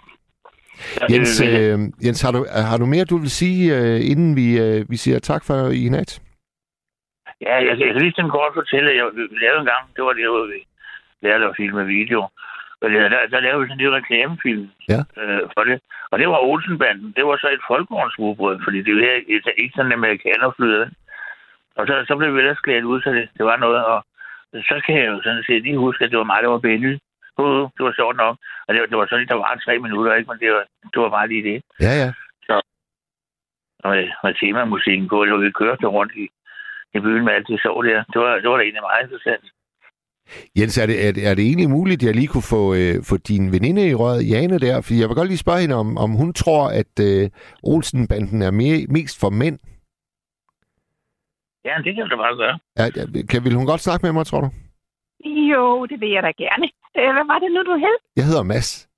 Jens, 1.09 1.41
øh, 1.41 1.79
Jens 2.05 2.21
har, 2.21 2.31
du, 2.31 2.45
har 2.51 2.77
du 2.77 2.85
mere, 2.85 3.05
du 3.05 3.17
vil 3.17 3.29
sige, 3.29 3.77
øh, 3.77 4.09
inden 4.09 4.35
vi, 4.35 4.59
øh, 4.59 4.89
vi 4.89 4.97
siger 4.97 5.19
tak 5.19 5.43
for 5.43 5.69
i 5.69 5.89
nat? 5.89 6.21
Ja, 7.47 7.55
jeg, 7.67 7.73
jeg 7.79 7.87
kan 7.93 8.01
lige 8.01 8.13
sådan 8.15 8.29
kort 8.37 8.53
fortælle, 8.59 8.89
at 8.91 8.97
jeg 8.97 9.05
lavede 9.43 9.59
en 9.59 9.71
gang, 9.73 9.83
det 9.95 10.03
var 10.03 10.13
det, 10.13 10.27
hvor 10.29 10.45
vi 10.53 10.59
lærte 11.21 11.45
at 11.45 11.55
filme 11.57 11.85
video. 11.85 12.21
Og 12.81 12.89
Der, 12.89 13.09
der, 13.09 13.19
der 13.33 13.39
lavede 13.39 13.61
vi 13.61 13.65
sådan 13.67 13.77
en 13.77 13.81
lille 13.83 13.95
reklamefilm 13.97 14.65
Ja. 14.89 14.99
øh, 15.21 15.41
for 15.55 15.63
det. 15.63 15.77
Og 16.11 16.19
det 16.19 16.27
var 16.29 16.39
Olsenbanden. 16.49 17.13
Det 17.17 17.25
var 17.25 17.37
så 17.37 17.47
et 17.49 17.63
folkevognsrugbrød, 17.67 18.59
fordi 18.63 18.81
det 18.81 18.95
var 18.95 19.01
ikke, 19.11 19.53
ikke 19.57 19.73
sådan 19.75 19.91
en 19.91 19.97
amerikanerflyet. 19.99 20.93
Og 21.75 21.87
så, 21.87 21.93
så 22.07 22.15
blev 22.15 22.33
vi 22.35 22.39
ellers 22.39 22.59
klædt 22.59 22.83
ud, 22.91 23.01
så 23.01 23.09
det, 23.09 23.29
det 23.37 23.45
var 23.45 23.57
noget. 23.57 23.85
Og 23.85 24.05
så 24.53 24.81
kan 24.85 24.95
jeg 24.97 25.07
jo 25.07 25.21
sådan 25.23 25.43
set 25.47 25.63
lige 25.63 25.77
huske, 25.77 26.03
at 26.05 26.11
det 26.11 26.17
var 26.17 26.23
mig, 26.31 26.43
der 26.43 26.49
var 26.49 26.57
Benny. 26.67 26.97
Uh, 27.37 27.69
det 27.77 27.83
var 27.85 27.93
sjovt 27.95 28.17
nok. 28.17 28.35
Og 28.67 28.73
det, 28.73 28.81
var- 28.81 28.87
det 28.87 28.97
var 28.97 29.05
sådan, 29.09 29.27
der 29.27 29.35
var 29.35 29.61
tre 29.65 29.79
minutter, 29.79 30.13
ikke? 30.15 30.29
Men 30.31 30.39
det 30.39 30.51
var, 30.53 30.63
det 30.93 31.01
var 31.01 31.09
bare 31.09 31.27
lige 31.27 31.43
det. 31.53 31.61
Ja, 31.79 31.93
ja. 32.01 32.09
Og 33.83 33.89
med, 33.95 34.07
med 34.23 34.33
temamusikken 34.33 35.07
på, 35.09 35.15
var, 35.17 35.37
vi 35.37 35.51
kørte 35.51 35.87
rundt 35.87 36.13
i, 36.15 36.25
i 36.93 36.99
byen 36.99 37.23
med 37.25 37.33
alt 37.33 37.47
det 37.47 37.59
så 37.59 37.81
der. 37.89 38.03
Det 38.13 38.21
var, 38.21 38.35
det 38.41 38.49
var 38.49 38.57
da 38.57 38.63
egentlig 38.63 38.81
meget 38.89 39.03
interessant. 39.07 39.45
Jens, 40.57 40.77
er 40.77 40.85
det, 40.85 41.07
er, 41.07 41.11
det, 41.11 41.27
er 41.27 41.33
det 41.35 41.43
egentlig 41.45 41.69
muligt, 41.69 42.03
at 42.03 42.07
jeg 42.07 42.15
lige 42.15 42.27
kunne 42.27 42.49
få, 42.55 42.63
øh, 42.73 42.95
få 43.09 43.17
din 43.17 43.51
veninde 43.51 43.89
i 43.89 43.93
røret, 43.95 44.29
Jane, 44.29 44.59
der? 44.59 44.81
Fordi 44.81 44.99
jeg 44.99 45.07
vil 45.09 45.15
godt 45.15 45.27
lige 45.27 45.37
spørge 45.45 45.61
hende, 45.61 45.75
om, 45.75 45.97
om 45.97 46.11
hun 46.11 46.33
tror, 46.33 46.63
at 46.81 46.93
øh, 47.09 47.29
Olsenbanden 47.63 48.41
er 48.41 48.51
mere, 48.51 48.77
mest 48.89 49.19
for 49.19 49.29
mænd. 49.29 49.59
Ja, 51.65 51.73
det 51.85 51.95
kan 51.95 52.09
du 52.09 52.17
bare 52.17 52.35
gøre. 52.43 52.59
Er, 52.75 52.85
er- 53.01 53.25
kan, 53.29 53.43
vil 53.43 53.55
hun 53.59 53.65
godt 53.65 53.81
snakke 53.81 54.05
med 54.05 54.13
mig, 54.13 54.25
tror 54.25 54.41
du? 54.41 54.49
Jo, 55.51 55.85
det 55.85 55.99
vil 56.01 56.09
jeg 56.11 56.23
da 56.23 56.31
gerne. 56.43 56.65
Øh, 56.97 57.09
Hvad 57.15 57.25
var 57.31 57.39
det 57.39 57.51
nu, 57.51 57.61
du 57.71 57.75
hed? 57.85 57.97
Jeg 58.15 58.25
hedder 58.25 58.43
Mads. 58.43 58.89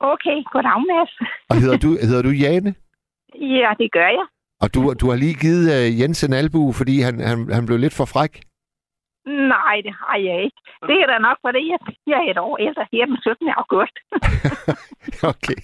Okay, 0.00 0.36
goddag, 0.52 0.78
Mads. 0.92 1.12
Og 1.50 1.56
hedder 1.62 1.76
du, 1.84 1.88
hedder 2.08 2.22
du 2.22 2.28
Jane? 2.44 2.74
Ja, 3.34 3.70
det 3.80 3.92
gør 3.92 4.08
jeg. 4.18 4.26
Og 4.62 4.74
du, 4.74 4.94
du 5.00 5.06
har 5.10 5.16
lige 5.16 5.34
givet 5.34 5.64
øh, 5.76 6.00
Jens 6.00 6.24
en 6.24 6.32
albu, 6.32 6.72
fordi 6.72 7.00
han, 7.00 7.20
han, 7.20 7.38
han 7.52 7.66
blev 7.66 7.78
lidt 7.78 7.94
for 7.94 8.04
fræk. 8.04 8.32
Nej, 9.54 9.76
det 9.86 9.94
har 10.02 10.16
jeg 10.28 10.36
ikke. 10.46 10.58
Det 10.90 10.96
er 11.02 11.06
da 11.12 11.18
nok, 11.28 11.38
fordi 11.46 11.62
jeg 11.72 11.78
bliver 12.04 12.22
et 12.30 12.38
år 12.38 12.56
ældre 12.66 12.84
her 12.92 13.06
den 13.06 13.18
17. 13.22 13.48
august. 13.62 13.96
Okay. 15.32 15.58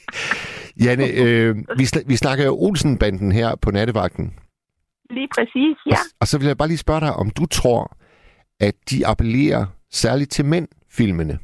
Janne, 0.84 1.04
øh, 1.22 1.56
vi, 1.78 1.84
sn- 1.84 2.06
vi 2.08 2.16
snakker 2.16 2.44
jo 2.44 2.54
Olsenbanden 2.66 3.32
her 3.32 3.56
på 3.62 3.70
nattevagten. 3.70 4.34
Lige 5.10 5.28
præcis, 5.36 5.76
ja. 5.86 5.90
Og, 5.92 6.16
og 6.20 6.26
så 6.26 6.38
vil 6.38 6.46
jeg 6.46 6.58
bare 6.58 6.68
lige 6.68 6.78
spørge 6.86 7.00
dig, 7.00 7.12
om 7.16 7.30
du 7.30 7.46
tror, 7.46 7.96
at 8.60 8.74
de 8.90 9.06
appellerer 9.06 9.66
særligt 9.92 10.30
til 10.30 10.44
mænd, 10.44 10.68
filmene? 10.98 11.38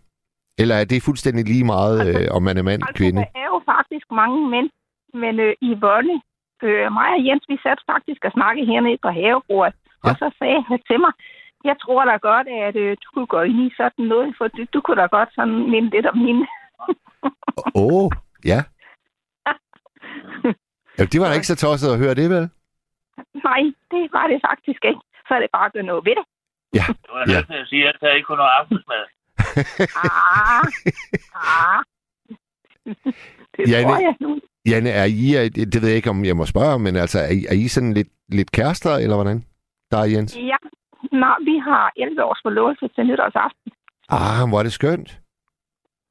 Eller 0.59 0.75
er 0.75 0.85
det 0.85 1.03
fuldstændig 1.03 1.45
lige 1.45 1.65
meget, 1.65 2.01
Altså- 2.01 2.21
øh, 2.23 2.29
om 2.37 2.43
man 2.43 2.57
er 2.59 2.63
mand 2.63 2.75
eller 2.83 2.87
Altså, 2.87 2.99
kvinde? 3.03 3.19
der 3.21 3.41
er 3.45 3.49
jo 3.55 3.63
faktisk 3.75 4.07
mange 4.21 4.41
mænd, 4.55 4.69
men 5.23 5.41
øh, 5.47 5.53
i 5.63 5.71
Vonne, 5.85 6.17
øh, 6.63 6.93
mig 6.99 7.09
og 7.17 7.23
Jens, 7.27 7.45
vi 7.49 7.57
satte 7.63 7.83
faktisk 7.93 8.21
og 8.25 8.33
snakkede 8.33 8.67
hernede 8.67 8.99
på 9.03 9.09
havebordet, 9.19 9.75
ja. 10.05 10.11
og 10.11 10.13
så 10.21 10.27
sagde 10.39 10.63
han 10.69 10.79
til 10.91 11.01
mig, 11.05 11.13
jeg 11.65 11.77
tror 11.83 12.05
da 12.05 12.17
godt, 12.31 12.49
at 12.67 12.77
øh, 12.77 12.97
du 13.03 13.07
kunne 13.15 13.27
gå 13.27 13.41
ind 13.41 13.61
i 13.61 13.75
sådan 13.77 14.05
noget, 14.13 14.35
for 14.39 14.49
du, 14.49 14.63
du 14.75 14.81
kunne 14.81 15.01
da 15.03 15.07
godt 15.07 15.29
sådan 15.35 15.71
minde 15.73 15.91
lidt 15.91 16.07
om 16.07 16.19
hende. 16.27 16.47
Åh, 17.75 17.95
oh, 18.05 18.11
ja. 18.45 18.61
ja. 20.99 21.05
Det 21.13 21.21
var 21.21 21.27
da 21.29 21.35
ikke 21.35 21.53
så 21.53 21.57
tosset 21.57 21.93
at 21.93 21.99
høre 21.99 22.15
det, 22.21 22.31
vel? 22.31 22.45
Nej, 23.49 23.63
det 23.91 24.03
var 24.17 24.27
det 24.33 24.39
faktisk 24.49 24.83
ikke. 24.91 25.01
Så 25.29 25.35
er 25.35 25.41
det 25.41 25.51
bare 25.53 25.67
at 25.67 25.73
gøre 25.73 25.83
noget 25.91 26.05
ved 26.05 26.15
det. 26.21 26.25
Ja, 26.79 26.85
Det 27.03 27.11
var 27.13 27.25
Ja. 27.29 27.35
nødt 27.37 27.47
til 27.47 27.55
at 27.65 27.69
sige, 27.69 27.89
at 27.89 27.97
der 28.01 28.13
ikke 28.17 28.27
kunne 28.27 28.37
noget 28.43 28.57
aftensmad. 28.61 29.03
Ah, 30.05 30.65
ah. 31.35 31.83
det 33.57 33.63
Janne- 33.73 33.83
tror 33.89 34.01
jeg 34.09 34.15
nu. 34.21 34.41
Janne, 34.67 34.91
er 34.91 35.05
I, 35.05 35.35
er- 35.35 35.67
det 35.73 35.83
ved 35.83 35.89
jeg 35.89 35.97
ikke, 35.97 36.11
om 36.11 36.25
jeg 36.25 36.37
må 36.37 36.47
spørge, 36.47 36.79
men 36.79 36.97
altså, 36.97 37.19
er 37.19 37.33
I, 37.39 37.45
er 37.49 37.55
I 37.55 37.69
sådan 37.69 37.93
lidt, 37.93 38.09
lidt 38.29 38.53
kærester, 38.53 38.91
eller 38.97 39.17
hvordan? 39.17 39.45
Der 39.91 39.99
er 39.99 40.05
Jens. 40.05 40.37
Ja, 40.37 40.57
Nå, 41.13 41.31
vi 41.45 41.59
har 41.59 41.93
11 41.97 42.25
års 42.25 42.39
forlovelse 42.45 42.89
til 42.95 43.05
nytårsaften. 43.07 43.73
Ah, 44.09 44.49
hvor 44.49 44.59
er 44.59 44.63
det 44.63 44.73
skønt. 44.73 45.21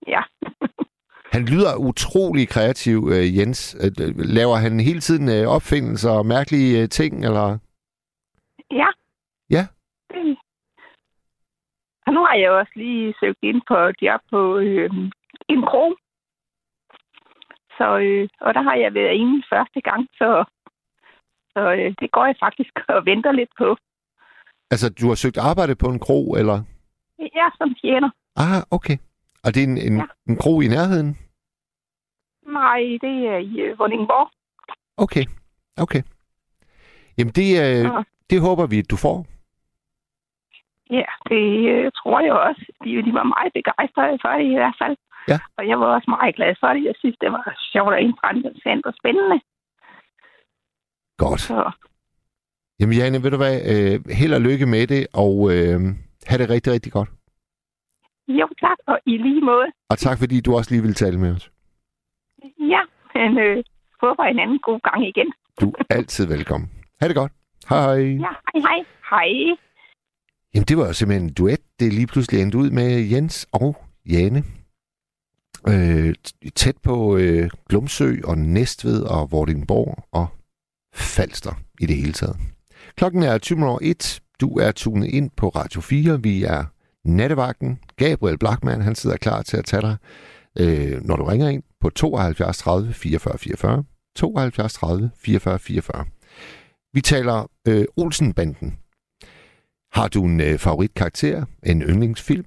Ja. 0.07 0.21
Han 1.33 1.45
lyder 1.45 1.75
utrolig 1.77 2.49
kreativ, 2.49 3.09
øh, 3.13 3.37
Jens. 3.37 3.75
Øh, 3.83 3.91
Laver 4.37 4.55
han 4.55 4.79
hele 4.79 4.99
tiden 4.99 5.29
øh, 5.29 5.47
opfindelser 5.55 6.11
og 6.11 6.25
mærkelige 6.25 6.87
ting, 6.87 7.25
eller? 7.25 7.57
Ja. 8.71 8.87
Ja. 9.49 9.67
Det. 10.09 10.37
Og 12.07 12.13
nu 12.13 12.19
har 12.25 12.35
jeg 12.35 12.51
også 12.51 12.71
lige 12.75 13.13
søgt 13.19 13.37
ind 13.43 13.61
på 13.67 13.75
et 13.77 13.95
job 14.01 14.21
på 14.31 14.57
øh, 14.57 14.89
en 15.49 15.61
krog. 15.69 15.97
Så, 17.79 17.87
øh, 18.05 18.29
og 18.41 18.53
der 18.53 18.61
har 18.61 18.75
jeg 18.83 18.93
været 18.93 19.13
inde 19.21 19.43
første 19.53 19.81
gang, 19.89 20.01
så, 20.19 20.29
så 21.53 21.61
øh, 21.77 21.95
det 22.01 22.11
går 22.11 22.25
jeg 22.25 22.35
faktisk 22.45 22.73
og 22.95 23.05
venter 23.05 23.31
lidt 23.31 23.49
på. 23.57 23.67
Altså, 24.71 24.87
du 24.99 25.07
har 25.07 25.15
søgt 25.15 25.37
arbejde 25.37 25.75
på 25.75 25.87
en 25.93 25.99
kro, 25.99 26.21
eller? 26.41 26.57
Ja, 27.19 27.47
som 27.57 27.75
tjener. 27.81 28.09
Ah, 28.35 28.61
okay. 28.71 28.97
Og 29.43 29.49
det 29.53 29.59
er 29.63 29.67
en, 29.67 29.77
en, 29.77 29.97
Ja. 29.97 30.05
en 30.29 30.37
kro 30.37 30.61
i 30.61 30.67
nærheden? 30.67 31.17
Nej, 32.59 32.79
det 33.05 33.15
er 33.33 33.37
i 33.37 33.59
øh, 33.61 33.79
Vordingborg. 33.79 34.29
Okay, 34.97 35.25
okay. 35.77 36.01
Jamen, 37.17 37.33
det, 37.33 37.47
øh, 37.63 37.83
Ja. 37.85 38.03
det 38.29 38.41
håber 38.41 38.65
vi, 38.67 38.79
at 38.79 38.89
du 38.91 38.95
får. 38.95 39.25
Ja, 40.89 41.09
det 41.29 41.45
øh, 41.73 41.91
tror 41.99 42.19
jeg 42.27 42.33
også. 42.33 42.63
De, 42.83 42.89
de 43.07 43.13
var 43.19 43.23
meget 43.35 43.51
begejstrede 43.53 44.17
for 44.23 44.31
det 44.39 44.45
i 44.53 44.59
hvert 44.61 44.77
fald. 44.81 44.95
Ja. 45.31 45.37
Og 45.57 45.67
jeg 45.67 45.79
var 45.79 45.85
også 45.95 46.09
meget 46.15 46.35
glad 46.35 46.53
for 46.59 46.67
det. 46.73 46.83
Jeg 46.89 46.95
synes, 46.99 47.17
det 47.21 47.31
var 47.31 47.43
sjovt 47.71 47.93
og 47.95 48.01
interessant 48.01 48.85
og 48.85 48.93
spændende. 48.99 49.39
Godt. 51.17 51.41
Så 51.41 51.71
Jamen, 52.79 52.95
Janne, 52.97 53.23
ved 53.23 53.31
du 53.31 53.37
hvad? 53.37 53.55
Øh, 53.71 53.95
held 54.19 54.33
og 54.33 54.41
lykke 54.41 54.65
med 54.65 54.87
det, 54.87 55.07
og 55.13 55.33
øh, 55.53 55.79
have 56.29 56.39
det 56.41 56.49
rigtig, 56.49 56.73
rigtig 56.73 56.91
godt. 56.91 57.09
jo, 58.27 58.47
tak. 58.61 58.77
Og 58.87 58.99
i 59.05 59.17
lige 59.17 59.41
måde. 59.41 59.67
Og 59.89 59.97
tak, 59.97 60.17
fordi 60.19 60.41
du 60.41 60.55
også 60.57 60.71
lige 60.73 60.81
vil 60.81 60.93
tale 60.93 61.19
med 61.19 61.35
os. 61.35 61.51
Ja, 62.73 62.81
men 63.15 63.39
øh, 63.39 63.63
håber 64.01 64.23
en 64.23 64.39
anden 64.39 64.59
god 64.59 64.79
gang 64.79 65.07
igen. 65.07 65.33
Du 65.61 65.73
er 65.79 65.83
altid 65.89 66.27
velkommen. 66.27 66.69
Ha' 67.01 67.07
det 67.07 67.15
godt. 67.15 67.31
Hej. 67.69 67.99
Ja, 68.25 68.33
hej 68.49 68.59
hej. 68.67 68.79
Hej. 69.11 69.55
Jamen, 70.53 70.65
det 70.65 70.77
var 70.77 70.87
jo 70.87 70.93
simpelthen 70.93 71.27
en 71.27 71.33
duet, 71.33 71.59
det 71.79 71.93
lige 71.93 72.07
pludselig 72.07 72.41
endte 72.41 72.57
ud 72.57 72.69
med 72.69 73.01
Jens 73.01 73.47
og 73.51 73.77
Jane. 74.09 74.43
Øh, 75.67 76.15
tæt 76.55 76.77
på 76.83 77.17
øh, 77.17 77.49
Glumsø 77.69 78.15
og 78.23 78.37
Næstved 78.37 79.01
og 79.01 79.31
Vordingborg 79.31 80.03
og 80.11 80.27
Falster 80.93 81.61
i 81.79 81.85
det 81.85 81.95
hele 81.95 82.13
taget. 82.13 82.37
Klokken 82.95 83.23
er 83.23 83.39
20.01. 84.11 84.19
Du 84.41 84.59
er 84.59 84.71
tunet 84.71 85.07
ind 85.07 85.29
på 85.37 85.49
Radio 85.49 85.81
4. 85.81 86.21
Vi 86.23 86.43
er 86.43 86.65
nattevagten. 87.05 87.79
Gabriel 87.95 88.37
Blackman, 88.37 88.81
han 88.81 88.95
sidder 88.95 89.17
klar 89.17 89.41
til 89.41 89.57
at 89.57 89.65
tage 89.65 89.81
dig, 89.81 89.97
øh, 90.59 91.01
når 91.01 91.15
du 91.15 91.23
ringer 91.23 91.49
ind 91.49 91.63
på 91.81 91.89
72 91.89 92.57
30 92.57 92.93
44 92.93 93.37
44. 93.37 93.83
72 94.15 94.73
30 94.73 95.11
44 95.17 95.59
44. 95.59 96.05
Vi 96.93 97.01
taler 97.01 97.49
øh, 97.67 97.85
Olsenbanden. 97.97 98.77
Har 99.91 100.07
du 100.07 100.25
en 100.25 100.41
øh, 100.41 100.59
favoritkarakter, 100.59 101.45
en 101.63 101.81
yndlingsfilm? 101.81 102.45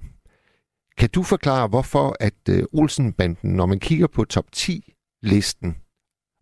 Kan 0.97 1.09
du 1.09 1.23
forklare, 1.23 1.67
hvorfor 1.67 2.15
at 2.19 2.49
øh, 2.49 2.63
Olsenbanden, 2.73 3.55
når 3.55 3.65
man 3.65 3.79
kigger 3.79 4.07
på 4.07 4.25
top 4.25 4.45
10-listen 4.55 5.77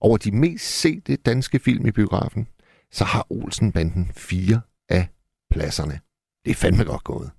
over 0.02 0.18
de 0.18 0.32
mest 0.32 0.66
sete 0.66 1.16
danske 1.16 1.60
film 1.60 1.86
i 1.86 1.92
biografen, 1.92 2.48
så 2.92 3.04
har 3.04 3.28
Olsenbanden 3.30 4.12
fire 4.16 4.62
af 4.90 5.08
pladserne. 5.52 6.00
Det 6.46 6.52
er 6.52 6.56
fandme 6.56 6.84
godt 6.84 7.04
gået. 7.04 7.32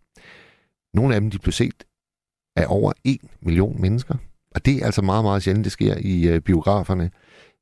Nogle 0.94 1.14
af 1.14 1.20
dem 1.20 1.30
de 1.30 1.38
blev 1.38 1.52
set 1.52 1.84
af 2.56 2.66
over 2.68 2.92
en 3.04 3.30
million 3.40 3.80
mennesker. 3.80 4.14
Og 4.54 4.64
det 4.64 4.76
er 4.76 4.86
altså 4.86 5.02
meget, 5.02 5.24
meget 5.24 5.42
sjældent, 5.42 5.64
det 5.64 5.72
sker 5.72 5.96
i 6.00 6.28
øh, 6.28 6.40
biograferne 6.40 7.10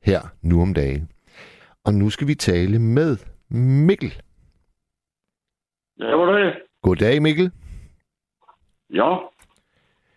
her 0.03 0.21
nu 0.43 0.63
om 0.63 0.75
dagen. 0.75 1.09
Og 1.85 1.95
nu 1.95 2.11
skal 2.11 2.27
vi 2.27 2.35
tale 2.35 2.79
med 2.79 3.17
Mikkel. 3.51 4.23
Ja, 6.01 6.11
goddag. 6.11 6.55
Goddag, 6.83 7.23
Mikkel. 7.23 7.51
Ja. 8.91 9.17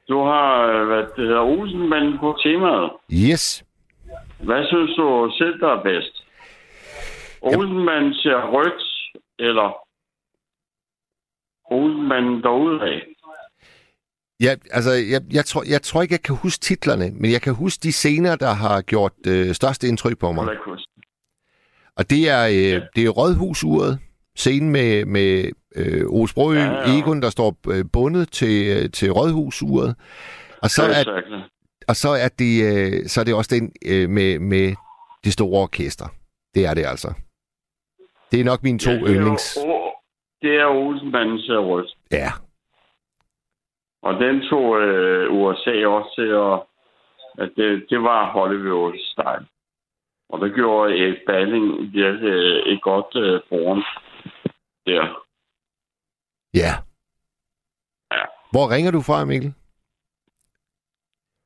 Du 0.10 0.24
har, 0.24 0.68
øh, 0.68 0.88
hvad 0.88 0.98
det 0.98 1.28
hedder, 1.28 1.42
Olsenmanden 1.42 2.20
på 2.20 2.38
temaet. 2.44 2.92
Yes. 3.32 3.66
Hvad 4.44 4.66
synes 4.66 4.96
du 4.96 5.32
selv, 5.38 5.60
der 5.60 5.68
er 5.68 5.84
bedst? 5.84 6.24
Olsenmanden 7.42 8.14
ser 8.14 8.40
rødt, 8.54 8.84
eller 9.40 9.68
Olsenmanden 11.66 12.44
derudad? 12.44 13.02
Ja, 14.40 14.56
altså, 14.72 14.92
jeg, 14.92 15.22
jeg, 15.34 15.46
tror, 15.46 15.64
jeg 15.70 15.82
tror 15.82 16.02
ikke, 16.02 16.14
jeg 16.14 16.22
kan 16.22 16.36
huske 16.36 16.62
titlerne, 16.62 17.12
men 17.12 17.32
jeg 17.32 17.42
kan 17.42 17.54
huske 17.56 17.84
de 17.84 17.92
scener, 17.92 18.36
der 18.36 18.54
har 18.54 18.82
gjort 18.82 19.14
øh, 19.28 19.54
største 19.54 19.88
indtryk 19.88 20.20
på 20.20 20.32
mig. 20.32 20.46
Og 21.98 22.10
det 22.10 22.30
er, 22.30 22.44
øh, 22.46 22.82
det 22.96 23.06
er 23.06 23.10
Rådhusuret, 23.10 24.00
scenen 24.36 24.70
med, 24.72 25.06
med 25.06 25.52
øh, 25.76 26.06
Osbro 26.22 26.52
ja, 26.52 26.60
Ja. 26.60 27.00
Egon, 27.00 27.22
der 27.22 27.30
står 27.30 27.56
øh, 27.72 27.86
bundet 27.94 28.32
til, 28.32 28.56
øh, 28.78 28.92
til 28.92 29.12
Rådhusuret. 29.12 29.96
Og 30.62 30.70
så 30.70 30.84
er, 30.84 31.22
og 31.88 31.96
så 31.96 32.10
er, 32.10 32.30
det, 32.40 32.54
øh, 32.72 33.06
så 33.06 33.20
er 33.22 33.26
det 33.26 33.34
også 33.34 33.56
den 33.56 33.72
øh, 33.92 34.10
med, 34.10 34.40
med 34.40 34.76
det 35.24 35.34
store 35.34 35.62
orkester. 35.62 36.06
Det 36.56 36.66
er 36.66 36.74
det 36.74 36.86
altså. 36.86 37.14
Det 38.32 38.40
er 38.40 38.44
nok 38.44 38.64
mine 38.64 38.80
to 38.80 38.92
Ja, 38.92 38.98
det 38.98 39.04
er 39.04 39.16
yndlings. 39.16 39.58
Det 40.42 40.56
er 40.56 40.66
Olsenmanden 40.66 41.40
ser 41.40 41.58
rødt. 41.58 41.92
Ja, 42.12 42.32
Og 44.02 44.14
den 44.14 44.42
tog 44.50 44.82
øh, 44.82 45.34
USA 45.34 45.86
også 45.88 46.12
til 46.16 46.28
at... 46.28 46.60
At 47.38 47.50
det, 47.56 47.86
det 47.90 48.04
var 48.04 48.32
Hollywood-style. 48.32 49.46
Og 50.30 50.40
der 50.42 50.56
gjorde 50.56 50.98
Erik 51.00 51.18
Balling 51.28 51.94
virkelig 51.94 52.74
et 52.74 52.82
godt 52.82 53.16
øh, 53.16 53.42
foran 53.50 53.84
der. 54.86 55.23
Ja. 56.54 56.74
Ja. 58.12 58.24
Hvor 58.52 58.72
ringer 58.72 58.92
du 58.92 59.02
fra, 59.02 59.26
Mikkel? 59.26 59.54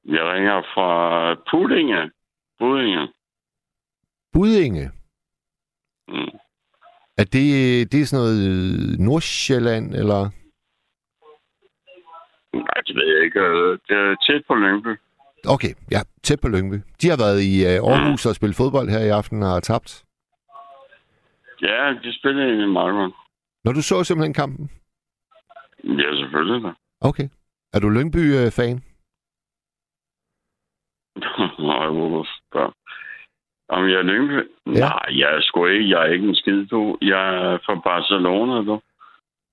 Jeg 0.05 0.23
ringer 0.33 0.61
fra 0.73 0.89
Puddinge. 1.51 2.11
Puddinge. 2.59 3.07
Budinge. 4.33 4.91
Mm. 6.07 6.37
Er 7.17 7.23
det, 7.23 7.91
det 7.91 8.01
er 8.01 8.05
sådan 8.05 8.23
noget 8.23 8.39
øh, 8.49 8.99
Nordsjælland, 8.99 9.95
eller? 9.95 10.21
Nej, 12.53 12.81
det 12.87 12.95
ved 12.95 13.07
jeg 13.15 13.23
ikke. 13.25 13.39
Det 13.87 13.97
er 13.97 14.15
tæt 14.27 14.43
på 14.47 14.55
Lyngby. 14.55 14.99
Okay, 15.47 15.73
ja, 15.91 15.99
tæt 16.23 16.39
på 16.41 16.47
Lyngby. 16.47 16.75
De 17.01 17.09
har 17.09 17.17
været 17.17 17.41
i 17.41 17.65
øh, 17.65 17.79
Aarhus 17.91 18.25
Mm. 18.25 18.29
og 18.29 18.35
spillet 18.35 18.57
fodbold 18.57 18.89
her 18.89 18.99
i 18.99 19.09
aften 19.09 19.43
og 19.43 19.49
har 19.49 19.59
tabt. 19.59 20.03
Ja, 21.61 21.93
de 22.03 22.19
spillede 22.19 22.63
i 22.63 22.65
Malmø. 22.67 23.07
Når 23.63 23.71
du 23.71 23.81
så 23.81 24.03
simpelthen 24.03 24.33
kampen? 24.33 24.69
Ja, 25.87 26.15
selvfølgelig 26.19 26.63
da. 26.63 26.73
Okay. 27.01 27.27
Er 27.73 27.79
du 27.79 27.89
Lyngby-fan? 27.89 28.75
Nej, 31.69 31.87
hvorfor 31.89 32.27
spørge? 32.49 32.73
Om 33.69 33.83
jeg 33.85 33.93
er 33.99 34.01
Lyngby? 34.01 34.33
Ja. 34.65 34.79
Nej, 34.79 35.05
jeg 35.21 35.35
er 35.35 35.41
sgu 35.41 35.65
ikke. 35.65 35.89
Jeg 35.89 35.99
er 36.07 36.13
ikke 36.13 36.27
en 36.27 36.35
skid, 36.35 36.65
du. 36.65 36.97
Jeg 37.01 37.35
er 37.35 37.57
fra 37.65 37.75
Barcelona, 37.75 38.53
du. 38.71 38.81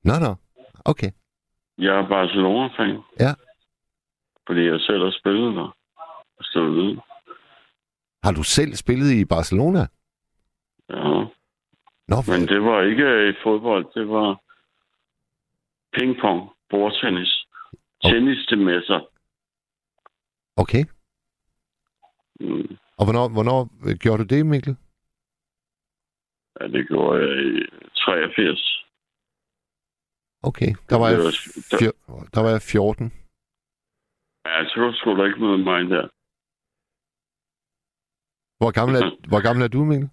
Nå, 0.05 0.15
nå. 0.25 0.35
Okay. 0.85 1.11
Jeg 1.79 1.95
er 1.99 2.09
Barcelona-fan. 2.09 2.99
Ja. 3.21 3.33
Fordi 4.47 4.61
jeg 4.67 4.81
selv 4.81 5.03
har 5.05 5.11
spillet 5.21 5.55
der. 5.57 5.77
Stået 6.41 6.77
ved. 6.77 6.97
Har 8.25 8.33
du 8.33 8.43
selv 8.43 8.75
spillet 8.75 9.11
i 9.13 9.25
Barcelona? 9.25 9.87
Ja. 10.91 11.25
Nå, 12.09 12.17
Men 12.29 12.41
det 12.49 12.63
var 12.65 12.83
ikke 12.83 13.29
i 13.31 13.33
fodbold. 13.43 13.85
Det 13.95 14.09
var 14.09 14.41
pingpong, 15.99 16.51
bordtennis, 16.71 17.41
Oh. 18.05 18.11
tennis 18.11 18.47
til 18.47 18.59
messer. 18.59 19.01
okay. 20.57 20.85
Mm. 22.41 22.77
Og 22.99 23.05
hvornår, 23.07 23.29
hvornår 23.29 23.61
øh, 23.87 23.97
gjorde 24.03 24.25
du 24.25 24.35
det, 24.35 24.47
Mikkel? 24.47 24.77
Ja, 26.61 26.67
det 26.69 26.89
gjorde 26.89 27.21
jeg 27.21 27.47
i 27.47 27.67
83. 27.97 28.85
Okay. 30.43 30.75
Der 30.91 30.97
var, 30.99 31.09
jeg, 31.09 31.19
fjer- 31.81 32.29
der 32.35 32.41
var 32.43 32.51
jeg 32.51 32.63
14. 32.63 33.13
Ja, 34.47 34.65
så 34.65 34.93
skulle 34.97 35.17
du 35.23 35.25
ikke 35.29 35.41
møde 35.41 35.59
mig 35.59 35.81
der. 35.91 36.09
Hvor 38.59 38.71
gammel 38.79 38.97
er, 39.03 39.11
hvor 39.31 39.43
gammel 39.43 39.65
er 39.65 39.69
du, 39.69 39.85
Mikkel? 39.85 40.11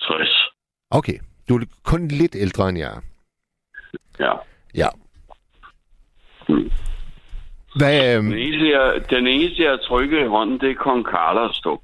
60. 0.00 0.28
Okay. 0.90 1.18
Du 1.48 1.56
er 1.56 1.64
kun 1.84 2.08
lidt 2.08 2.34
ældre 2.36 2.68
end 2.68 2.78
jeg 2.78 2.96
er. 2.96 3.00
Ja. 4.20 4.32
Ja. 4.74 4.88
Mm. 6.48 6.70
Hvad, 7.76 8.16
øhm, 8.16 8.24
Den 8.24 8.38
eneste, 8.38 8.68
jeg, 8.70 9.10
den 9.10 9.26
eneste, 9.26 9.62
jeg 9.62 9.78
trykker 9.88 10.24
i 10.24 10.28
hånden, 10.28 10.60
det 10.60 10.70
er 10.70 10.74
Kong 10.74 11.04
Carlos, 11.06 11.60
dog. 11.60 11.82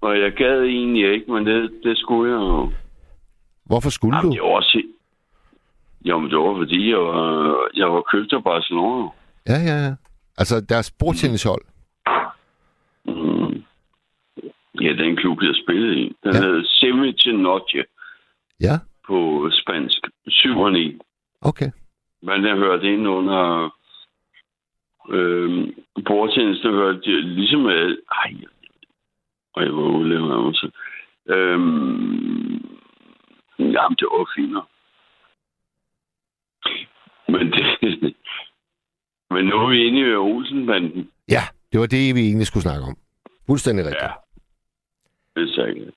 Og 0.00 0.18
jeg 0.20 0.32
gad 0.32 0.62
egentlig 0.62 1.12
ikke, 1.14 1.32
men 1.32 1.46
det, 1.46 1.70
det 1.84 1.98
skulle 1.98 2.32
jeg 2.32 2.40
jo. 2.40 2.72
hvorfor 3.64 3.90
skulle 3.90 4.16
Jamen, 4.16 4.30
du? 4.30 4.34
det 4.34 4.42
var 4.42 4.48
også... 4.48 4.82
Jo, 6.04 6.18
men 6.18 6.30
det 6.30 6.38
var 6.38 6.56
fordi, 6.56 6.90
jeg 6.90 6.98
var, 6.98 7.68
jeg 7.76 7.92
var 7.92 8.00
købt 8.12 8.32
af 8.32 8.44
Barcelona. 8.44 9.08
Ja, 9.48 9.58
ja, 9.66 9.84
ja. 9.86 9.94
Altså, 10.38 10.60
deres 10.60 10.90
bordtennishold. 10.98 11.62
Mm. 13.04 13.62
Ja, 14.80 14.92
den 14.92 15.16
klub, 15.16 15.38
jeg 15.42 15.54
spillede 15.64 15.96
i. 16.00 16.16
Den 16.24 16.32
Ja. 16.34 16.40
hed 16.40 16.64
Ceviche 16.64 17.32
Noche 17.32 17.84
Ja, 18.60 18.78
på 19.06 19.50
spansk. 19.52 20.06
7 20.28 20.58
og 20.58 20.72
9. 20.72 20.98
okay. 21.40 21.70
Men 22.22 22.44
jeg 22.44 22.56
hørte 22.56 22.94
ind 22.94 23.08
under 23.08 23.70
øh, 25.10 25.68
bordtennis, 26.06 26.60
der 26.60 26.70
hørte 26.70 27.10
jeg 27.10 27.22
ligesom 27.22 27.60
med, 27.60 27.98
ej, 28.12 28.34
og 29.52 29.62
jeg 29.62 29.72
var 29.72 29.82
udlevet 29.82 30.32
af 30.32 30.42
mig 30.42 30.54
så. 30.54 30.70
Øhm, 31.26 32.52
jamen, 33.58 33.96
det 33.98 34.06
var 34.10 34.48
nok. 34.48 34.68
Men, 37.28 37.52
det, 37.52 37.64
men 39.34 39.44
nu 39.44 39.56
er 39.56 39.68
vi 39.68 39.86
inde 39.86 40.00
i 40.00 40.14
Olsenbanden. 40.14 41.10
Ja, 41.28 41.42
det 41.72 41.80
var 41.80 41.86
det, 41.86 42.14
vi 42.14 42.20
egentlig 42.20 42.46
skulle 42.46 42.62
snakke 42.62 42.84
om. 42.84 42.96
Fuldstændig 43.46 43.84
rigtigt. 43.84 44.02
Ja. 44.02 44.12
Det 45.34 45.42
er 45.42 45.66
sikkert. 45.66 45.94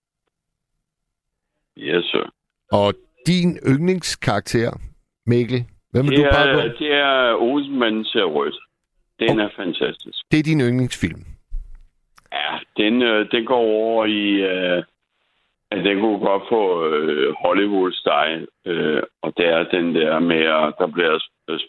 Yes, 1.77 2.05
sir. 2.05 2.38
Og 2.71 2.93
din 3.27 3.57
yndlingskarakter, 3.67 4.71
Mikkel, 5.25 5.65
hvem 5.91 6.05
vil 6.05 6.17
Det 6.17 6.25
du 6.25 6.31
pege 6.31 6.49
er, 6.49 6.69
på? 6.69 6.75
det 6.79 6.91
er 6.93 7.35
Olsenmanden 7.35 8.05
ser 8.05 8.23
rødt. 8.23 8.55
Den 9.19 9.39
er 9.39 9.49
fantastisk. 9.55 10.17
Det 10.31 10.39
er 10.39 10.43
din 10.43 10.61
yndlingsfilm. 10.61 11.21
Ja, 12.33 12.59
den, 12.77 13.01
øh, 13.01 13.31
den 13.31 13.45
går 13.45 13.57
over 13.57 14.05
i... 14.05 14.29
Øh, 14.51 14.83
at 15.71 15.85
den 15.85 15.99
kunne 15.99 16.19
godt 16.19 16.43
få 16.49 16.87
øh, 16.87 17.33
Hollywood-style. 17.43 18.45
Øh, 18.65 19.03
og 19.21 19.33
det 19.37 19.45
er 19.47 19.63
den 19.63 19.95
der 19.95 20.19
med, 20.19 20.43
at 20.67 20.73
der 20.79 20.87
bliver... 20.87 21.19
Øh, 21.49 21.59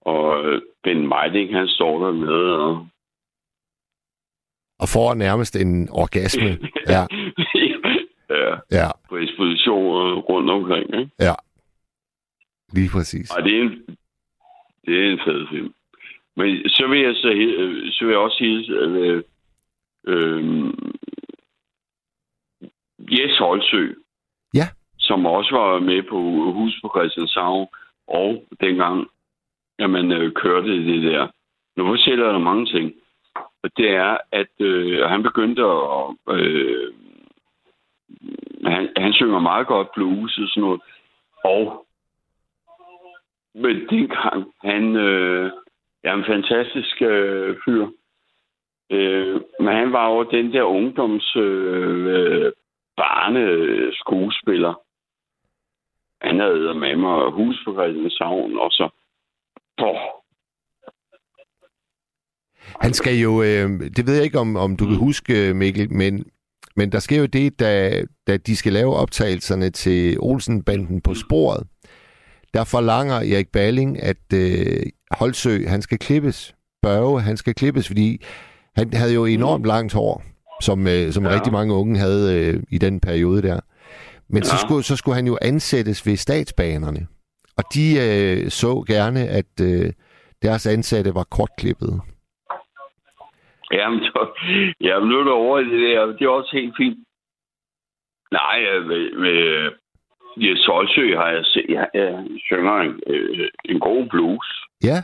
og 0.00 0.44
øh, 0.44 0.62
Ben 0.84 1.08
Meiding, 1.08 1.54
han 1.54 1.68
står 1.68 2.04
der 2.06 2.12
med. 2.12 2.28
Og... 2.66 2.86
Og 4.78 4.88
får 4.88 5.14
nærmest 5.14 5.56
en 5.56 5.88
orgasme. 5.92 6.58
Ja, 6.94 7.06
ja, 8.30 8.56
ja, 8.70 8.88
på 9.08 9.16
ekspositioner 9.16 10.14
rundt 10.16 10.50
omkring. 10.50 10.94
Ikke? 11.00 11.10
ja. 11.20 11.34
Lige 12.72 12.90
præcis. 12.92 13.30
Og 13.36 13.44
det 13.44 13.56
er 13.58 13.62
en, 13.62 13.86
det 14.86 15.04
er 15.06 15.10
en 15.12 15.20
fed 15.24 15.46
film. 15.50 15.74
Men 16.36 16.68
så 16.68 16.86
vil 16.86 17.00
jeg, 17.00 17.14
så, 17.14 17.28
øh, 17.28 17.92
så 17.92 18.04
vil 18.04 18.12
jeg 18.12 18.18
også 18.20 18.36
sige, 18.38 18.72
øh, 18.72 19.22
øh, 20.06 20.72
Jes 22.98 23.38
Holsø, 23.38 23.92
Ja. 24.54 24.66
som 24.98 25.26
også 25.26 25.56
var 25.56 25.78
med 25.78 26.02
på 26.02 26.18
Hus 26.52 26.78
på 26.82 26.92
Christianshavn, 26.96 27.66
og 28.08 28.44
dengang, 28.60 29.06
at 29.78 29.90
man 29.90 30.12
øh, 30.12 30.32
kørte 30.32 30.86
det 30.86 31.02
der. 31.02 31.28
Nu 31.76 31.86
fortæller 31.86 32.32
der 32.32 32.38
mange 32.38 32.66
ting. 32.66 32.92
Og 33.62 33.70
det 33.76 33.90
er, 33.90 34.16
at 34.32 34.50
øh, 34.60 35.00
han 35.08 35.22
begyndte 35.22 35.62
at... 35.62 36.16
Øh, 36.30 36.92
han, 38.64 38.88
han 38.96 39.12
synger 39.12 39.38
meget 39.38 39.66
godt 39.66 39.88
blues 39.94 40.38
og 40.38 40.48
sådan 40.48 40.60
noget. 40.60 40.80
Og 41.44 41.86
men 43.54 43.88
dengang, 43.88 44.52
han 44.64 44.96
øh, 44.96 45.52
er 46.04 46.14
en 46.14 46.24
fantastisk 46.24 47.02
øh, 47.02 47.56
fyr. 47.64 47.86
Øh, 48.90 49.40
men 49.60 49.74
han 49.74 49.92
var 49.92 50.10
jo 50.10 50.22
den 50.22 50.52
der 50.52 50.62
ungdoms 50.62 51.36
øh, 51.36 52.52
barneskuespiller. 52.96 52.96
barne 52.96 53.40
øh, 53.40 53.92
skuespiller. 53.94 54.74
Han 56.20 56.40
havde 56.40 56.74
med 56.74 56.96
mig 56.96 57.30
hus 57.30 57.62
på 57.64 57.72
Christianshavn, 57.72 58.58
og 58.58 58.70
så... 58.70 58.88
Åh, 59.82 59.96
Han 62.80 62.92
skal 62.92 63.14
jo, 63.16 63.42
øh, 63.42 63.68
det 63.96 64.06
ved 64.06 64.14
jeg 64.14 64.24
ikke, 64.24 64.38
om, 64.38 64.56
om 64.56 64.76
du 64.76 64.84
kan 64.86 64.96
huske, 64.96 65.48
øh, 65.48 65.56
Mikkel, 65.56 65.92
men, 65.92 66.30
men 66.76 66.92
der 66.92 66.98
sker 66.98 67.18
jo 67.18 67.26
det, 67.26 67.60
da, 67.60 68.02
da 68.26 68.36
de 68.36 68.56
skal 68.56 68.72
lave 68.72 68.96
optagelserne 68.96 69.70
til 69.70 70.16
Olsenbanden 70.20 71.00
på 71.00 71.14
sporet. 71.14 71.66
Der 72.54 72.64
forlanger 72.64 73.14
Erik 73.14 73.48
Balling, 73.52 74.02
at 74.02 74.32
øh, 74.34 74.82
Holsø, 75.10 75.66
han 75.66 75.82
skal 75.82 75.98
klippes. 75.98 76.54
Børge, 76.82 77.20
han 77.20 77.36
skal 77.36 77.54
klippes, 77.54 77.86
fordi 77.86 78.24
han 78.76 78.92
havde 78.92 79.14
jo 79.14 79.24
enormt 79.24 79.66
langt 79.66 79.92
hår, 79.92 80.22
som, 80.62 80.86
øh, 80.86 81.12
som 81.12 81.24
ja. 81.24 81.30
Rigtig 81.30 81.52
mange 81.52 81.74
unge 81.74 81.98
havde 81.98 82.34
øh, 82.36 82.62
i 82.70 82.78
den 82.78 83.00
periode 83.00 83.42
der. 83.42 83.60
Men 84.28 84.44
så, 84.44 84.52
Ja. 84.54 84.58
skulle, 84.66 84.84
så 84.84 84.96
skulle 84.96 85.14
han 85.16 85.26
jo 85.26 85.38
ansættes 85.42 86.06
ved 86.06 86.16
statsbanerne. 86.16 87.06
Og 87.56 87.64
de 87.74 87.98
øh, 88.00 88.50
så 88.50 88.84
gerne, 88.86 89.28
at 89.28 89.60
øh, 89.62 89.92
deres 90.42 90.66
ansatte 90.66 91.14
var 91.14 91.24
kortklippet. 91.24 92.00
Jamen, 93.72 94.00
så, 94.00 94.20
jamen, 94.80 95.08
nu 95.08 95.18
er 95.20 95.24
du 95.24 95.30
over 95.32 95.58
i 95.58 95.64
det 95.64 95.80
der. 95.90 96.06
Det 96.06 96.22
er 96.24 96.28
også 96.28 96.50
helt 96.52 96.74
fint. 96.76 96.98
Nej, 98.32 98.58
med, 98.88 99.02
med 99.24 99.70
Jes 100.36 100.66
Holsø 100.66 101.16
har 101.16 101.28
jeg 101.28 101.44
set, 101.44 101.66
jeg, 101.68 101.88
jeg 101.94 102.26
synger 102.48 102.72
en, 102.80 103.00
øh, 103.06 103.48
en 103.64 103.80
god 103.80 104.06
blues. 104.10 104.46
Ja, 104.84 105.02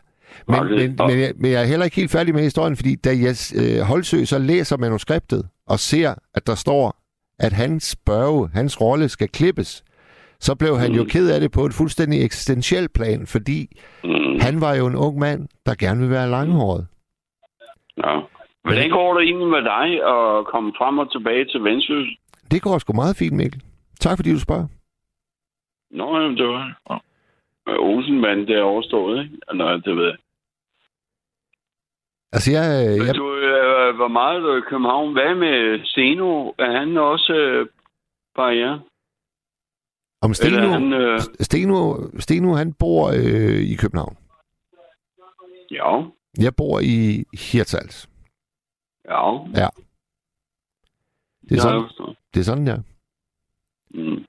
men, 0.49 0.61
det- 0.63 0.91
men, 0.91 1.01
og- 1.01 1.09
men, 1.11 1.19
jeg, 1.21 1.33
men 1.37 1.51
jeg 1.51 1.63
er 1.63 1.67
heller 1.67 1.85
ikke 1.85 1.97
helt 1.97 2.11
færdig 2.13 2.35
med 2.35 2.43
historien, 2.43 2.77
fordi 2.77 2.95
da 2.97 3.11
jeg 3.11 3.35
øh, 3.61 3.81
Holsø 3.91 4.25
så 4.25 4.39
læser 4.39 4.77
manuskriptet 4.77 5.49
og 5.67 5.79
ser, 5.79 6.15
at 6.35 6.47
der 6.47 6.55
står, 6.55 6.97
at 7.39 7.53
hans 7.53 7.97
børge, 8.07 8.49
hans 8.55 8.81
rolle 8.81 9.09
skal 9.09 9.29
klippes, 9.29 9.85
så 10.41 10.55
blev 10.55 10.79
han 10.79 10.93
jo 10.93 11.03
Mm. 11.03 11.09
ked 11.09 11.31
af 11.35 11.41
det 11.41 11.53
på 11.53 11.61
et 11.67 11.75
fuldstændig 11.75 12.25
eksistentiel 12.25 12.89
plan, 12.89 13.27
fordi 13.27 13.61
Mm. 14.05 14.39
han 14.41 14.61
var 14.61 14.75
jo 14.75 14.87
en 14.87 14.97
ung 14.97 15.19
mand, 15.19 15.49
der 15.67 15.75
gerne 15.75 16.01
vil 16.01 16.11
være 16.11 16.31
langhåret. 16.31 16.87
Ja. 18.05 18.21
Hvordan 18.67 18.91
går 18.91 19.15
det 19.15 19.23
egentlig 19.29 19.49
med 19.49 19.63
dig 19.75 19.87
at 20.15 20.47
komme 20.47 20.73
frem 20.79 20.99
og 20.99 21.13
tilbage 21.13 21.45
til 21.45 21.65
Vendsyssel? 21.65 22.17
Det 22.51 22.63
går 22.63 22.79
sgu 22.79 22.93
meget 22.93 23.17
fint, 23.17 23.37
Mikkel. 23.37 23.63
Tak 24.01 24.19
fordi 24.19 24.33
du 24.33 24.41
spørger. 24.41 24.67
Nå, 25.91 26.19
jamen, 26.21 26.37
det 26.37 26.47
var... 26.49 26.65
Ja. 26.91 26.97
Olsenmand, 27.79 28.47
det 28.47 28.57
er 28.57 28.63
overstået, 28.63 29.25
ikke? 29.25 29.37
Eller, 29.51 29.77
det 29.77 29.97
ved 29.97 30.05
jeg. 30.05 30.17
Altså, 32.33 32.53
jeg, 32.53 32.89
Men 32.99 33.07
jeg, 33.07 33.15
du, 33.15 33.37
øh, 33.37 33.97
hvor 33.97 34.09
meget 34.09 34.43
du 34.43 34.57
i 34.57 34.61
København? 34.71 35.13
Hvad 35.13 35.35
med 35.35 35.85
Steno? 35.85 36.53
Er 36.59 36.79
han 36.79 36.97
også 36.97 37.33
øh, 37.33 37.67
barriere? 38.37 38.81
om 40.23 40.35
Steno, 40.35 40.57
Eller 40.57 40.69
er 40.69 40.73
han... 40.73 40.93
Øh, 40.93 41.21
Steno, 41.41 41.95
Steno, 42.19 42.55
han 42.55 42.73
bor 42.73 43.09
øh, 43.09 43.61
i 43.73 43.75
København. 43.75 44.17
ja, 45.71 46.03
Jeg 46.45 46.53
bor 46.57 46.81
i 46.81 47.25
Hirtshals. 47.53 48.09
Ja. 49.55 49.69
Det 51.49 51.59
er 51.59 51.63
har 51.63 51.93
sådan, 51.97 52.15
det 52.35 52.41
er 52.41 52.45
sådan, 52.45 52.67
der. 52.67 52.83
Mm. 53.91 54.25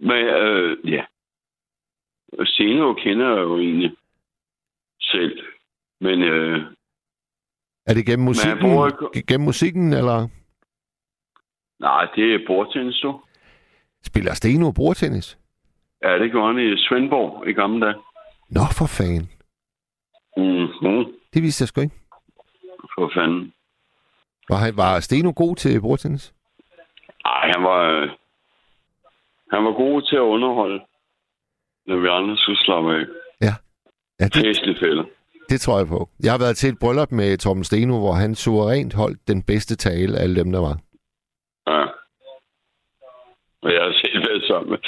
Men 0.00 0.24
øh, 0.26 0.92
ja. 0.92 1.04
Steno 2.44 2.94
kender 2.94 3.28
jeg 3.28 3.38
jo 3.42 3.58
egentlig 3.58 3.96
selv. 5.00 5.38
Men 6.00 6.22
øh, 6.22 6.62
Er 7.86 7.94
det 7.94 8.06
gennem 8.06 8.24
musikken, 8.24 8.66
i- 9.14 9.20
gennem 9.22 9.44
musikken 9.44 9.92
eller 9.92 10.28
nej, 11.80 12.08
det 12.16 12.34
er 12.34 12.38
bordtennis, 12.46 12.96
du. 13.00 13.20
spiller 14.04 14.34
Steno 14.34 14.70
bordtennis? 14.72 15.38
Ja, 16.02 16.18
det 16.18 16.30
gjorde 16.30 16.54
han 16.54 16.72
i 16.72 16.76
Svendborg 16.88 17.48
i 17.48 17.52
gamle 17.52 17.86
dage. 17.86 17.94
Nå, 18.50 18.60
for 18.78 18.86
fanden. 18.86 19.30
Mm-hmm. 20.36 21.12
Det 21.34 21.42
vidste 21.42 21.62
jeg 21.62 21.68
sgu 21.68 21.80
ikke. 21.80 21.94
For 22.94 23.10
fanden. 23.14 23.52
Var, 24.48 24.56
han, 24.56 24.76
var 24.76 25.00
Steno 25.00 25.32
god 25.36 25.56
til 25.56 25.80
bordtennis? 25.80 26.34
Ej, 27.24 27.50
han 27.54 27.62
var, 27.62 27.80
øh, 27.90 28.08
han 29.52 29.64
var 29.64 29.72
god 29.72 30.02
til 30.02 30.16
at 30.16 30.20
underholde, 30.34 30.80
når 31.86 31.96
vi 31.96 32.08
andre 32.08 32.36
skulle 32.36 32.58
slappe 32.64 32.94
af. 32.96 33.04
Ja, 34.20 34.24
det, 34.26 34.42
Fæstlig 34.46 34.76
fælder. 34.80 35.04
det 35.48 35.60
tror 35.60 35.78
jeg 35.78 35.86
på. 35.86 36.08
Jeg 36.24 36.32
har 36.32 36.38
været 36.38 36.56
til 36.56 36.68
et 36.72 36.78
bryllup 36.80 37.10
med 37.12 37.38
Torben 37.38 37.64
Steno, 37.64 37.98
hvor 37.98 38.12
han 38.12 38.34
suverænt 38.34 38.94
holdt 38.94 39.28
den 39.28 39.42
bedste 39.42 39.76
tale 39.76 40.18
af 40.18 40.22
alle 40.22 40.36
dem, 40.40 40.52
der 40.52 40.60
var. 40.60 40.76
Ja. 41.66 41.82
Og 43.62 43.72
jeg 43.74 43.82
har 43.82 43.92
selv 43.92 44.18
været 44.28 44.44
sammen 44.48 44.70
med, 44.70 44.78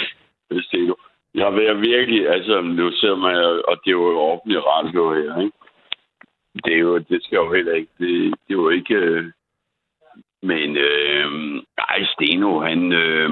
med 0.51 0.63
Steno. 0.63 0.95
Jeg 1.35 1.45
har 1.45 1.51
været 1.63 1.81
virkelig, 1.81 2.29
altså 2.29 2.61
nu 2.61 2.91
sidder 2.93 3.17
man, 3.17 3.37
og 3.69 3.75
det 3.85 3.91
er 3.91 3.99
jo 4.03 4.19
offentlig 4.33 4.59
radio 4.67 5.03
her, 5.15 5.41
ikke? 5.41 5.57
Det 6.55 6.73
er 6.73 6.79
jo, 6.79 6.99
det 6.99 7.25
skal 7.25 7.37
jo 7.37 7.53
heller 7.53 7.73
ikke, 7.73 7.93
det, 7.99 8.35
det 8.49 8.59
var 8.59 8.71
ikke, 8.71 8.95
øh, 8.95 9.33
men, 10.43 10.77
øh, 10.77 11.63
ej, 11.79 12.05
Steno, 12.05 12.61
han, 12.61 12.93
øh, 12.93 13.31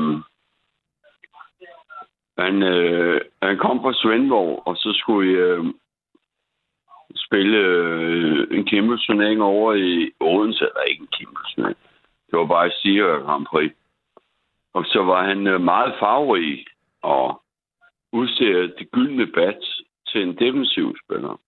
han, 2.38 2.62
øh, 2.62 3.20
han 3.42 3.58
kom 3.58 3.80
fra 3.80 3.92
Svendborg, 3.94 4.62
og 4.66 4.76
så 4.76 4.92
skulle 4.92 5.32
jeg 5.32 5.58
øh, 5.58 5.64
spille 7.16 7.58
øh, 7.58 8.46
en 8.50 8.64
kæmpe 8.64 8.96
turnering 8.96 9.42
over 9.42 9.74
i 9.74 10.12
Odense, 10.20 10.64
eller 10.64 10.82
ikke 10.82 11.00
en 11.00 11.16
kæmpe 11.18 11.40
turnering. 11.54 11.78
Det 12.30 12.38
var 12.38 12.46
bare 12.46 12.70
Stiger 12.70 13.24
Grand 13.24 13.46
Prix. 13.46 13.72
Og 14.74 14.84
så 14.84 15.02
var 15.02 15.24
han 15.24 15.46
øh, 15.46 15.60
meget 15.60 15.94
farverig 15.98 16.66
og 17.02 17.42
udstede 18.12 18.74
det 18.78 18.90
gyldne 18.90 19.26
bat 19.26 19.64
til 20.08 20.22
en 20.22 20.36
defensiv 20.38 20.96
spiller. 21.04 21.40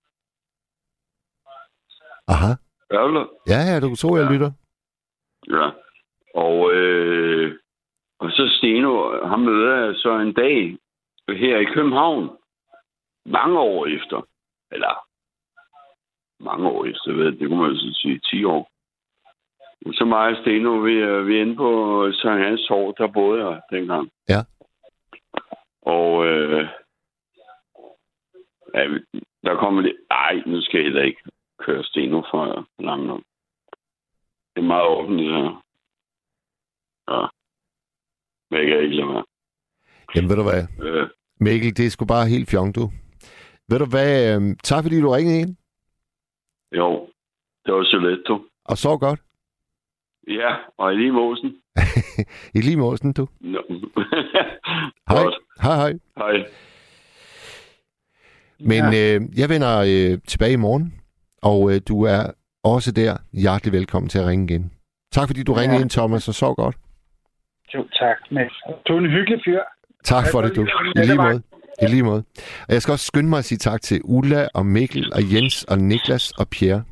Aha. 2.29 2.51
Ørler? 2.93 3.27
Ja, 3.49 3.59
ja, 3.71 3.81
du 3.81 3.87
kan 3.89 3.97
tro, 3.97 4.17
jeg 4.17 4.27
Ja. 4.27 4.33
lytter. 4.33 4.51
Ja. 5.57 5.71
Og, 6.35 6.73
øh, 6.75 7.59
og 8.19 8.31
så 8.31 8.55
Steno, 8.59 9.27
ham 9.27 9.41
møder 9.41 9.85
jeg 9.85 9.95
så 9.97 10.19
en 10.19 10.33
dag 10.33 10.79
her 11.29 11.59
i 11.59 11.65
København. 11.75 12.31
Mange 13.27 13.59
år 13.59 13.87
efter. 13.87 14.27
Eller 14.71 14.95
mange 16.41 16.69
år 16.69 16.85
efter, 16.85 17.13
ved 17.13 17.33
det 17.33 17.49
kunne 17.49 17.63
man 17.63 17.77
så 17.77 17.99
sige, 18.03 18.19
10 18.31 18.45
år. 18.45 18.71
Så 19.93 20.05
mig 20.05 20.29
og 20.29 20.37
Steno, 20.43 20.71
vi, 20.71 20.99
er- 21.01 21.21
vi 21.23 21.37
er 21.37 21.41
inde 21.43 21.57
på 21.57 21.69
Sankt 22.13 22.45
Hans 22.45 22.67
Torv, 22.69 22.95
der 22.99 23.07
boede 23.13 23.47
jeg 23.47 23.61
dengang. 23.71 24.11
Ja. 24.29 24.41
Og 25.83 26.27
øh, 26.27 26.69
ja, 28.75 28.89
der 29.45 29.57
kommer 29.57 29.83
det, 29.83 29.97
ej, 30.11 30.43
nu 30.47 30.61
skal 30.61 30.79
jeg 30.79 30.85
heller 30.85 31.03
ikke 31.03 31.23
køre 31.67 31.85
Steno 31.85 32.23
for 32.31 32.67
langt 32.79 33.07
nok. 33.07 33.23
Det 34.55 34.63
er 34.63 34.67
meget 34.75 34.89
offentligt 34.99 35.31
her. 35.31 35.63
Ja. 37.11 37.21
Men 38.51 38.61
jeg 38.61 38.67
kan 38.69 38.83
ikke 38.85 38.97
lade 38.97 39.09
være. 39.09 39.25
Jamen, 40.15 40.31
ved 40.31 40.37
du 40.37 40.43
hvad? 40.43 40.63
Øh, 40.87 41.09
Mikkel, 41.41 41.77
det 41.77 41.87
er 41.87 41.91
sgu 41.91 42.05
bare 42.05 42.29
helt 42.29 42.51
fjong, 42.51 42.75
du. 42.75 42.85
Ved 43.69 43.79
du 43.79 43.87
hvad? 43.95 44.37
øhm, 44.37 44.57
tak 44.57 44.83
fordi 44.85 45.01
du 45.01 45.11
ringede 45.11 45.41
ind, 45.41 45.57
jo, 46.73 47.09
det 47.67 47.75
var 47.75 47.85
så 47.85 47.99
let, 47.99 48.23
du. 48.29 48.45
og 48.65 48.77
sov 48.79 48.99
godt. 48.99 49.21
Ja, 50.29 50.57
og 50.79 50.93
i 50.93 50.97
lige 50.97 51.13
måsen. 51.13 51.57
I 52.57 52.61
lige 52.61 52.77
måsen, 52.77 53.13
du. 53.13 53.29
No. 53.41 53.61
Hej. 55.11 55.25
Hej, 55.63 55.77
hej. 55.77 55.93
Hej. 56.17 56.47
Men 58.61 58.83
ja. 58.93 59.15
øh, 59.15 59.39
jeg 59.39 59.49
vender 59.49 59.73
øh, 59.81 60.19
tilbage 60.27 60.53
i 60.53 60.57
morgen, 60.57 61.04
og 61.45 61.73
øh, 61.75 61.81
du 61.89 62.03
er 62.03 62.23
også 62.65 62.93
der 62.93 63.17
hjertelig 63.33 63.73
velkommen 63.73 64.09
til 64.09 64.19
at 64.19 64.27
ringe 64.27 64.45
igen. 64.55 64.73
Tak 65.13 65.29
fordi 65.29 65.43
du 65.43 65.53
Ja. 65.55 65.61
ringede 65.61 65.81
ind, 65.81 65.91
Thomas, 65.91 66.29
og 66.29 66.35
sov 66.35 66.55
godt. 66.57 66.77
Jo, 67.75 67.89
tak. 67.99 68.17
Men 68.31 68.45
du 68.89 68.95
er 68.95 68.99
en 68.99 69.11
hyggelig 69.11 69.41
fyr. 69.45 69.61
Tak 70.05 70.25
for 70.33 70.43
det, 70.43 70.57
du. 70.57 70.67
I 70.97 71.01
lige 71.07 71.17
måde. 71.17 71.43
I 71.83 71.87
lige 71.87 72.03
måde. 72.03 72.25
Og 72.69 72.73
jeg 72.75 72.83
skal 72.83 72.93
også 72.93 73.07
skynde 73.07 73.29
mig 73.29 73.39
at 73.39 73.45
sige 73.45 73.59
tak 73.59 73.83
til 73.83 74.01
Ulla 74.05 74.49
og 74.55 74.67
Mikkel 74.67 75.13
og 75.15 75.33
Jens 75.35 75.65
og 75.65 75.79
Niklas 75.79 76.31
og 76.31 76.49
Pierre. 76.49 76.85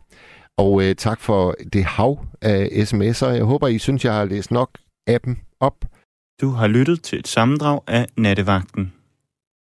Og 0.59 0.83
øh, 0.85 0.95
tak 0.95 1.21
for 1.21 1.55
det 1.73 1.85
hav 1.85 2.19
af 2.43 2.65
sms'er. 2.67 3.27
Jeg 3.27 3.45
håber, 3.45 3.69
I 3.69 3.79
synes, 3.79 4.05
jeg 4.05 4.15
har 4.15 4.25
læst 4.25 4.51
nok 4.51 4.71
af 5.07 5.21
dem 5.21 5.37
op. 5.61 5.75
Du 6.41 6.49
har 6.51 6.67
lyttet 6.67 7.03
til 7.03 7.19
et 7.19 7.29
sammendrag 7.29 7.81
af 7.87 8.07
Nattevagten. 8.17 8.93